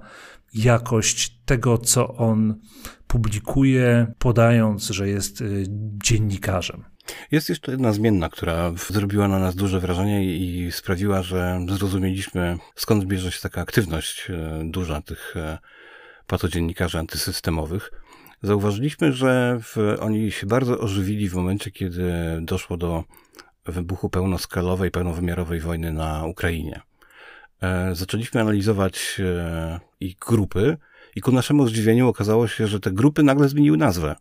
jakość 0.54 1.40
tego, 1.44 1.78
co 1.78 2.14
on 2.16 2.54
publikuje, 3.07 4.12
podając, 4.18 4.88
że 4.88 5.09
jest 5.09 5.44
dziennikarzem. 6.04 6.85
Jest 7.31 7.49
jeszcze 7.49 7.73
jedna 7.73 7.92
zmienna, 7.92 8.29
która 8.29 8.73
zrobiła 8.90 9.29
na 9.29 9.38
nas 9.38 9.55
duże 9.55 9.81
wrażenie 9.81 10.37
i 10.37 10.73
sprawiła, 10.73 11.23
że 11.23 11.61
zrozumieliśmy, 11.68 12.59
skąd 12.75 13.05
bierze 13.05 13.33
się 13.33 13.40
taka 13.40 13.61
aktywność 13.61 14.31
e, 14.31 14.62
duża 14.64 15.03
tych 15.03 15.37
e, 15.37 15.59
patodziennikarzy 16.27 16.99
antysystemowych. 16.99 17.90
Zauważyliśmy, 18.42 19.12
że 19.12 19.59
w, 19.62 19.97
oni 20.01 20.33
się 20.33 20.47
bardzo 20.47 20.79
ożywili 20.79 21.29
w 21.29 21.35
momencie, 21.35 21.71
kiedy 21.71 22.12
doszło 22.42 22.77
do 22.77 23.05
wybuchu 23.66 24.11
pełnoskalowej, 24.11 24.90
pełnowymiarowej 24.90 25.61
wojny 25.61 25.92
na 25.92 26.25
Ukrainie. 26.25 26.81
E, 27.62 27.94
zaczęliśmy 27.94 28.40
analizować 28.40 29.21
ich 30.01 30.16
grupy 30.16 30.77
i 31.16 31.21
ku 31.21 31.33
naszemu 31.33 31.68
zdziwieniu 31.68 32.09
okazało 32.09 32.49
się, 32.49 32.66
że 32.66 32.81
te 32.81 32.90
grupy 32.90 33.23
nagle 33.23 33.49
zmieniły 33.49 33.77
nazwę 33.77 34.16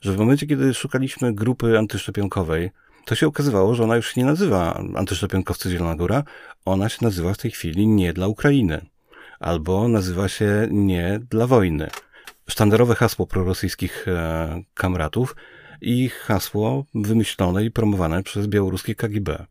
że 0.00 0.12
w 0.12 0.18
momencie, 0.18 0.46
kiedy 0.46 0.74
szukaliśmy 0.74 1.34
grupy 1.34 1.78
antyszczepionkowej, 1.78 2.70
to 3.04 3.14
się 3.14 3.26
okazywało, 3.26 3.74
że 3.74 3.84
ona 3.84 3.96
już 3.96 4.16
nie 4.16 4.24
nazywa 4.24 4.82
antyszczepionkowcy 4.96 5.70
Zielona 5.70 5.96
Góra, 5.96 6.22
ona 6.64 6.88
się 6.88 6.98
nazywa 7.02 7.34
w 7.34 7.38
tej 7.38 7.50
chwili 7.50 7.86
nie 7.86 8.12
dla 8.12 8.26
Ukrainy, 8.26 8.86
albo 9.40 9.88
nazywa 9.88 10.28
się 10.28 10.68
nie 10.70 11.20
dla 11.30 11.46
wojny. 11.46 11.90
Sztandarowe 12.48 12.94
hasło 12.94 13.26
prorosyjskich 13.26 14.08
e, 14.08 14.62
kamratów 14.74 15.36
i 15.80 16.08
hasło 16.08 16.84
wymyślone 16.94 17.64
i 17.64 17.70
promowane 17.70 18.22
przez 18.22 18.46
białoruskie 18.46 18.94
KGB. 18.94 19.46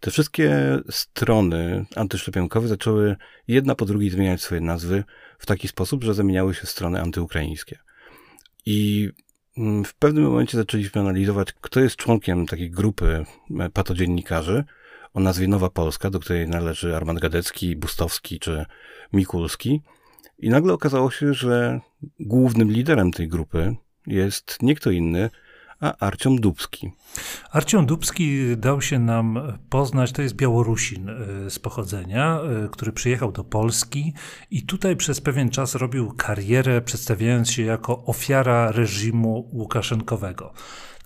Te 0.00 0.10
wszystkie 0.10 0.78
strony 0.90 1.86
antyszczepionkowe 1.96 2.68
zaczęły 2.68 3.16
jedna 3.48 3.74
po 3.74 3.84
drugiej 3.84 4.10
zmieniać 4.10 4.42
swoje 4.42 4.60
nazwy 4.60 5.04
w 5.38 5.46
taki 5.46 5.68
sposób, 5.68 6.04
że 6.04 6.14
zamieniały 6.14 6.54
się 6.54 6.66
w 6.66 6.70
strony 6.70 7.00
antyukraińskie. 7.00 7.78
I 8.66 9.10
w 9.84 9.94
pewnym 9.94 10.24
momencie 10.24 10.58
zaczęliśmy 10.58 11.00
analizować, 11.00 11.52
kto 11.52 11.80
jest 11.80 11.96
członkiem 11.96 12.46
takiej 12.46 12.70
grupy 12.70 13.24
e, 13.60 13.70
patodziennikarzy 13.70 14.64
o 15.14 15.20
nazwie 15.20 15.48
Nowa 15.48 15.70
Polska, 15.70 16.10
do 16.10 16.20
której 16.20 16.48
należy 16.48 16.96
Armand 16.96 17.20
Gadecki, 17.20 17.76
Bustowski 17.76 18.38
czy 18.38 18.66
Mikulski. 19.12 19.82
I 20.38 20.48
nagle 20.48 20.72
okazało 20.72 21.10
się, 21.10 21.34
że 21.34 21.80
głównym 22.20 22.70
liderem 22.72 23.10
tej 23.10 23.28
grupy 23.28 23.76
jest 24.06 24.58
nie 24.62 24.74
kto 24.74 24.90
inny, 24.90 25.30
a 25.80 25.96
Arciom 26.06 26.40
Dubski. 26.40 26.92
Arciom 27.50 27.86
Dubski 27.86 28.56
dał 28.56 28.82
się 28.82 28.98
nam 28.98 29.58
poznać, 29.70 30.12
to 30.12 30.22
jest 30.22 30.34
Białorusin 30.34 31.08
e, 31.08 31.50
z 31.50 31.58
pochodzenia, 31.58 32.40
e, 32.64 32.68
który 32.68 32.92
przyjechał 32.92 33.32
do 33.32 33.44
Polski 33.44 34.12
i 34.50 34.62
tutaj 34.62 34.96
przez 34.96 35.20
pewien 35.20 35.50
czas 35.50 35.74
robił 35.74 36.12
karierę, 36.16 36.80
przedstawiając 36.80 37.50
się 37.50 37.62
jako 37.62 38.04
ofiara 38.04 38.72
reżimu 38.72 39.50
Łukaszenkowego. 39.52 40.52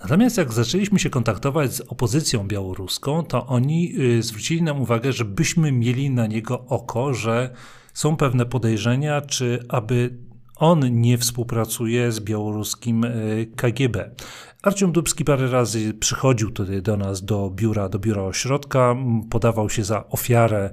Natomiast 0.03 0.39
jak 0.39 0.53
zaczęliśmy 0.53 0.99
się 0.99 1.11
kontaktować 1.11 1.75
z 1.75 1.81
opozycją 1.81 2.49
białoruską, 2.49 3.25
to 3.25 3.47
oni 3.47 3.95
e, 4.19 4.23
zwrócili 4.23 4.63
nam 4.63 4.81
uwagę, 4.81 5.13
żebyśmy 5.13 5.73
mieli 5.73 6.11
na 6.11 6.27
niego 6.27 6.67
oko, 6.67 7.15
że 7.15 7.51
są 7.95 8.17
pewne 8.17 8.47
podejrzenia, 8.47 9.21
czy 9.21 9.65
aby 9.69 10.19
on 10.57 11.01
nie 11.01 11.19
współpracuje 11.19 12.13
z 12.13 12.21
białoruskim 12.21 13.07
KGB. 13.57 14.11
Arcium 14.63 14.93
Dubski 14.93 15.25
parę 15.25 15.51
razy 15.51 15.95
przychodził 15.95 16.51
tutaj 16.51 16.83
do 16.83 16.97
nas 16.97 17.25
do 17.25 17.51
biura, 17.51 17.89
do 17.89 17.99
biura 17.99 18.23
ośrodka, 18.23 18.97
podawał 19.31 19.71
się 19.71 19.85
za 19.85 20.09
ofiarę 20.09 20.71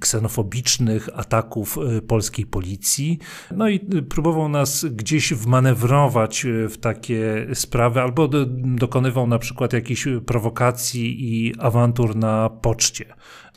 ksenofobicznych 0.00 1.08
ataków 1.14 1.78
polskiej 2.08 2.46
policji. 2.46 3.18
No 3.50 3.68
i 3.68 3.80
próbował 4.08 4.48
nas 4.48 4.84
gdzieś 4.84 5.34
wmanewrować 5.34 6.46
w 6.68 6.78
takie 6.78 7.46
sprawy, 7.54 8.00
albo 8.00 8.28
dokonywał 8.64 9.26
na 9.26 9.38
przykład 9.38 9.72
jakichś 9.72 10.08
prowokacji 10.26 11.34
i 11.34 11.54
awantur 11.58 12.16
na 12.16 12.50
poczcie. 12.50 13.04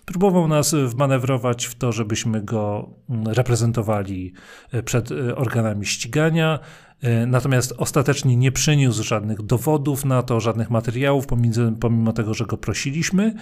Próbował 0.06 0.48
nas 0.48 0.76
wmanewrować 0.76 1.66
w 1.66 1.76
to, 1.76 1.92
żebyśmy 1.92 2.42
go 2.42 2.90
mm, 3.10 3.28
reprezentowali 3.28 4.34
przed 4.86 5.10
organami 5.36 5.86
ścigania, 5.86 6.60
natomiast 7.28 7.74
ostatecznie 7.78 8.38
nie 8.38 8.52
przyniósł 8.52 9.04
żadnych 9.04 9.42
dowodów 9.42 10.06
na 10.06 10.24
to, 10.24 10.40
żadnych 10.40 10.70
materiałów, 10.70 11.26
pomimo 11.80 12.14
tego, 12.14 12.34
że 12.34 12.46
go 12.46 12.58
prosiliśmy, 12.58 13.34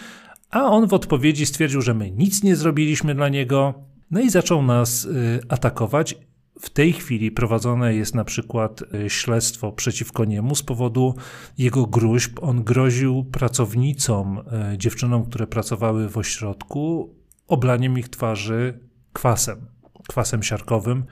a 0.50 0.64
on 0.64 0.88
w 0.88 0.94
odpowiedzi 0.94 1.46
stwierdził, 1.46 1.82
że 1.82 1.94
my 1.94 2.12
nic 2.12 2.44
nie 2.44 2.56
zrobiliśmy 2.56 3.16
dla 3.16 3.30
niego, 3.30 3.74
no 4.12 4.20
i 4.20 4.30
zaczął 4.30 4.64
nas 4.64 5.08
atakować 5.50 6.16
w 6.62 6.70
tej 6.70 6.94
chwili 6.94 7.32
prowadzone 7.32 7.96
jest 7.96 8.16
na 8.16 8.24
przykład 8.24 8.84
e, 8.94 9.10
śledztwo 9.10 9.72
przeciwko 9.72 10.26
niemu 10.26 10.56
z 10.56 10.64
powodu 10.64 11.16
jego 11.58 11.86
gruźb. 11.86 12.40
On 12.42 12.64
groził 12.64 13.24
pracownicom, 13.24 14.40
e, 14.52 14.78
dziewczynom, 14.78 15.26
które 15.26 15.48
pracowały 15.48 16.10
w 16.10 16.18
ośrodku, 16.18 17.16
oblaniem 17.48 18.00
ich 18.00 18.10
twarzy 18.10 18.80
kwasem, 19.14 19.66
kwasem 20.08 20.44
siarkowym. 20.44 21.06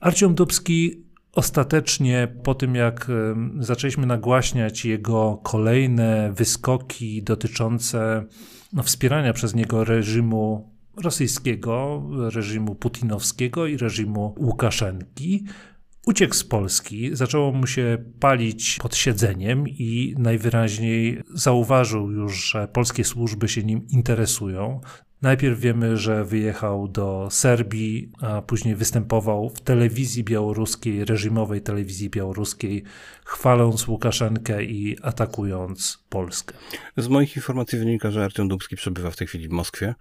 Arciom 0.00 0.34
Dubski 0.34 1.05
ostatecznie 1.36 2.28
po 2.42 2.54
tym, 2.54 2.74
jak 2.74 3.10
zaczęliśmy 3.58 4.06
nagłaśniać 4.06 4.84
jego 4.84 5.40
kolejne 5.42 6.32
wyskoki 6.32 7.22
dotyczące 7.22 8.24
no, 8.72 8.82
wspierania 8.82 9.32
przez 9.32 9.54
niego 9.54 9.84
reżimu 9.84 10.70
rosyjskiego, 11.02 12.02
reżimu 12.34 12.74
putinowskiego 12.74 13.66
i 13.66 13.76
reżimu 13.76 14.34
Łukaszenki. 14.38 15.44
Uciekł 16.06 16.34
z 16.34 16.44
Polski, 16.44 17.16
zaczęło 17.16 17.52
mu 17.52 17.66
się 17.66 18.04
palić 18.20 18.78
pod 18.82 18.96
siedzeniem 18.96 19.68
i 19.68 20.14
najwyraźniej 20.18 21.22
zauważył 21.34 22.10
już, 22.10 22.50
że 22.50 22.68
polskie 22.68 23.04
służby 23.04 23.48
się 23.48 23.62
nim 23.62 23.86
interesują. 23.88 24.80
Najpierw 25.22 25.60
wiemy, 25.60 25.96
że 25.96 26.24
wyjechał 26.24 26.88
do 26.88 27.28
Serbii, 27.30 28.12
a 28.20 28.42
później 28.42 28.74
występował 28.74 29.50
w 29.50 29.60
telewizji 29.60 30.24
białoruskiej, 30.24 31.04
reżimowej 31.04 31.62
telewizji 31.62 32.10
białoruskiej, 32.10 32.82
chwaląc 33.24 33.88
Łukaszenkę 33.88 34.64
i 34.64 34.96
atakując 35.02 36.04
Polskę. 36.08 36.54
Z 36.96 37.08
moich 37.08 37.36
informacji 37.36 37.78
wynika, 37.78 38.10
że 38.10 38.24
Artem 38.24 38.48
Dubski 38.48 38.76
przebywa 38.76 39.10
w 39.10 39.16
tej 39.16 39.26
chwili 39.26 39.48
w 39.48 39.52
Moskwie 39.52 39.94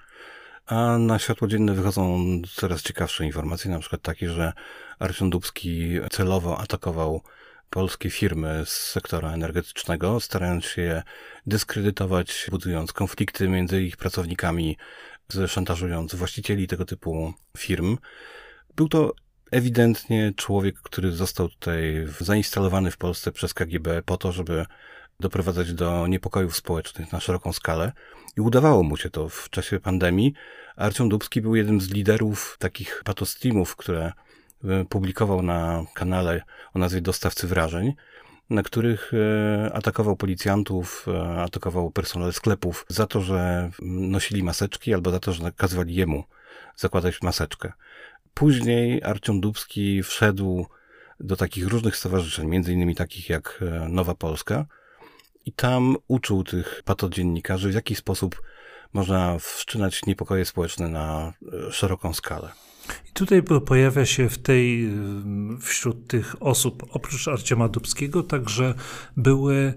a 0.65 0.97
na 0.97 1.19
światło 1.19 1.47
dzienne 1.47 1.73
wychodzą 1.73 2.23
coraz 2.56 2.82
ciekawsze 2.82 3.25
informacje, 3.25 3.71
na 3.71 3.80
przykład 3.80 4.01
takie, 4.01 4.30
że 4.30 4.54
Arcion 4.99 5.30
Dubski 5.30 5.99
celowo 6.12 6.60
atakował 6.60 7.21
polskie 7.69 8.10
firmy 8.10 8.63
z 8.65 8.69
sektora 8.69 9.32
energetycznego, 9.32 10.19
starając 10.19 10.65
się 10.65 10.82
je 10.82 11.04
dyskredytować, 11.45 12.47
budując 12.51 12.93
konflikty 12.93 13.49
między 13.49 13.84
ich 13.84 13.97
pracownikami, 13.97 14.78
szantażując 15.47 16.15
właścicieli 16.15 16.67
tego 16.67 16.86
typu 16.86 17.34
firm. 17.58 17.97
Był 18.75 18.89
to 18.89 19.13
ewidentnie 19.51 20.34
człowiek, 20.36 20.75
który 20.82 21.12
został 21.12 21.49
tutaj 21.49 22.08
zainstalowany 22.19 22.91
w 22.91 22.97
Polsce 22.97 23.32
przez 23.32 23.54
KGB 23.54 24.01
po 24.01 24.17
to, 24.17 24.32
żeby 24.32 24.65
doprowadzać 25.19 25.73
do 25.73 26.08
niepokojów 26.08 26.56
społecznych 26.56 27.12
na 27.12 27.19
szeroką 27.19 27.54
skalę. 27.54 27.91
I 28.38 28.41
udawało 28.41 28.84
mu 28.84 28.97
się 28.97 29.10
to 29.10 29.30
w 29.30 29.49
czasie 29.49 29.80
pandemii. 29.80 30.34
Arcią 30.75 31.10
Dubski 31.10 31.41
był 31.41 31.56
jednym 31.56 31.82
z 31.82 31.89
liderów 31.89 32.58
takich 32.60 33.01
patostreamów, 33.06 33.75
które 33.75 34.13
e, 34.63 34.86
publikował 34.86 35.41
na 35.41 35.86
kanale 35.93 36.41
o 36.73 36.80
nazwie 36.80 37.01
Dostawcy 37.01 37.47
Wrażeń, 37.47 37.93
na 38.49 38.63
których 38.63 39.12
e, 39.13 39.73
atakował 39.73 40.15
policjantów, 40.15 41.06
e, 41.08 41.41
atakował 41.41 41.91
personel 41.91 42.34
sklepów 42.34 42.86
za 42.89 43.08
to, 43.08 43.21
że 43.21 43.71
nosili 43.82 44.43
maseczki 44.43 44.93
albo 44.93 45.12
za 45.12 45.19
to, 45.19 45.34
że 45.34 45.43
nakazywali 45.43 45.95
jemu 45.95 46.23
zakładać 46.75 47.21
maseczkę. 47.21 47.73
Później 48.34 49.04
Arcią 49.04 49.41
Dubski 49.41 50.04
wszedł 50.04 50.65
do 51.19 51.36
takich 51.36 51.67
różnych 51.67 51.97
stowarzyszeń, 51.97 52.47
między 52.47 52.73
innymi 52.73 52.95
takich 52.95 53.30
jak 53.30 53.63
Nowa 53.89 54.15
Polska, 54.15 54.65
i 55.45 55.51
tam 55.53 55.95
uczył 56.08 56.43
tych 56.43 56.81
patodziennikarzy, 56.86 57.69
w 57.69 57.73
jaki 57.73 57.95
sposób 57.95 58.41
można 58.93 59.39
wszczynać 59.39 60.05
niepokoje 60.05 60.45
społeczne 60.45 60.89
na 60.89 61.34
e, 61.67 61.71
szeroką 61.71 62.13
skalę. 62.13 62.51
I 63.10 63.13
tutaj 63.13 63.43
pojawia 63.43 64.05
się 64.05 64.29
w 64.29 64.38
tej, 64.38 64.89
wśród 65.62 66.08
tych 66.08 66.43
osób, 66.43 66.86
oprócz 66.89 67.27
Arciema 67.27 67.69
Dubskiego, 67.69 68.23
także 68.23 68.73
były 69.17 69.73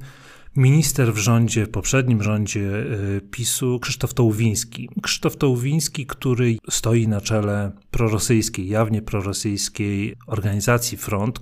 minister 0.56 1.14
w 1.14 1.18
rządzie, 1.18 1.66
w 1.66 1.70
poprzednim 1.70 2.22
rządzie 2.22 2.60
e, 2.60 3.20
PiSu, 3.20 3.78
Krzysztof 3.80 4.14
Tołwiński. 4.14 4.88
Krzysztof 5.02 5.36
Tołwiński, 5.36 6.06
który 6.06 6.56
stoi 6.70 7.08
na 7.08 7.20
czele 7.20 7.72
prorosyjskiej, 7.90 8.68
jawnie 8.68 9.02
prorosyjskiej 9.02 10.16
organizacji 10.26 10.98
Front, 10.98 11.40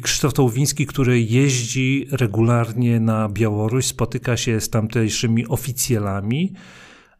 Krzysztof 0.00 0.34
Tołwiński, 0.34 0.86
który 0.86 1.20
jeździ 1.20 2.06
regularnie 2.10 3.00
na 3.00 3.28
Białoruś, 3.28 3.86
spotyka 3.86 4.36
się 4.36 4.60
z 4.60 4.70
tamtejszymi 4.70 5.46
oficjalami, 5.48 6.52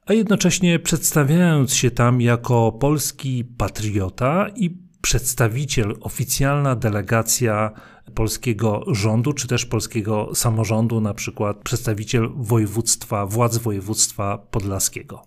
a 0.06 0.12
jednocześnie 0.12 0.78
przedstawiając 0.78 1.74
się 1.74 1.90
tam 1.90 2.20
jako 2.20 2.72
polski 2.72 3.44
patriota 3.44 4.46
i 4.56 4.70
przedstawiciel, 5.00 5.96
oficjalna 6.00 6.76
delegacja 6.76 7.72
polskiego 8.14 8.84
rządu, 8.86 9.32
czy 9.32 9.48
też 9.48 9.66
polskiego 9.66 10.34
samorządu, 10.34 11.00
na 11.00 11.14
przykład 11.14 11.56
przedstawiciel 11.56 12.28
województwa, 12.36 13.26
władz 13.26 13.58
województwa 13.58 14.38
podlaskiego. 14.38 15.24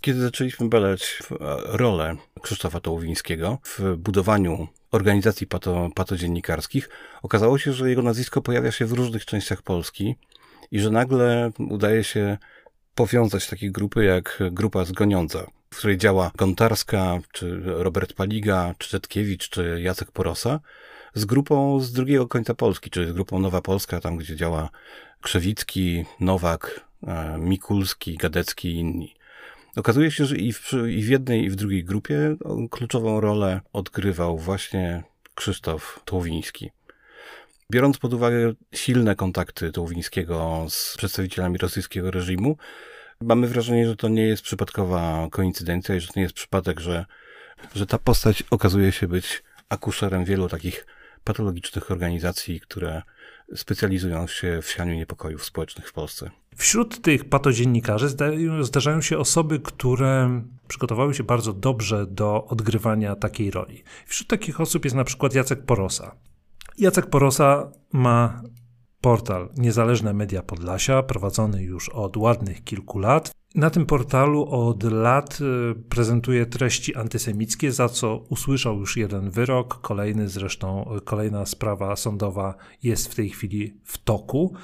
Kiedy 0.00 0.20
zaczęliśmy 0.20 0.68
badać 0.68 1.22
rolę 1.64 2.16
Krzysztofa 2.42 2.80
Tołowińskiego 2.80 3.58
w 3.64 3.96
budowaniu 3.96 4.68
organizacji 4.92 5.46
pato, 5.46 5.88
patodziennikarskich, 5.94 6.88
okazało 7.22 7.58
się, 7.58 7.72
że 7.72 7.88
jego 7.88 8.02
nazwisko 8.02 8.42
pojawia 8.42 8.72
się 8.72 8.86
w 8.86 8.92
różnych 8.92 9.24
częściach 9.24 9.62
Polski 9.62 10.16
i 10.70 10.80
że 10.80 10.90
nagle 10.90 11.50
udaje 11.58 12.04
się 12.04 12.38
powiązać 12.94 13.46
takie 13.46 13.70
grupy 13.70 14.04
jak 14.04 14.42
Grupa 14.50 14.84
Zgoniąca, 14.84 15.46
w 15.70 15.76
której 15.76 15.98
działa 15.98 16.30
Gontarska, 16.36 17.18
czy 17.32 17.60
Robert 17.64 18.12
Paliga, 18.12 18.74
czy 18.78 18.90
Zetkiewicz, 18.90 19.48
czy 19.48 19.80
Jacek 19.82 20.10
Porosa, 20.10 20.60
z 21.14 21.24
grupą 21.24 21.80
z 21.80 21.92
drugiego 21.92 22.28
końca 22.28 22.54
Polski, 22.54 22.90
czyli 22.90 23.10
z 23.10 23.12
grupą 23.12 23.38
Nowa 23.38 23.62
Polska, 23.62 24.00
tam 24.00 24.16
gdzie 24.16 24.36
działa 24.36 24.70
Krzewicki, 25.20 26.04
Nowak, 26.20 26.80
e, 27.06 27.38
Mikulski, 27.38 28.16
Gadecki 28.16 28.68
i 28.68 28.78
inni. 28.78 29.14
Okazuje 29.76 30.10
się, 30.10 30.24
że 30.24 30.36
i 30.36 30.52
w, 30.52 30.72
i 30.88 31.02
w 31.02 31.08
jednej, 31.08 31.44
i 31.44 31.50
w 31.50 31.56
drugiej 31.56 31.84
grupie 31.84 32.36
kluczową 32.70 33.20
rolę 33.20 33.60
odgrywał 33.72 34.38
właśnie 34.38 35.02
Krzysztof 35.34 36.00
Tłowiński. 36.04 36.70
Biorąc 37.70 37.98
pod 37.98 38.14
uwagę 38.14 38.52
silne 38.74 39.16
kontakty 39.16 39.72
Tłowińskiego 39.72 40.66
z 40.68 40.94
przedstawicielami 40.96 41.58
rosyjskiego 41.58 42.10
reżimu, 42.10 42.56
mamy 43.20 43.48
wrażenie, 43.48 43.86
że 43.86 43.96
to 43.96 44.08
nie 44.08 44.22
jest 44.22 44.42
przypadkowa 44.42 45.28
koincydencja 45.30 45.94
i 45.94 46.00
że 46.00 46.06
to 46.06 46.12
nie 46.16 46.22
jest 46.22 46.34
przypadek, 46.34 46.80
że, 46.80 47.04
że 47.74 47.86
ta 47.86 47.98
postać 47.98 48.42
okazuje 48.50 48.92
się 48.92 49.08
być 49.08 49.42
akuszerem 49.68 50.24
wielu 50.24 50.48
takich 50.48 50.86
patologicznych 51.24 51.90
organizacji, 51.90 52.60
które 52.60 53.02
specjalizują 53.54 54.26
się 54.26 54.62
w 54.62 54.70
sianiu 54.70 54.94
niepokojów 54.94 55.44
społecznych 55.44 55.88
w 55.88 55.92
Polsce. 55.92 56.30
Wśród 56.56 57.02
tych 57.02 57.24
patodziennikarzy 57.24 58.08
zdarzają 58.60 59.00
się 59.00 59.18
osoby, 59.18 59.60
które 59.60 60.42
przygotowały 60.68 61.14
się 61.14 61.24
bardzo 61.24 61.52
dobrze 61.52 62.06
do 62.06 62.44
odgrywania 62.44 63.16
takiej 63.16 63.50
roli. 63.50 63.84
Wśród 64.06 64.28
takich 64.28 64.60
osób 64.60 64.84
jest 64.84 64.96
na 64.96 65.04
przykład 65.04 65.34
Jacek 65.34 65.64
Porosa. 65.64 66.16
Jacek 66.78 67.06
Porosa 67.06 67.72
ma 67.92 68.42
portal 69.00 69.48
Niezależne 69.56 70.14
Media 70.14 70.42
Podlasia, 70.42 71.02
prowadzony 71.02 71.62
już 71.62 71.88
od 71.88 72.16
ładnych 72.16 72.64
kilku 72.64 72.98
lat. 72.98 73.32
Na 73.54 73.70
tym 73.70 73.86
portalu 73.86 74.46
od 74.50 74.82
lat 74.82 75.38
y, 75.40 75.74
prezentuje 75.88 76.46
treści 76.46 76.94
antysemickie, 76.94 77.72
za 77.72 77.88
co 77.88 78.16
usłyszał 78.16 78.78
już 78.78 78.96
jeden 78.96 79.30
wyrok. 79.30 79.80
Kolejny 79.80 80.28
zresztą, 80.28 80.90
kolejna 81.04 81.46
sprawa 81.46 81.96
sądowa 81.96 82.54
jest 82.82 83.12
w 83.12 83.14
tej 83.14 83.30
chwili 83.30 83.74
w 83.84 83.98
toku. 83.98 84.54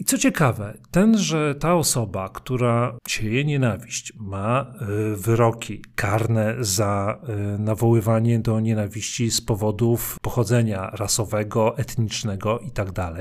I 0.00 0.04
co 0.04 0.18
ciekawe, 0.18 0.78
ten, 0.90 1.18
że 1.18 1.54
ta 1.54 1.74
osoba, 1.74 2.28
która 2.28 2.98
sieje 3.08 3.44
nienawiść, 3.44 4.12
ma 4.16 4.74
y, 5.12 5.16
wyroki 5.16 5.84
karne 5.94 6.56
za 6.60 7.18
y, 7.54 7.58
nawoływanie 7.58 8.38
do 8.38 8.60
nienawiści 8.60 9.30
z 9.30 9.40
powodów 9.40 10.18
pochodzenia 10.22 10.90
rasowego, 10.90 11.78
etnicznego 11.78 12.58
itd., 12.58 12.92
tak 12.92 13.14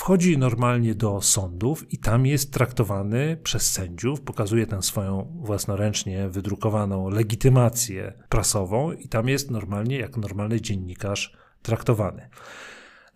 wchodzi 0.00 0.38
normalnie 0.38 0.94
do 0.94 1.20
sądów 1.20 1.92
i 1.92 1.98
tam 1.98 2.26
jest 2.26 2.52
traktowany 2.52 3.36
przez 3.42 3.72
sędziów, 3.72 4.20
pokazuje 4.20 4.66
tę 4.66 4.82
swoją 4.82 5.38
własnoręcznie 5.40 6.28
wydrukowaną 6.28 7.08
legitymację 7.08 8.12
prasową 8.28 8.92
i 8.92 9.08
tam 9.08 9.28
jest 9.28 9.50
normalnie 9.50 9.98
jak 9.98 10.16
normalny 10.16 10.60
dziennikarz 10.60 11.36
traktowany. 11.62 12.28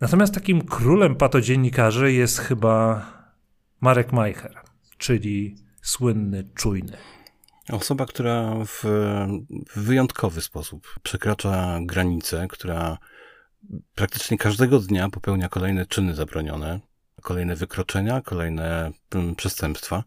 Natomiast 0.01 0.33
takim 0.33 0.61
królem 0.61 1.15
patodziennikarzy 1.15 2.13
jest 2.13 2.39
chyba 2.39 3.05
Marek 3.81 4.13
Majcher, 4.13 4.55
czyli 4.97 5.55
słynny 5.81 6.49
czujny. 6.55 6.97
Osoba, 7.69 8.05
która 8.05 8.55
w, 8.65 8.83
wyjątkowy 9.75 10.41
sposób 10.41 10.87
przekracza 11.03 11.79
granicę, 11.81 12.47
która 12.49 12.97
praktycznie 13.95 14.37
każdego 14.37 14.79
dnia 14.79 15.09
popełnia 15.09 15.49
kolejne 15.49 15.85
czyny 15.85 16.15
zabronione, 16.15 16.79
kolejne 17.21 17.55
wykroczenia, 17.55 18.21
kolejne 18.21 18.91
mm, 19.15 19.35
przestępstwa. 19.35 20.03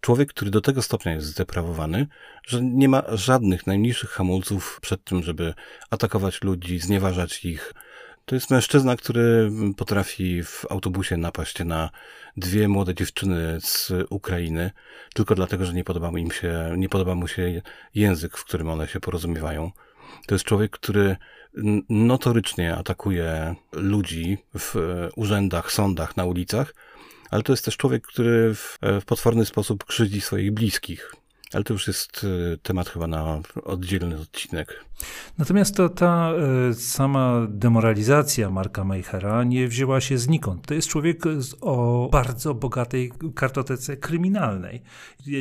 Człowiek, 0.00 0.28
który 0.28 0.50
do 0.50 0.60
tego 0.60 0.82
stopnia 0.82 1.12
jest 1.12 1.26
zdeprawowany, 1.26 2.06
że 2.46 2.62
nie 2.62 2.88
ma 2.88 3.02
żadnych 3.08 3.66
najmniejszych 3.66 4.10
hamulców 4.10 4.78
przed 4.82 5.04
tym, 5.04 5.22
żeby 5.22 5.54
atakować 5.90 6.42
ludzi, 6.42 6.78
znieważać 6.78 7.44
ich, 7.44 7.72
to 8.24 8.34
jest 8.34 8.50
mężczyzna, 8.50 8.96
który 8.96 9.50
potrafi 9.76 10.42
w 10.42 10.66
autobusie 10.70 11.16
napaść 11.16 11.64
na 11.64 11.90
dwie 12.36 12.68
młode 12.68 12.94
dziewczyny 12.94 13.58
z 13.60 13.92
Ukrainy, 14.10 14.70
tylko 15.14 15.34
dlatego, 15.34 15.66
że 15.66 15.72
nie 15.72 15.84
podoba, 15.84 16.18
im 16.18 16.30
się, 16.30 16.74
nie 16.76 16.88
podoba 16.88 17.14
mu 17.14 17.28
się 17.28 17.62
język, 17.94 18.36
w 18.36 18.44
którym 18.44 18.68
one 18.68 18.88
się 18.88 19.00
porozumiewają. 19.00 19.70
To 20.26 20.34
jest 20.34 20.44
człowiek, 20.44 20.70
który 20.70 21.16
notorycznie 21.88 22.76
atakuje 22.76 23.54
ludzi 23.72 24.38
w 24.58 24.74
urzędach, 25.16 25.72
sądach, 25.72 26.16
na 26.16 26.24
ulicach, 26.24 26.74
ale 27.30 27.42
to 27.42 27.52
jest 27.52 27.64
też 27.64 27.76
człowiek, 27.76 28.06
który 28.06 28.54
w, 28.54 28.78
w 29.00 29.04
potworny 29.04 29.44
sposób 29.44 29.84
krzywdzi 29.84 30.20
swoich 30.20 30.52
bliskich. 30.52 31.14
Ale 31.52 31.64
to 31.64 31.72
już 31.72 31.86
jest 31.86 32.24
y, 32.24 32.58
temat 32.62 32.88
chyba 32.88 33.06
na 33.06 33.40
oddzielny 33.64 34.20
odcinek. 34.20 34.84
Natomiast 35.38 35.76
to 35.76 35.88
ta 35.88 36.32
y, 36.70 36.74
sama 36.74 37.46
demoralizacja 37.48 38.50
Marka 38.50 38.84
Meichera 38.84 39.44
nie 39.44 39.68
wzięła 39.68 40.00
się 40.00 40.18
znikąd. 40.18 40.66
To 40.66 40.74
jest 40.74 40.88
człowiek 40.88 41.22
o 41.60 42.08
bardzo 42.12 42.54
bogatej 42.54 43.12
kartotece 43.34 43.96
kryminalnej. 43.96 44.82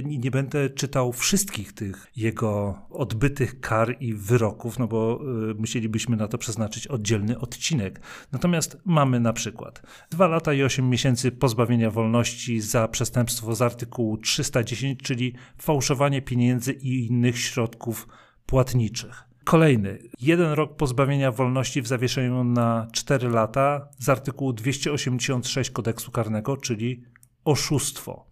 Nie 0.04 0.32
będę 0.32 0.69
czytał 0.69 1.13
wszystkich 1.13 1.74
tych 1.74 2.08
jego 2.15 2.82
odbytych 2.89 3.60
kar 3.60 3.95
i 4.00 4.13
wyroków, 4.13 4.80
no 4.80 4.88
bo 4.88 5.19
y, 5.52 5.54
musielibyśmy 5.56 6.17
na 6.17 6.28
to 6.28 6.38
przeznaczyć 6.38 6.88
oddzielny 6.88 7.39
odcinek. 7.39 8.02
Natomiast 8.32 8.78
mamy 8.86 9.19
na 9.19 9.34
przykład 9.34 9.82
dwa 10.12 10.28
lata 10.28 10.54
i 10.54 10.63
osiem 10.63 10.89
miesięcy 10.89 11.32
pozbawienia 11.32 11.91
wolności 11.91 12.62
za 12.62 12.88
przestępstwo 12.88 13.56
z 13.56 13.62
artykułu 13.62 14.17
310, 14.17 15.00
czyli 15.04 15.34
fałszowanie 15.58 16.01
pieniędzy 16.22 16.74
i 16.74 17.08
innych 17.08 17.40
środków 17.40 18.08
płatniczych. 18.46 19.24
Kolejny, 19.44 20.00
jeden 20.22 20.52
rok 20.52 20.76
pozbawienia 20.76 21.32
wolności 21.32 21.82
w 21.82 21.88
zawieszeniu 21.88 22.44
na 22.44 22.88
4 22.92 23.30
lata 23.30 23.88
z 24.00 24.10
artykułu 24.10 24.54
286 24.54 25.72
kodeksu 25.72 26.12
karnego, 26.12 26.58
czyli 26.58 27.04
oszustwo. 27.46 28.32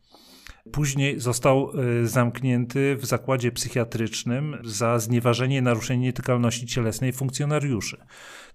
Później 0.71 1.19
został 1.19 1.71
y, 2.01 2.07
zamknięty 2.07 2.95
w 2.95 3.05
zakładzie 3.05 3.51
psychiatrycznym 3.51 4.57
za 4.63 4.99
znieważenie 4.99 5.57
i 5.57 5.61
naruszenie 5.61 6.01
nietykalności 6.01 6.65
cielesnej 6.65 7.13
funkcjonariuszy. 7.13 7.97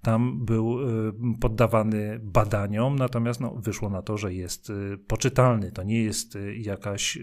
Tam 0.05 0.45
był 0.45 0.81
y, 0.81 1.13
poddawany 1.41 2.21
badaniom, 2.23 2.97
natomiast 2.97 3.41
no, 3.41 3.55
wyszło 3.55 3.91
na 3.91 4.03
to, 4.03 4.19
że 4.19 4.35
jest 4.35 4.71
y, 4.71 4.99
poczytalny. 5.07 5.73
To 5.73 5.83
nie 5.83 6.03
jest 6.03 6.39
jakaś 6.57 7.19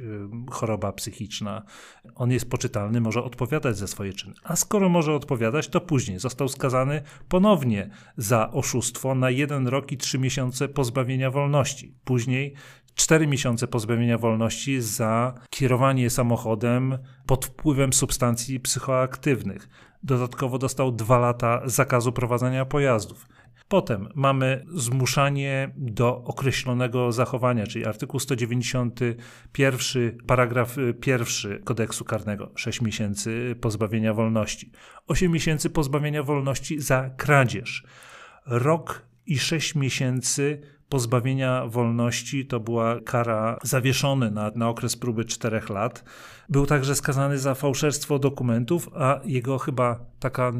choroba 0.49 0.93
psychiczna. 0.93 1.63
On 2.15 2.31
jest 2.31 2.49
poczytalny, 2.49 3.01
może 3.01 3.23
odpowiadać 3.23 3.77
za 3.77 3.87
swoje 3.87 4.13
czyny. 4.13 4.33
A 4.43 4.55
skoro 4.55 4.89
może 4.89 5.13
odpowiadać, 5.13 5.67
to 5.67 5.81
później 5.81 6.19
został 6.19 6.47
skazany 6.47 7.01
ponownie 7.29 7.89
za 8.17 8.51
oszustwo 8.51 9.15
na 9.15 9.29
jeden 9.29 9.67
rok 9.67 9.91
i 9.91 9.97
trzy 9.97 10.19
miesiące 10.19 10.69
pozbawienia 10.69 11.31
wolności. 11.31 11.95
Później 12.03 12.53
cztery 12.95 13.27
miesiące 13.27 13.67
pozbawienia 13.67 14.17
wolności 14.17 14.81
za 14.81 15.33
kierowanie 15.49 16.09
samochodem 16.09 16.97
pod 17.25 17.45
wpływem 17.45 17.93
substancji 17.93 18.59
psychoaktywnych. 18.59 19.69
Dodatkowo 20.03 20.57
dostał 20.57 20.91
dwa 20.91 21.19
lata 21.19 21.61
zakazu 21.65 22.11
prowadzenia 22.11 22.65
pojazdów. 22.65 23.27
Potem 23.67 24.09
mamy 24.15 24.65
zmuszanie 24.75 25.73
do 25.77 26.23
określonego 26.23 27.11
zachowania, 27.11 27.67
czyli 27.67 27.85
artykuł 27.85 28.19
191, 28.19 30.17
paragraf 30.27 30.75
pierwszy 31.01 31.61
kodeksu 31.63 32.05
karnego, 32.05 32.51
6 32.55 32.81
miesięcy 32.81 33.55
pozbawienia 33.61 34.13
wolności, 34.13 34.71
8 35.07 35.31
miesięcy 35.31 35.69
pozbawienia 35.69 36.23
wolności 36.23 36.79
za 36.79 37.09
kradzież, 37.17 37.83
rok 38.45 39.05
i 39.25 39.39
6 39.39 39.75
miesięcy 39.75 40.61
pozbawienia 40.91 41.67
wolności, 41.67 42.45
to 42.45 42.59
była 42.59 42.99
kara 42.99 43.57
zawieszony 43.63 44.31
na, 44.31 44.51
na 44.55 44.69
okres 44.69 44.97
próby 44.97 45.25
czterech 45.25 45.69
lat. 45.69 46.03
Był 46.49 46.65
także 46.65 46.95
skazany 46.95 47.37
za 47.37 47.55
fałszerstwo 47.55 48.19
dokumentów, 48.19 48.89
a 48.95 49.19
jego 49.25 49.57
chyba 49.57 50.05
taka 50.19 50.51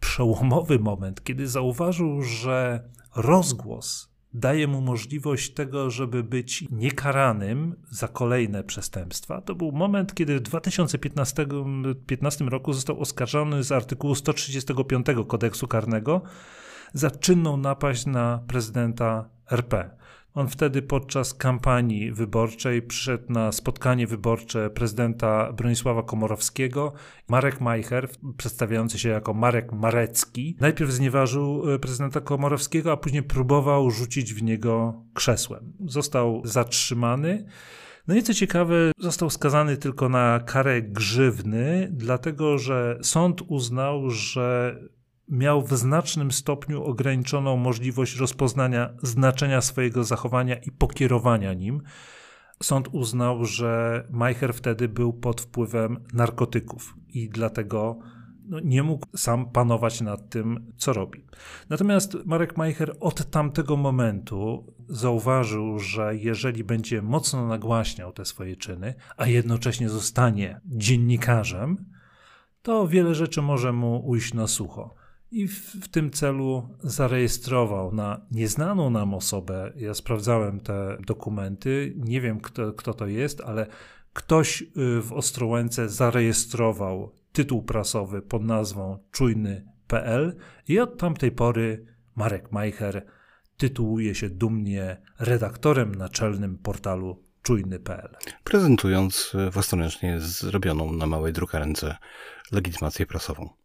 przełomowy 0.00 0.78
moment, 0.78 1.24
kiedy 1.24 1.48
zauważył, 1.48 2.22
że 2.22 2.88
rozgłos 3.16 4.12
daje 4.34 4.66
mu 4.66 4.80
możliwość 4.80 5.54
tego, 5.54 5.90
żeby 5.90 6.24
być 6.24 6.64
niekaranym 6.70 7.74
za 7.90 8.08
kolejne 8.08 8.64
przestępstwa. 8.64 9.40
To 9.40 9.54
był 9.54 9.72
moment, 9.72 10.14
kiedy 10.14 10.36
w 10.38 10.40
2015 10.40 11.46
15 12.06 12.44
roku 12.44 12.72
został 12.72 13.00
oskarżony 13.00 13.62
z 13.64 13.72
artykułu 13.72 14.14
135 14.14 15.06
kodeksu 15.28 15.68
karnego 15.68 16.22
za 16.92 17.10
czynną 17.10 17.56
napaść 17.56 18.06
na 18.06 18.42
prezydenta 18.46 19.28
RP. 19.50 19.90
On 20.34 20.48
wtedy 20.48 20.82
podczas 20.82 21.34
kampanii 21.34 22.12
wyborczej 22.12 22.82
przyszedł 22.82 23.32
na 23.32 23.52
spotkanie 23.52 24.06
wyborcze 24.06 24.70
prezydenta 24.70 25.52
Bronisława 25.52 26.02
Komorowskiego. 26.02 26.92
Marek 27.28 27.60
Majcher, 27.60 28.08
przedstawiający 28.36 28.98
się 28.98 29.08
jako 29.08 29.34
Marek 29.34 29.72
Marecki, 29.72 30.56
najpierw 30.60 30.90
znieważył 30.90 31.72
e, 31.74 31.78
prezydenta 31.78 32.20
Komorowskiego, 32.20 32.92
a 32.92 32.96
później 32.96 33.22
próbował 33.22 33.90
rzucić 33.90 34.34
w 34.34 34.42
niego 34.42 35.02
krzesłem. 35.14 35.72
Został 35.86 36.42
zatrzymany. 36.44 37.46
No 38.08 38.14
i 38.14 38.22
co 38.22 38.34
ciekawe, 38.34 38.92
został 38.98 39.30
skazany 39.30 39.76
tylko 39.76 40.08
na 40.08 40.40
karę 40.46 40.82
grzywny, 40.82 41.88
dlatego 41.92 42.58
że 42.58 42.98
sąd 43.02 43.42
uznał, 43.46 44.10
że 44.10 44.78
miał 45.28 45.62
w 45.62 45.72
znacznym 45.72 46.32
stopniu 46.32 46.84
ograniczoną 46.84 47.56
możliwość 47.56 48.16
rozpoznania 48.16 48.90
znaczenia 49.02 49.60
swojego 49.60 50.04
zachowania 50.04 50.56
i 50.56 50.70
pokierowania 50.70 51.54
nim. 51.54 51.82
Sąd 52.62 52.88
uznał, 52.92 53.44
że 53.44 54.04
Majcher 54.10 54.54
wtedy 54.54 54.88
był 54.88 55.12
pod 55.12 55.40
wpływem 55.40 56.04
narkotyków 56.12 56.96
i 57.08 57.28
dlatego 57.28 57.98
no, 58.44 58.60
nie 58.60 58.82
mógł 58.82 59.06
sam 59.16 59.50
panować 59.50 60.00
nad 60.00 60.28
tym, 60.28 60.72
co 60.76 60.92
robi. 60.92 61.24
Natomiast 61.68 62.16
Marek 62.24 62.56
Majcher 62.56 62.96
od 63.00 63.30
tamtego 63.30 63.76
momentu 63.76 64.66
zauważył, 64.88 65.78
że 65.78 66.16
jeżeli 66.16 66.64
będzie 66.64 67.02
mocno 67.02 67.46
nagłaśniał 67.46 68.12
te 68.12 68.24
swoje 68.24 68.56
czyny, 68.56 68.94
a 69.16 69.26
jednocześnie 69.26 69.88
zostanie 69.88 70.60
dziennikarzem, 70.64 71.84
to 72.62 72.88
wiele 72.88 73.14
rzeczy 73.14 73.42
może 73.42 73.72
mu 73.72 74.06
ujść 74.06 74.34
na 74.34 74.46
sucho 74.46 75.01
i 75.32 75.48
w, 75.48 75.74
w, 75.84 75.88
tym 75.88 76.10
celu 76.10 76.68
zarejestrował 76.82 77.94
na 77.94 78.20
nieznaną 78.30 78.90
nam 78.90 79.14
osobę. 79.14 79.72
Ja 79.76 79.94
sprawdzałem 79.94 80.60
te 80.60 80.96
dokumenty, 81.06 81.94
nie 81.96 82.20
wiem 82.20 82.40
kto, 82.40 82.72
kto 82.72 82.94
to 82.94 83.06
jest, 83.06 83.40
ale 83.40 83.66
ktoś 84.12 84.62
y, 84.62 84.66
w 85.02 85.12
Ostrołęce 85.12 85.88
zarejestrował 85.88 87.12
tytuł 87.32 87.62
prasowy 87.62 88.22
pod 88.22 88.44
nazwą 88.44 88.98
czujny.pl 89.10 90.36
i 90.68 90.78
od 90.78 90.98
tamtej 90.98 91.32
pory 91.32 91.86
Marek 92.16 92.52
Majcher 92.52 93.06
tytułuje 93.56 94.14
się 94.14 94.30
dumnie 94.30 94.96
redaktorem 95.18 95.94
naczelnym 95.94 96.58
portalu 96.58 97.22
czujny.pl. 97.42 98.16
Prezentując 98.44 99.32
y, 99.34 99.50
własnoręcznie 99.50 100.20
zrobioną 100.20 100.92
na 100.92 101.06
małej 101.06 101.32
drukarence 101.32 101.96
legitymację 102.52 103.06
prasową. 103.06 103.61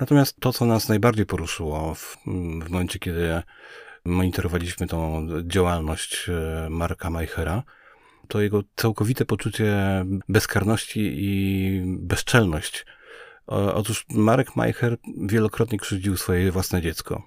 Natomiast 0.00 0.36
to, 0.40 0.52
co 0.52 0.64
nas 0.64 0.88
najbardziej 0.88 1.26
poruszyło 1.26 1.94
w, 1.94 2.16
w 2.64 2.70
momencie, 2.70 2.98
kiedy 2.98 3.42
monitorowaliśmy 4.04 4.86
tą 4.86 5.26
działalność 5.42 6.28
e, 6.28 6.68
Marka 6.70 7.10
Majchera, 7.10 7.62
to 8.28 8.40
jego 8.40 8.62
całkowite 8.76 9.24
poczucie 9.24 9.74
bezkarności 10.28 11.00
i 11.14 11.82
bezczelność. 11.86 12.86
Otóż 13.46 14.06
Marek 14.08 14.56
Majcher 14.56 14.96
wielokrotnie 15.26 15.78
krzywdził 15.78 16.16
swoje 16.16 16.52
własne 16.52 16.82
dziecko. 16.82 17.22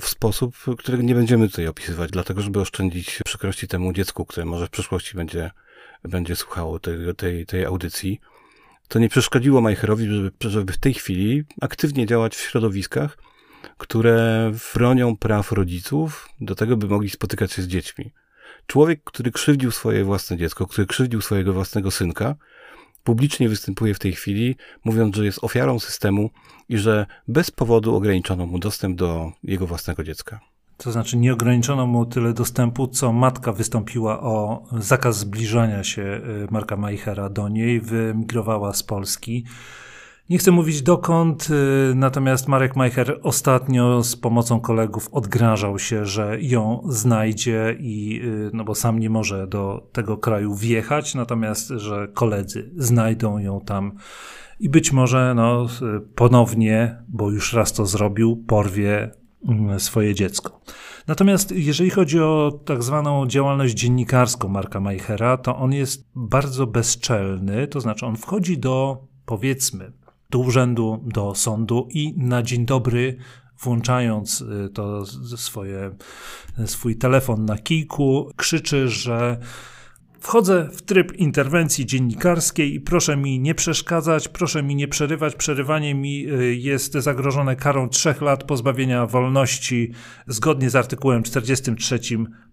w 0.00 0.08
sposób, 0.08 0.56
którego 0.78 1.02
nie 1.02 1.14
będziemy 1.14 1.48
tutaj 1.48 1.66
opisywać, 1.66 2.10
dlatego 2.10 2.42
żeby 2.42 2.60
oszczędzić 2.60 3.18
przykrości 3.24 3.68
temu 3.68 3.92
dziecku, 3.92 4.26
które 4.26 4.46
może 4.46 4.66
w 4.66 4.70
przyszłości 4.70 5.16
będzie, 5.16 5.50
będzie 6.02 6.36
słuchało 6.36 6.78
tej, 6.78 6.96
tej, 7.16 7.46
tej 7.46 7.64
audycji. 7.64 8.20
To 8.90 8.98
nie 8.98 9.08
przeszkodziło 9.08 9.60
Majcherowi, 9.60 10.06
żeby, 10.06 10.32
żeby 10.40 10.72
w 10.72 10.78
tej 10.78 10.94
chwili 10.94 11.44
aktywnie 11.60 12.06
działać 12.06 12.36
w 12.36 12.40
środowiskach, 12.40 13.18
które 13.78 14.52
bronią 14.74 15.16
praw 15.16 15.52
rodziców 15.52 16.28
do 16.40 16.54
tego, 16.54 16.76
by 16.76 16.86
mogli 16.86 17.10
spotykać 17.10 17.52
się 17.52 17.62
z 17.62 17.66
dziećmi. 17.66 18.12
Człowiek, 18.66 19.04
który 19.04 19.32
krzywdził 19.32 19.70
swoje 19.70 20.04
własne 20.04 20.36
dziecko, 20.36 20.66
który 20.66 20.86
krzywdził 20.86 21.20
swojego 21.20 21.52
własnego 21.52 21.90
synka, 21.90 22.34
publicznie 23.04 23.48
występuje 23.48 23.94
w 23.94 23.98
tej 23.98 24.12
chwili, 24.12 24.56
mówiąc, 24.84 25.16
że 25.16 25.24
jest 25.24 25.44
ofiarą 25.44 25.78
systemu 25.78 26.30
i 26.68 26.78
że 26.78 27.06
bez 27.28 27.50
powodu 27.50 27.96
ograniczono 27.96 28.46
mu 28.46 28.58
dostęp 28.58 28.96
do 28.96 29.32
jego 29.42 29.66
własnego 29.66 30.04
dziecka. 30.04 30.40
To 30.82 30.92
znaczy 30.92 31.16
nie 31.16 31.32
ograniczono 31.32 31.86
mu 31.86 32.06
tyle 32.06 32.32
dostępu, 32.32 32.86
co 32.86 33.12
matka 33.12 33.52
wystąpiła 33.52 34.20
o 34.20 34.62
zakaz 34.78 35.18
zbliżania 35.18 35.84
się 35.84 36.02
y, 36.02 36.46
Marka 36.50 36.76
Meichera 36.76 37.28
do 37.28 37.48
niej, 37.48 37.80
wyemigrowała 37.80 38.72
z 38.72 38.82
Polski. 38.82 39.44
Nie 40.28 40.38
chcę 40.38 40.50
mówić 40.50 40.82
dokąd, 40.82 41.48
y, 41.50 41.94
natomiast 41.94 42.48
Marek 42.48 42.76
Majcher 42.76 43.20
ostatnio 43.22 44.02
z 44.02 44.16
pomocą 44.16 44.60
kolegów 44.60 45.08
odgrażał 45.12 45.78
się, 45.78 46.06
że 46.06 46.36
ją 46.40 46.82
znajdzie 46.88 47.76
i, 47.78 48.20
y, 48.24 48.50
no 48.52 48.64
bo 48.64 48.74
sam 48.74 48.98
nie 48.98 49.10
może 49.10 49.46
do 49.46 49.88
tego 49.92 50.18
kraju 50.18 50.54
wjechać, 50.54 51.14
natomiast, 51.14 51.68
że 51.68 52.08
koledzy 52.14 52.70
znajdą 52.76 53.38
ją 53.38 53.60
tam 53.60 53.92
i 54.60 54.68
być 54.68 54.92
może 54.92 55.34
no, 55.34 55.66
ponownie, 56.14 57.02
bo 57.08 57.30
już 57.30 57.52
raz 57.52 57.72
to 57.72 57.86
zrobił, 57.86 58.44
porwie 58.46 59.19
swoje 59.78 60.14
dziecko. 60.14 60.60
Natomiast 61.06 61.52
jeżeli 61.52 61.90
chodzi 61.90 62.20
o 62.20 62.60
tak 62.64 62.82
zwaną 62.82 63.26
działalność 63.26 63.74
dziennikarską 63.74 64.48
Marka 64.48 64.80
Majchera, 64.80 65.36
to 65.36 65.56
on 65.56 65.72
jest 65.72 66.10
bardzo 66.14 66.66
bezczelny, 66.66 67.66
to 67.66 67.80
znaczy 67.80 68.06
on 68.06 68.16
wchodzi 68.16 68.58
do 68.58 69.06
powiedzmy 69.26 69.92
do 70.30 70.38
urzędu, 70.38 71.04
do 71.06 71.34
sądu 71.34 71.88
i 71.90 72.14
na 72.16 72.42
dzień 72.42 72.66
dobry, 72.66 73.16
włączając 73.58 74.40
y, 74.40 74.68
to 74.74 75.06
swoje, 75.36 75.90
swój 76.66 76.96
telefon 76.96 77.44
na 77.44 77.58
kijku, 77.58 78.30
krzyczy, 78.36 78.88
że 78.88 79.38
Wchodzę 80.20 80.68
w 80.72 80.82
tryb 80.82 81.12
interwencji 81.12 81.86
dziennikarskiej 81.86 82.74
i 82.74 82.80
proszę 82.80 83.16
mi 83.16 83.40
nie 83.40 83.54
przeszkadzać, 83.54 84.28
proszę 84.28 84.62
mi 84.62 84.76
nie 84.76 84.88
przerywać. 84.88 85.34
Przerywanie 85.34 85.94
mi 85.94 86.26
y, 86.28 86.54
jest 86.54 86.92
zagrożone 86.92 87.56
karą 87.56 87.88
trzech 87.88 88.20
lat 88.22 88.44
pozbawienia 88.44 89.06
wolności 89.06 89.92
zgodnie 90.26 90.70
z 90.70 90.76
artykułem 90.76 91.22
43 91.22 92.00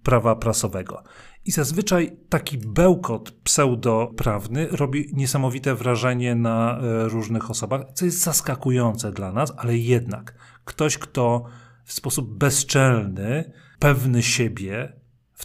prawa 0.03 0.35
prasowego. 0.35 1.03
I 1.45 1.51
zazwyczaj 1.51 2.17
taki 2.29 2.57
bełkot 2.57 3.31
pseudoprawny 3.31 4.67
robi 4.71 5.09
niesamowite 5.13 5.75
wrażenie 5.75 6.35
na 6.35 6.79
e, 6.79 7.07
różnych 7.09 7.49
osobach, 7.51 7.81
co 7.93 8.05
jest 8.05 8.23
zaskakujące 8.23 9.11
dla 9.11 9.31
nas, 9.31 9.53
ale 9.57 9.77
jednak 9.77 10.35
ktoś, 10.65 10.97
kto 10.97 11.43
w 11.83 11.93
sposób 11.93 12.37
bezczelny, 12.37 13.51
pewny 13.79 14.23
siebie, 14.23 14.96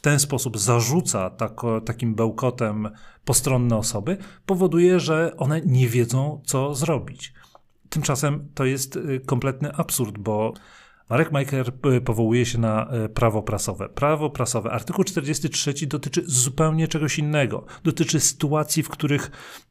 ten 0.02 0.20
sposób 0.20 0.58
zarzuca 0.58 1.30
takim 1.84 2.14
bełkotem 2.14 2.88
postronne 3.24 3.76
osoby, 3.76 4.16
powoduje, 4.46 5.00
że 5.00 5.36
one 5.36 5.60
nie 5.60 5.88
wiedzą, 5.88 6.42
co 6.44 6.74
zrobić. 6.74 7.32
Tymczasem 7.88 8.48
to 8.54 8.64
jest 8.64 8.96
e, 8.96 9.20
kompletny 9.20 9.72
absurd, 9.72 10.18
bo 10.18 10.54
Marek 11.10 11.32
Majker 11.32 11.72
e, 11.84 12.00
powołuje 12.00 12.46
się 12.46 12.58
na 12.58 12.90
e, 12.90 13.08
prawo 13.08 13.42
prasowe. 13.42 13.88
Prawo 13.88 14.30
prasowe, 14.30 14.70
artykuł 14.70 15.04
43 15.04 15.86
dotyczy 15.86 16.22
zupełnie 16.26 16.88
czegoś 16.88 17.18
innego. 17.18 17.64
Dotyczy 17.84 18.20
sytuacji, 18.20 18.82
w 18.82 18.88
których 18.88 19.30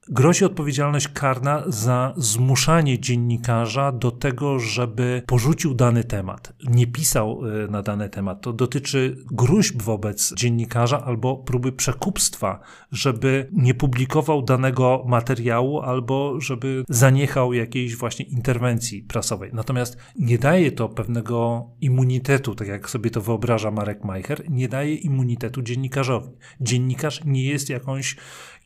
grozi 0.10 0.45
odpowiedzialność 0.45 1.08
karna 1.08 1.64
za 1.68 2.14
zmuszanie 2.18 2.99
dziennikarza 2.99 3.91
do 3.91 4.12
tego, 4.12 4.60
żeby 4.60 5.24
porzucił 5.28 5.74
dany 5.74 6.04
temat, 6.04 6.54
nie 6.70 6.88
pisał 6.88 7.41
e, 7.45 7.68
na 7.68 7.82
dany 7.82 8.10
temat. 8.10 8.41
To 8.41 8.54
dotyczy 8.54 9.18
gruźb 9.32 9.82
wobec 9.82 10.34
dziennikarza 10.34 11.04
albo 11.06 11.38
próby 11.38 11.72
przekupstwa, 11.72 12.60
żeby 12.91 13.49
nie 13.52 13.74
publikował 13.74 14.41
danego 14.41 15.04
materiału 15.08 15.80
albo 15.80 16.41
żeby 16.41 16.84
zaniechał 16.89 17.54
jakiejś 17.54 17.95
właśnie 17.95 18.26
interwencji 18.26 19.04
prasowej. 19.04 19.49
Natomiast 19.54 19.97
nie 20.16 20.38
daje 20.38 20.72
to 20.72 20.89
pewnego 20.89 21.70
immunitetu, 21.82 22.56
tak 22.56 22.68
jak 22.68 22.89
sobie 22.89 23.10
to 23.10 23.22
wyobraża 23.22 23.72
Marek 23.72 24.04
Majcher, 24.04 24.49
nie 24.49 24.68
daje 24.68 24.95
immunitetu 24.95 25.62
dziennikarzowi. 25.62 26.30
Dziennikarz 26.62 27.22
nie 27.26 27.43
jest 27.43 27.70
jakąś 27.70 28.16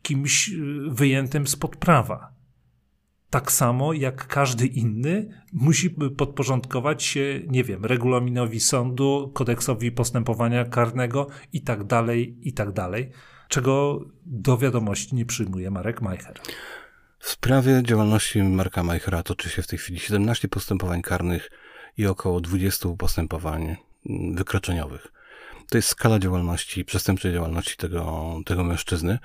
kimś 0.06 0.48
y, 0.48 0.54
wyjętym 0.90 1.46
spod 1.46 1.76
prawa. 1.76 2.32
Tak 3.30 3.52
samo 3.52 3.92
jak 3.92 4.26
każdy 4.26 4.66
inny 4.66 5.42
musi 5.52 5.90
podporządkować 5.90 7.02
się, 7.02 7.42
nie 7.46 7.64
wiem, 7.64 7.84
regulaminowi 7.84 8.60
sądu, 8.60 9.30
kodeksowi 9.34 9.92
postępowania 9.92 10.64
karnego 10.64 11.26
i 11.52 11.62
tak 11.62 11.84
dalej, 11.84 12.36
i 12.42 12.52
tak 12.52 12.72
dalej, 12.72 13.10
czego 13.48 14.04
do 14.26 14.58
wiadomości 14.58 15.14
nie 15.14 15.26
przyjmuje 15.26 15.70
Marek 15.70 16.02
Majcher. 16.02 16.40
W 17.18 17.28
sprawie 17.28 17.82
działalności 17.82 18.42
Marka 18.42 18.82
Majchera 18.82 19.22
toczy 19.22 19.50
się 19.50 19.62
w 19.62 19.66
tej 19.66 19.78
chwili 19.78 20.00
17 20.00 20.48
postępowań 20.48 21.02
karnych 21.02 21.50
i 21.98 22.06
około 22.06 22.40
20 22.40 22.88
postępowań 22.98 23.62
mm, 23.62 24.34
wykroczeniowych. 24.34 25.12
To 25.70 25.78
jest 25.78 25.88
skala 25.88 26.18
działalności, 26.18 26.84
przestępczej 26.84 27.32
działalności 27.32 27.76
tego, 27.76 28.34
tego 28.44 28.64
mężczyzny. 28.64 29.18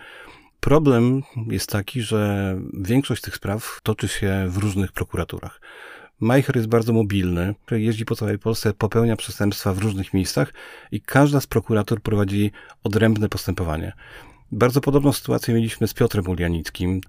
Problem 0.61 1.23
jest 1.47 1.69
taki, 1.69 2.01
że 2.01 2.55
większość 2.73 3.21
tych 3.21 3.35
spraw 3.35 3.79
toczy 3.83 4.07
się 4.07 4.45
w 4.49 4.57
różnych 4.57 4.91
prokuraturach. 4.91 5.61
Majcher 6.19 6.55
jest 6.55 6.67
bardzo 6.67 6.93
mobilny, 6.93 7.55
jeździ 7.71 8.05
po 8.05 8.15
całej 8.15 8.39
Polsce, 8.39 8.73
popełnia 8.73 9.15
przestępstwa 9.15 9.73
w 9.73 9.79
różnych 9.79 10.13
miejscach 10.13 10.53
i 10.91 11.01
każda 11.01 11.41
z 11.41 11.47
prokuratur 11.47 12.01
prowadzi 12.01 12.51
odrębne 12.83 13.29
postępowanie. 13.29 13.93
Bardzo 14.51 14.81
podobną 14.81 15.13
sytuację 15.13 15.53
mieliśmy 15.53 15.87
z 15.87 15.93
Piotrem 15.93 16.27
Ulianickim, 16.27 17.01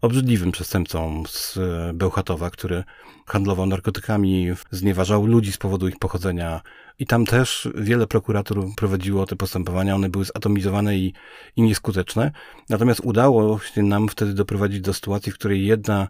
obrzydliwym 0.00 0.52
przestępcą 0.52 1.22
z 1.28 1.58
Bełchatowa, 1.94 2.50
który 2.50 2.84
handlował 3.26 3.66
narkotykami, 3.66 4.48
znieważał 4.70 5.26
ludzi 5.26 5.52
z 5.52 5.56
powodu 5.56 5.88
ich 5.88 5.98
pochodzenia. 5.98 6.60
I 6.98 7.06
tam 7.06 7.26
też 7.26 7.68
wiele 7.74 8.06
prokuratur 8.06 8.66
prowadziło 8.76 9.26
te 9.26 9.36
postępowania, 9.36 9.94
one 9.94 10.08
były 10.08 10.24
zatomizowane 10.24 10.96
i, 10.96 11.12
i 11.56 11.62
nieskuteczne. 11.62 12.32
Natomiast 12.68 13.00
udało 13.04 13.58
się 13.58 13.82
nam 13.82 14.08
wtedy 14.08 14.34
doprowadzić 14.34 14.80
do 14.80 14.94
sytuacji, 14.94 15.32
w 15.32 15.34
której 15.34 15.66
jedna 15.66 16.08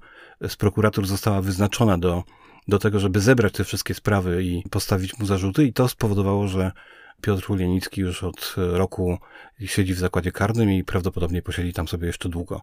z 0.48 0.56
prokuratur 0.56 1.06
została 1.06 1.42
wyznaczona 1.42 1.98
do, 1.98 2.24
do 2.68 2.78
tego, 2.78 3.00
żeby 3.00 3.20
zebrać 3.20 3.52
te 3.52 3.64
wszystkie 3.64 3.94
sprawy 3.94 4.44
i 4.44 4.62
postawić 4.70 5.18
mu 5.18 5.26
zarzuty, 5.26 5.64
i 5.64 5.72
to 5.72 5.88
spowodowało, 5.88 6.48
że 6.48 6.72
Piotr 7.20 7.50
Ulienicki 7.50 8.00
już 8.00 8.22
od 8.22 8.54
roku 8.56 9.18
siedzi 9.64 9.94
w 9.94 9.98
zakładzie 9.98 10.32
karnym 10.32 10.70
i 10.70 10.84
prawdopodobnie 10.84 11.42
posiedzi 11.42 11.72
tam 11.72 11.88
sobie 11.88 12.06
jeszcze 12.06 12.28
długo. 12.28 12.62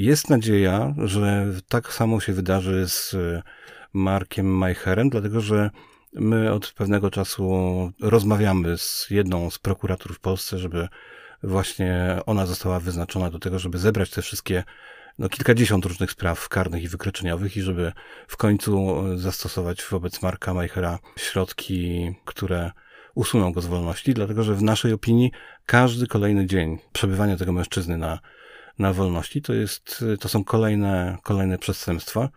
Jest 0.00 0.30
nadzieja, 0.30 0.94
że 1.04 1.46
tak 1.68 1.92
samo 1.92 2.20
się 2.20 2.32
wydarzy 2.32 2.88
z 2.88 3.16
Markiem 3.92 4.46
Majcherem, 4.46 5.10
dlatego 5.10 5.40
że 5.40 5.70
my 6.12 6.52
od 6.52 6.72
pewnego 6.72 7.10
czasu 7.10 7.52
rozmawiamy 8.00 8.78
z 8.78 9.06
jedną 9.10 9.50
z 9.50 9.58
prokuratur 9.58 10.14
w 10.14 10.20
Polsce, 10.20 10.58
żeby 10.58 10.88
właśnie 11.42 12.18
ona 12.26 12.46
została 12.46 12.80
wyznaczona 12.80 13.30
do 13.30 13.38
tego, 13.38 13.58
żeby 13.58 13.78
zebrać 13.78 14.10
te 14.10 14.22
wszystkie 14.22 14.64
no, 15.18 15.28
kilkadziesiąt 15.28 15.84
różnych 15.84 16.10
spraw 16.10 16.48
karnych 16.48 16.82
i 16.82 16.88
wykroczeniowych 16.88 17.56
i 17.56 17.62
żeby 17.62 17.92
w 18.28 18.36
końcu 18.36 19.02
zastosować 19.18 19.84
wobec 19.90 20.22
Marka 20.22 20.54
Majchera 20.54 20.98
środki, 21.18 22.14
które 22.24 22.70
usuną 23.14 23.52
go 23.52 23.60
z 23.60 23.66
wolności, 23.66 24.14
dlatego 24.14 24.42
że 24.42 24.54
w 24.54 24.62
naszej 24.62 24.92
opinii 24.92 25.30
każdy 25.66 26.06
kolejny 26.06 26.46
dzień 26.46 26.78
przebywania 26.92 27.36
tego 27.36 27.52
mężczyzny 27.52 27.96
na 27.98 28.18
na 28.80 28.92
wolności, 28.92 29.42
to, 29.42 29.52
jest, 29.52 30.04
to 30.20 30.28
są 30.28 30.44
kolejne, 30.44 31.18
kolejne 31.22 31.58
przestępstwa. 31.58 32.28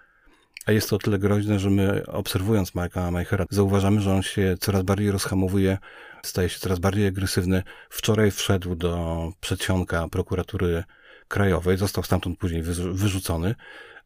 A 0.65 0.71
jest 0.71 0.89
to 0.89 0.95
o 0.95 0.99
tyle 0.99 1.19
groźne, 1.19 1.59
że 1.59 1.69
my 1.69 2.05
obserwując 2.07 2.75
Marka 2.75 3.11
Majchera 3.11 3.45
zauważamy, 3.49 4.01
że 4.01 4.13
on 4.13 4.23
się 4.23 4.55
coraz 4.59 4.83
bardziej 4.83 5.11
rozhamowuje, 5.11 5.77
staje 6.23 6.49
się 6.49 6.59
coraz 6.59 6.79
bardziej 6.79 7.07
agresywny. 7.07 7.63
Wczoraj 7.89 8.31
wszedł 8.31 8.75
do 8.75 9.31
przedsionka 9.39 10.07
prokuratury 10.07 10.83
krajowej, 11.27 11.77
został 11.77 12.03
stamtąd 12.03 12.39
później 12.39 12.63
wyrzucony. 12.91 13.55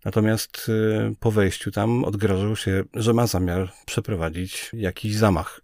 Natomiast 0.06 0.70
y, 0.70 1.16
po 1.20 1.32
wejściu 1.32 1.72
tam 1.72 2.04
odgrażał 2.04 2.56
się, 2.56 2.84
że 2.94 3.14
ma 3.14 3.28
zamiar 3.28 3.72
przeprowadzić 3.86 4.70
jakiś 4.74 5.16
zamach 5.16 5.62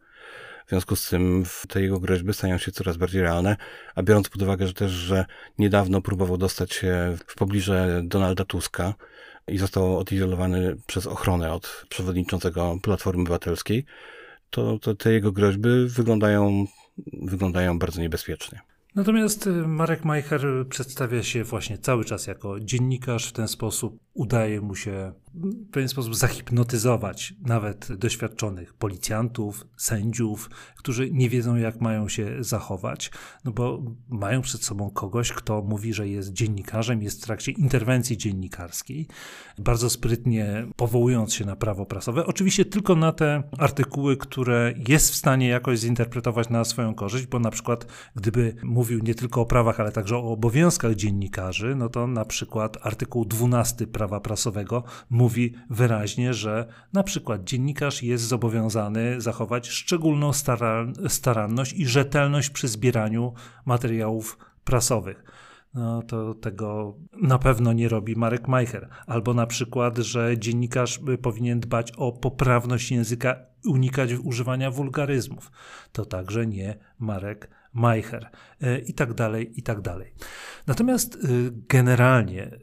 w 0.65 0.69
związku 0.69 0.95
z 0.95 1.09
tym 1.09 1.43
te 1.67 1.81
jego 1.81 1.99
groźby 1.99 2.33
stają 2.33 2.57
się 2.57 2.71
coraz 2.71 2.97
bardziej 2.97 3.21
realne, 3.21 3.57
a 3.95 4.03
biorąc 4.03 4.29
pod 4.29 4.41
uwagę, 4.41 4.67
że 4.67 4.73
też, 4.73 4.91
że 4.91 5.25
niedawno 5.59 6.01
próbował 6.01 6.37
dostać 6.37 6.73
się 6.73 7.17
w 7.27 7.35
pobliżu 7.35 7.73
Donalda 8.03 8.45
Tuska 8.45 8.93
i 9.47 9.57
został 9.57 9.97
odizolowany 9.97 10.75
przez 10.87 11.07
ochronę 11.07 11.53
od 11.53 11.85
przewodniczącego 11.89 12.77
Platformy 12.81 13.21
Obywatelskiej, 13.21 13.85
to, 14.49 14.79
to 14.79 14.95
te 14.95 15.13
jego 15.13 15.31
groźby 15.31 15.69
wyglądają, 15.87 16.65
wyglądają 17.23 17.79
bardzo 17.79 18.01
niebezpiecznie. 18.01 18.61
Natomiast 18.95 19.47
y, 19.47 19.49
Marek 19.49 20.05
Majcher 20.05 20.41
przedstawia 20.69 21.23
się 21.23 21.43
właśnie 21.43 21.77
cały 21.77 22.05
czas 22.05 22.27
jako 22.27 22.59
dziennikarz, 22.59 23.29
w 23.29 23.31
ten 23.31 23.47
sposób 23.47 23.99
udaje 24.13 24.61
mu 24.61 24.75
się 24.75 25.13
w 25.33 25.71
pewien 25.71 25.89
sposób 25.89 26.15
zahipnotyzować 26.15 27.33
nawet 27.45 27.93
doświadczonych 27.93 28.73
policjantów, 28.73 29.67
sędziów, 29.77 30.49
którzy 30.77 31.11
nie 31.11 31.29
wiedzą, 31.29 31.55
jak 31.55 31.81
mają 31.81 32.09
się 32.09 32.37
zachować, 32.39 33.11
no 33.45 33.51
bo 33.51 33.83
mają 34.09 34.41
przed 34.41 34.63
sobą 34.63 34.89
kogoś, 34.89 35.31
kto 35.31 35.61
mówi, 35.61 35.93
że 35.93 36.07
jest 36.07 36.33
dziennikarzem, 36.33 37.01
jest 37.01 37.21
w 37.21 37.25
trakcie 37.25 37.51
interwencji 37.51 38.17
dziennikarskiej, 38.17 39.07
bardzo 39.57 39.89
sprytnie 39.89 40.67
powołując 40.75 41.33
się 41.33 41.45
na 41.45 41.55
prawo 41.55 41.85
prasowe. 41.85 42.25
Oczywiście 42.25 42.65
tylko 42.65 42.95
na 42.95 43.11
te 43.11 43.43
artykuły, 43.57 44.17
które 44.17 44.73
jest 44.87 45.11
w 45.11 45.15
stanie 45.15 45.47
jakoś 45.47 45.79
zinterpretować 45.79 46.49
na 46.49 46.65
swoją 46.65 46.95
korzyść, 46.95 47.25
bo 47.25 47.39
na 47.39 47.51
przykład 47.51 47.85
gdyby 48.15 48.55
mówił 48.63 48.99
nie 48.99 49.15
tylko 49.15 49.41
o 49.41 49.45
prawach, 49.45 49.79
ale 49.79 49.91
także 49.91 50.17
o 50.17 50.31
obowiązkach 50.31 50.95
dziennikarzy, 50.95 51.75
no 51.75 51.89
to 51.89 52.07
na 52.07 52.25
przykład 52.25 52.77
artykuł 52.81 53.25
12 53.25 53.87
prawa 53.87 54.02
prasowego 54.19 54.83
mówi 55.09 55.53
wyraźnie, 55.69 56.33
że 56.33 56.67
na 56.93 57.03
przykład 57.03 57.43
dziennikarz 57.43 58.03
jest 58.03 58.23
zobowiązany 58.23 59.21
zachować 59.21 59.69
szczególną 59.69 60.31
staranność 61.07 61.73
i 61.73 61.87
rzetelność 61.87 62.49
przy 62.49 62.67
zbieraniu 62.67 63.33
materiałów 63.65 64.37
prasowych. 64.63 65.23
No 65.73 66.01
to 66.01 66.33
tego 66.33 66.97
na 67.21 67.39
pewno 67.39 67.73
nie 67.73 67.89
robi 67.89 68.15
Marek 68.15 68.47
Majcher. 68.47 68.89
Albo 69.07 69.33
na 69.33 69.47
przykład, 69.47 69.97
że 69.97 70.37
dziennikarz 70.37 70.99
powinien 71.21 71.59
dbać 71.59 71.91
o 71.91 72.11
poprawność 72.11 72.91
języka, 72.91 73.35
unikać 73.65 74.13
używania 74.13 74.71
wulgaryzmów. 74.71 75.51
To 75.91 76.05
także 76.05 76.47
nie 76.47 76.75
Marek 76.99 77.49
Majcher 77.73 78.29
e, 78.61 78.79
i 78.79 78.93
tak 78.93 79.13
dalej, 79.13 79.59
i 79.59 79.63
tak 79.63 79.81
dalej. 79.81 80.13
Natomiast 80.67 81.15
e, 81.15 81.17
generalnie, 81.69 82.43
e, 82.43 82.57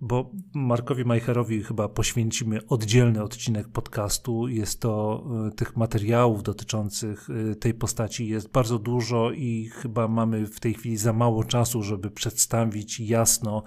bo 0.00 0.32
Markowi 0.54 1.04
Majcherowi 1.04 1.62
chyba 1.62 1.88
poświęcimy 1.88 2.66
oddzielny 2.66 3.22
odcinek 3.22 3.68
podcastu, 3.68 4.48
jest 4.48 4.80
to 4.80 5.24
tych 5.56 5.76
materiałów 5.76 6.42
dotyczących 6.42 7.28
tej 7.60 7.74
postaci 7.74 8.28
jest 8.28 8.50
bardzo 8.50 8.78
dużo 8.78 9.30
i 9.32 9.70
chyba 9.74 10.08
mamy 10.08 10.46
w 10.46 10.60
tej 10.60 10.74
chwili 10.74 10.96
za 10.96 11.12
mało 11.12 11.44
czasu, 11.44 11.82
żeby 11.82 12.10
przedstawić 12.10 13.00
jasno 13.00 13.62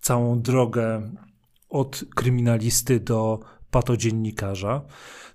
całą 0.00 0.40
drogę 0.40 1.10
od 1.68 2.04
kryminalisty 2.14 3.00
do 3.00 3.40
patodziennikarza. 3.70 4.84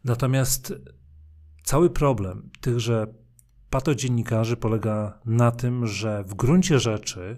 Natomiast 0.03 0.73
cały 1.63 1.89
problem 1.89 2.49
tychże 2.61 3.07
patodziennikarzy 3.69 4.57
polega 4.57 5.19
na 5.25 5.51
tym, 5.51 5.87
że 5.87 6.23
w 6.23 6.33
gruncie 6.33 6.79
rzeczy 6.79 7.37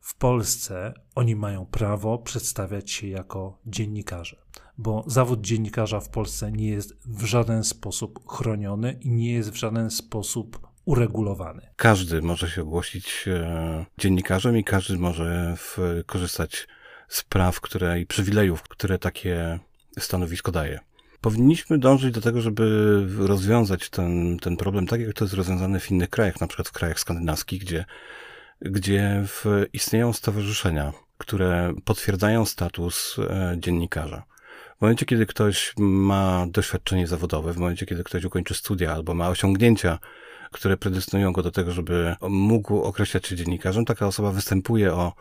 w 0.00 0.14
Polsce 0.14 0.94
oni 1.14 1.36
mają 1.36 1.66
prawo 1.66 2.18
przedstawiać 2.18 2.90
się 2.90 3.06
jako 3.06 3.58
dziennikarze, 3.66 4.36
bo 4.78 5.04
zawód 5.06 5.40
dziennikarza 5.40 6.00
w 6.00 6.08
Polsce 6.08 6.52
nie 6.52 6.68
jest 6.68 6.94
w 7.06 7.24
żaden 7.24 7.64
sposób 7.64 8.32
chroniony 8.32 8.98
i 9.00 9.10
nie 9.10 9.32
jest 9.32 9.50
w 9.50 9.56
żaden 9.56 9.90
sposób 9.90 10.68
uregulowany. 10.84 11.68
Każdy 11.76 12.22
może 12.22 12.50
się 12.50 12.62
ogłosić 12.62 13.24
e, 13.28 13.86
dziennikarzem 13.98 14.56
i 14.56 14.64
każdy 14.64 14.98
może 14.98 15.56
korzystać 16.06 16.68
z 17.08 17.24
praw 17.24 17.60
które, 17.60 18.00
i 18.00 18.06
przywilejów, 18.06 18.62
które 18.62 18.98
takie 18.98 19.58
stanowisko 19.98 20.52
daje. 20.52 20.80
Powinniśmy 21.24 21.78
dążyć 21.78 22.14
do 22.14 22.20
tego, 22.20 22.40
żeby 22.40 23.06
rozwiązać 23.18 23.90
ten, 23.90 24.38
ten 24.38 24.56
problem 24.56 24.86
tak, 24.86 25.00
jak 25.00 25.12
to 25.12 25.24
jest 25.24 25.34
rozwiązane 25.34 25.80
w 25.80 25.90
innych 25.90 26.10
krajach, 26.10 26.40
na 26.40 26.46
przykład 26.46 26.68
w 26.68 26.72
krajach 26.72 27.00
skandynawskich, 27.00 27.60
gdzie, 27.60 27.84
gdzie 28.60 29.22
w, 29.26 29.44
istnieją 29.72 30.12
stowarzyszenia, 30.12 30.92
które 31.18 31.74
potwierdzają 31.84 32.44
status 32.44 33.16
e, 33.18 33.56
dziennikarza. 33.58 34.24
W 34.78 34.80
momencie, 34.80 35.06
kiedy 35.06 35.26
ktoś 35.26 35.74
ma 35.78 36.46
doświadczenie 36.50 37.06
zawodowe, 37.06 37.52
w 37.52 37.58
momencie, 37.58 37.86
kiedy 37.86 38.04
ktoś 38.04 38.24
ukończy 38.24 38.54
studia 38.54 38.92
albo 38.92 39.14
ma 39.14 39.28
osiągnięcia, 39.28 39.98
które 40.52 40.76
predestynują 40.76 41.32
go 41.32 41.42
do 41.42 41.50
tego, 41.50 41.72
żeby 41.72 42.16
mógł 42.28 42.82
określać 42.82 43.26
się 43.26 43.36
dziennikarzem, 43.36 43.84
taka 43.84 44.06
osoba 44.06 44.30
występuje 44.30 44.94
o 44.94 45.12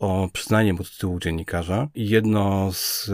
o 0.00 0.28
przyznanie 0.32 0.72
mu 0.72 0.84
tytułu 0.84 1.20
dziennikarza 1.20 1.88
jedno 1.94 2.72
z 2.72 3.10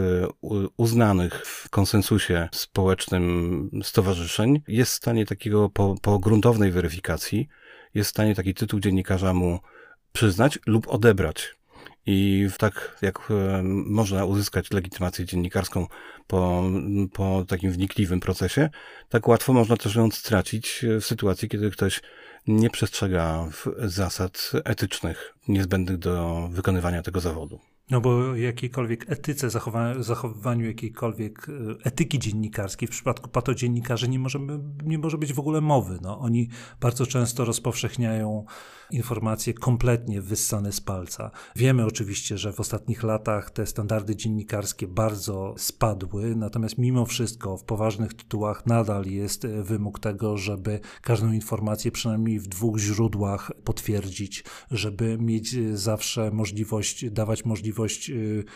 uznanych 0.77 1.45
w 1.45 1.69
konsensusie 1.69 2.49
społecznym 2.53 3.69
stowarzyszeń 3.83 4.61
jest 4.67 4.91
w 4.91 4.95
stanie 4.95 5.25
takiego 5.25 5.69
po, 5.69 5.95
po 6.01 6.19
gruntownej 6.19 6.71
weryfikacji, 6.71 7.47
jest 7.93 8.07
w 8.07 8.13
stanie 8.13 8.35
taki 8.35 8.53
tytuł 8.53 8.79
dziennikarza 8.79 9.33
mu 9.33 9.59
przyznać 10.13 10.59
lub 10.65 10.87
odebrać. 10.87 11.55
I 12.05 12.47
tak 12.57 12.97
jak 13.01 13.31
e, 13.31 13.61
można 13.85 14.25
uzyskać 14.25 14.71
legitymację 14.71 15.25
dziennikarską 15.25 15.87
po, 16.27 16.63
po 17.13 17.45
takim 17.47 17.71
wnikliwym 17.71 18.19
procesie, 18.19 18.69
tak 19.09 19.27
łatwo 19.27 19.53
można 19.53 19.77
też 19.77 19.95
ją 19.95 20.11
stracić 20.11 20.85
w 21.01 21.05
sytuacji, 21.05 21.49
kiedy 21.49 21.71
ktoś 21.71 22.01
nie 22.47 22.69
przestrzega 22.69 23.49
zasad 23.77 24.51
etycznych 24.65 25.33
niezbędnych 25.47 25.97
do 25.97 26.47
wykonywania 26.51 27.03
tego 27.03 27.19
zawodu. 27.19 27.59
No 27.91 28.01
bo 28.01 28.35
jakiejkolwiek 28.35 29.11
etyce, 29.11 29.49
zachowa 29.49 30.03
zachowywaniu 30.03 30.65
jakiejkolwiek 30.65 31.47
e, 31.49 31.85
etyki 31.85 32.19
dziennikarskiej 32.19 32.87
w 32.87 32.91
przypadku 32.91 33.29
patodziennikarzy 33.29 34.09
nie 34.09 34.19
może, 34.19 34.39
nie 34.83 34.97
może 34.97 35.17
być 35.17 35.33
w 35.33 35.39
ogóle 35.39 35.61
mowy. 35.61 35.99
No, 36.01 36.19
oni 36.19 36.49
bardzo 36.81 37.05
często 37.05 37.45
rozpowszechniają 37.45 38.45
informacje 38.91 39.53
kompletnie 39.53 40.21
wyssane 40.21 40.71
z 40.71 40.81
palca. 40.81 41.31
Wiemy 41.55 41.85
oczywiście, 41.85 42.37
że 42.37 42.53
w 42.53 42.59
ostatnich 42.59 43.03
latach 43.03 43.51
te 43.51 43.65
standardy 43.65 44.15
dziennikarskie 44.15 44.87
bardzo 44.87 45.55
spadły, 45.57 46.35
natomiast 46.35 46.77
mimo 46.77 47.05
wszystko 47.05 47.57
w 47.57 47.63
poważnych 47.63 48.13
tytułach 48.13 48.65
nadal 48.65 49.05
jest 49.05 49.45
e, 49.45 49.63
wymóg 49.63 49.99
tego, 49.99 50.37
żeby 50.37 50.79
każdą 51.01 51.31
informację 51.31 51.91
przynajmniej 51.91 52.39
w 52.39 52.47
dwóch 52.47 52.77
źródłach 52.77 53.51
potwierdzić, 53.63 54.43
żeby 54.71 55.17
mieć 55.17 55.53
e, 55.53 55.77
zawsze 55.77 56.31
możliwość, 56.31 57.09
dawać 57.09 57.45
możliwość 57.45 57.76
e, 57.83 58.13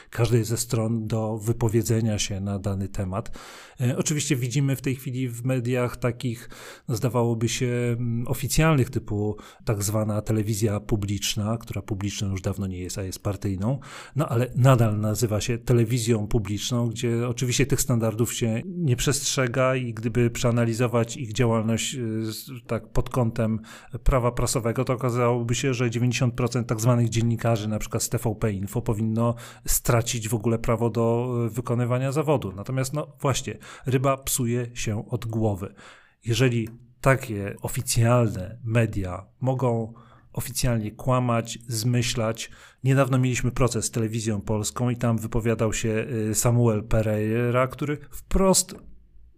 każdej 0.09 0.43
ze 0.43 0.57
stron 0.57 1.07
do 1.07 1.37
wypowiedzenia 1.37 2.19
się 2.19 2.39
na 2.39 2.59
dany 2.59 2.87
temat. 2.89 3.39
Oczywiście 3.97 4.35
widzimy 4.35 4.75
w 4.75 4.81
tej 4.81 4.95
chwili 4.95 5.29
w 5.29 5.45
mediach 5.45 5.97
takich, 5.97 6.49
no 6.87 6.95
zdawałoby 6.95 7.49
się, 7.49 7.67
mm, 7.67 8.27
oficjalnych, 8.27 8.89
typu 8.89 9.37
tak 9.65 9.83
zwana 9.83 10.21
telewizja 10.21 10.79
publiczna, 10.79 11.57
która 11.57 11.81
publiczna 11.81 12.27
już 12.27 12.41
dawno 12.41 12.67
nie 12.67 12.79
jest, 12.79 12.97
a 12.97 13.03
jest 13.03 13.23
partyjną, 13.23 13.79
no 14.15 14.29
ale 14.29 14.51
nadal 14.55 14.99
nazywa 14.99 15.41
się 15.41 15.57
telewizją 15.57 16.27
publiczną, 16.27 16.89
gdzie 16.89 17.27
oczywiście 17.27 17.65
tych 17.65 17.81
standardów 17.81 18.33
się 18.33 18.61
nie 18.65 18.95
przestrzega 18.95 19.75
i 19.75 19.93
gdyby 19.93 20.29
przeanalizować 20.29 21.17
ich 21.17 21.33
działalność 21.33 21.95
y, 21.95 22.21
tak 22.67 22.87
pod 22.87 23.09
kątem 23.09 23.59
prawa 24.03 24.31
prasowego, 24.31 24.85
to 24.85 24.93
okazałoby 24.93 25.55
się, 25.55 25.73
że 25.73 25.89
90% 25.89 26.63
tak 26.63 26.81
zwanych 26.81 27.09
dziennikarzy, 27.09 27.67
na 27.67 27.79
przykład 27.79 28.03
z 28.03 28.09
TVP 28.09 28.51
Info, 28.51 28.81
powinno 28.81 29.10
stracić 29.65 30.29
w 30.29 30.33
ogóle 30.33 30.59
prawo 30.59 30.89
do 30.89 31.35
y, 31.45 31.49
wykonywania 31.49 32.11
zawodu. 32.11 32.51
Natomiast 32.51 32.93
no 32.93 33.07
właśnie, 33.19 33.57
ryba 33.85 34.17
psuje 34.17 34.67
się 34.73 35.09
od 35.09 35.25
głowy. 35.25 35.73
Jeżeli 36.25 36.69
takie 37.01 37.55
oficjalne 37.61 38.59
media 38.63 39.25
mogą 39.39 39.93
oficjalnie 40.33 40.91
kłamać, 40.91 41.59
zmyślać. 41.67 42.49
Niedawno 42.83 43.17
mieliśmy 43.17 43.51
proces 43.51 43.85
z 43.85 43.91
telewizją 43.91 44.41
polską 44.41 44.89
i 44.89 44.97
tam 44.97 45.17
wypowiadał 45.17 45.73
się 45.73 45.89
y, 46.29 46.35
Samuel 46.35 46.83
Pereira, 46.83 47.67
który 47.67 47.97
wprost 48.11 48.75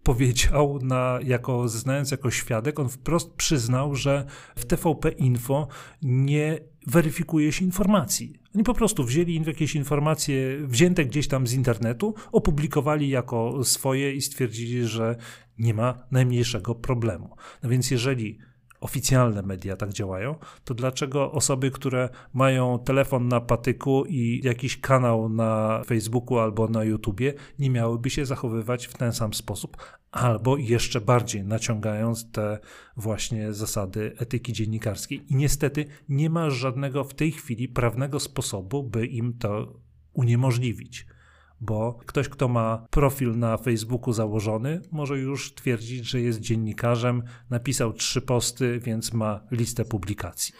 powiedział, 0.02 0.78
na, 0.82 1.18
jako, 1.22 1.68
zeznając 1.68 2.10
jako 2.10 2.30
świadek, 2.30 2.80
on 2.80 2.88
wprost 2.88 3.34
przyznał, 3.34 3.94
że 3.94 4.24
w 4.56 4.64
TVP 4.64 5.10
Info 5.10 5.68
nie 6.02 6.58
weryfikuje 6.86 7.52
się 7.52 7.64
informacji. 7.64 8.32
Oni 8.54 8.64
po 8.64 8.74
prostu 8.74 9.04
wzięli 9.04 9.42
jakieś 9.46 9.74
informacje 9.74 10.58
wzięte 10.66 11.04
gdzieś 11.04 11.28
tam 11.28 11.46
z 11.46 11.52
internetu, 11.52 12.14
opublikowali 12.32 13.08
jako 13.08 13.64
swoje 13.64 14.12
i 14.12 14.22
stwierdzili, 14.22 14.86
że 14.86 15.16
nie 15.58 15.74
ma 15.74 15.94
najmniejszego 16.10 16.74
problemu. 16.74 17.36
No 17.62 17.70
więc 17.70 17.90
jeżeli 17.90 18.38
oficjalne 18.80 19.42
media 19.42 19.76
tak 19.76 19.92
działają, 19.92 20.34
to 20.64 20.74
dlaczego 20.74 21.32
osoby, 21.32 21.70
które 21.70 22.08
mają 22.32 22.78
telefon 22.78 23.28
na 23.28 23.40
patyku 23.40 24.04
i 24.04 24.40
jakiś 24.44 24.80
kanał 24.80 25.28
na 25.28 25.82
Facebooku 25.86 26.38
albo 26.38 26.68
na 26.68 26.84
YouTubie, 26.84 27.34
nie 27.58 27.70
miałyby 27.70 28.10
się 28.10 28.26
zachowywać 28.26 28.86
w 28.86 28.94
ten 28.94 29.12
sam 29.12 29.34
sposób, 29.34 29.76
albo 30.14 30.56
jeszcze 30.56 31.00
bardziej 31.00 31.44
naciągając 31.44 32.30
te 32.30 32.58
właśnie 32.96 33.52
zasady 33.52 34.16
etyki 34.18 34.52
dziennikarskiej. 34.52 35.32
I 35.32 35.36
niestety 35.36 35.86
nie 36.08 36.30
ma 36.30 36.50
żadnego 36.50 37.04
w 37.04 37.14
tej 37.14 37.32
chwili 37.32 37.68
prawnego 37.68 38.20
sposobu, 38.20 38.82
by 38.82 39.06
im 39.06 39.38
to 39.38 39.80
uniemożliwić 40.12 41.06
bo 41.60 41.98
ktoś, 42.06 42.28
kto 42.28 42.48
ma 42.48 42.86
profil 42.90 43.38
na 43.38 43.56
Facebooku 43.56 44.12
założony, 44.12 44.80
może 44.90 45.18
już 45.18 45.54
twierdzić, 45.54 46.06
że 46.06 46.20
jest 46.20 46.40
dziennikarzem, 46.40 47.22
napisał 47.50 47.92
trzy 47.92 48.22
posty, 48.22 48.80
więc 48.80 49.12
ma 49.12 49.40
listę 49.50 49.84
publikacji. 49.84 50.54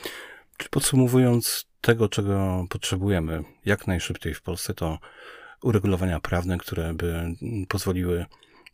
Czy 0.57 0.69
podsumowując 0.69 1.67
tego, 1.81 2.09
czego 2.09 2.67
potrzebujemy 2.71 3.45
jak 3.65 3.87
najszybciej 3.87 4.35
w 4.35 4.43
Polsce, 4.43 4.75
to 4.75 4.99
uregulowania 5.63 6.21
prawne, 6.21 6.59
które 6.59 6.95
by 6.95 7.35
pozwoliły 7.69 8.27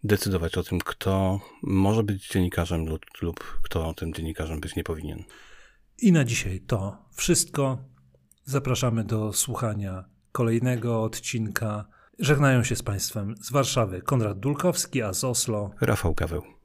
decydować 0.05 0.59
o 0.59 0.62
tym, 0.62 0.78
kto 0.78 1.40
może 1.62 2.03
być 2.03 2.28
dziennikarzem 2.28 2.86
lub, 2.86 3.07
lub 3.22 3.61
kto 3.62 3.94
tym 3.94 4.14
dziennikarzem 4.14 4.61
być 4.61 4.76
nie 4.76 4.84
powinien. 4.84 5.24
I 5.98 6.12
na 6.12 6.24
dzisiaj 6.24 6.61
to 6.61 6.98
wszystko. 7.14 7.78
Zapraszamy 8.44 9.05
do 9.05 9.32
słuchania 9.32 10.05
kolejnego 10.32 11.03
odcinka. 11.03 11.88
Żegnają 12.18 12.64
się 12.64 12.76
z 12.76 12.82
Państwem 12.82 13.34
z 13.36 13.53
Warszawy 13.53 14.03
Konrad 14.03 14.40
Dulkowski, 14.40 15.03
a 15.03 15.12
z 15.12 15.24
Oslo 15.24 15.70
Rafał 15.80 16.14
Gaweł. 16.14 16.60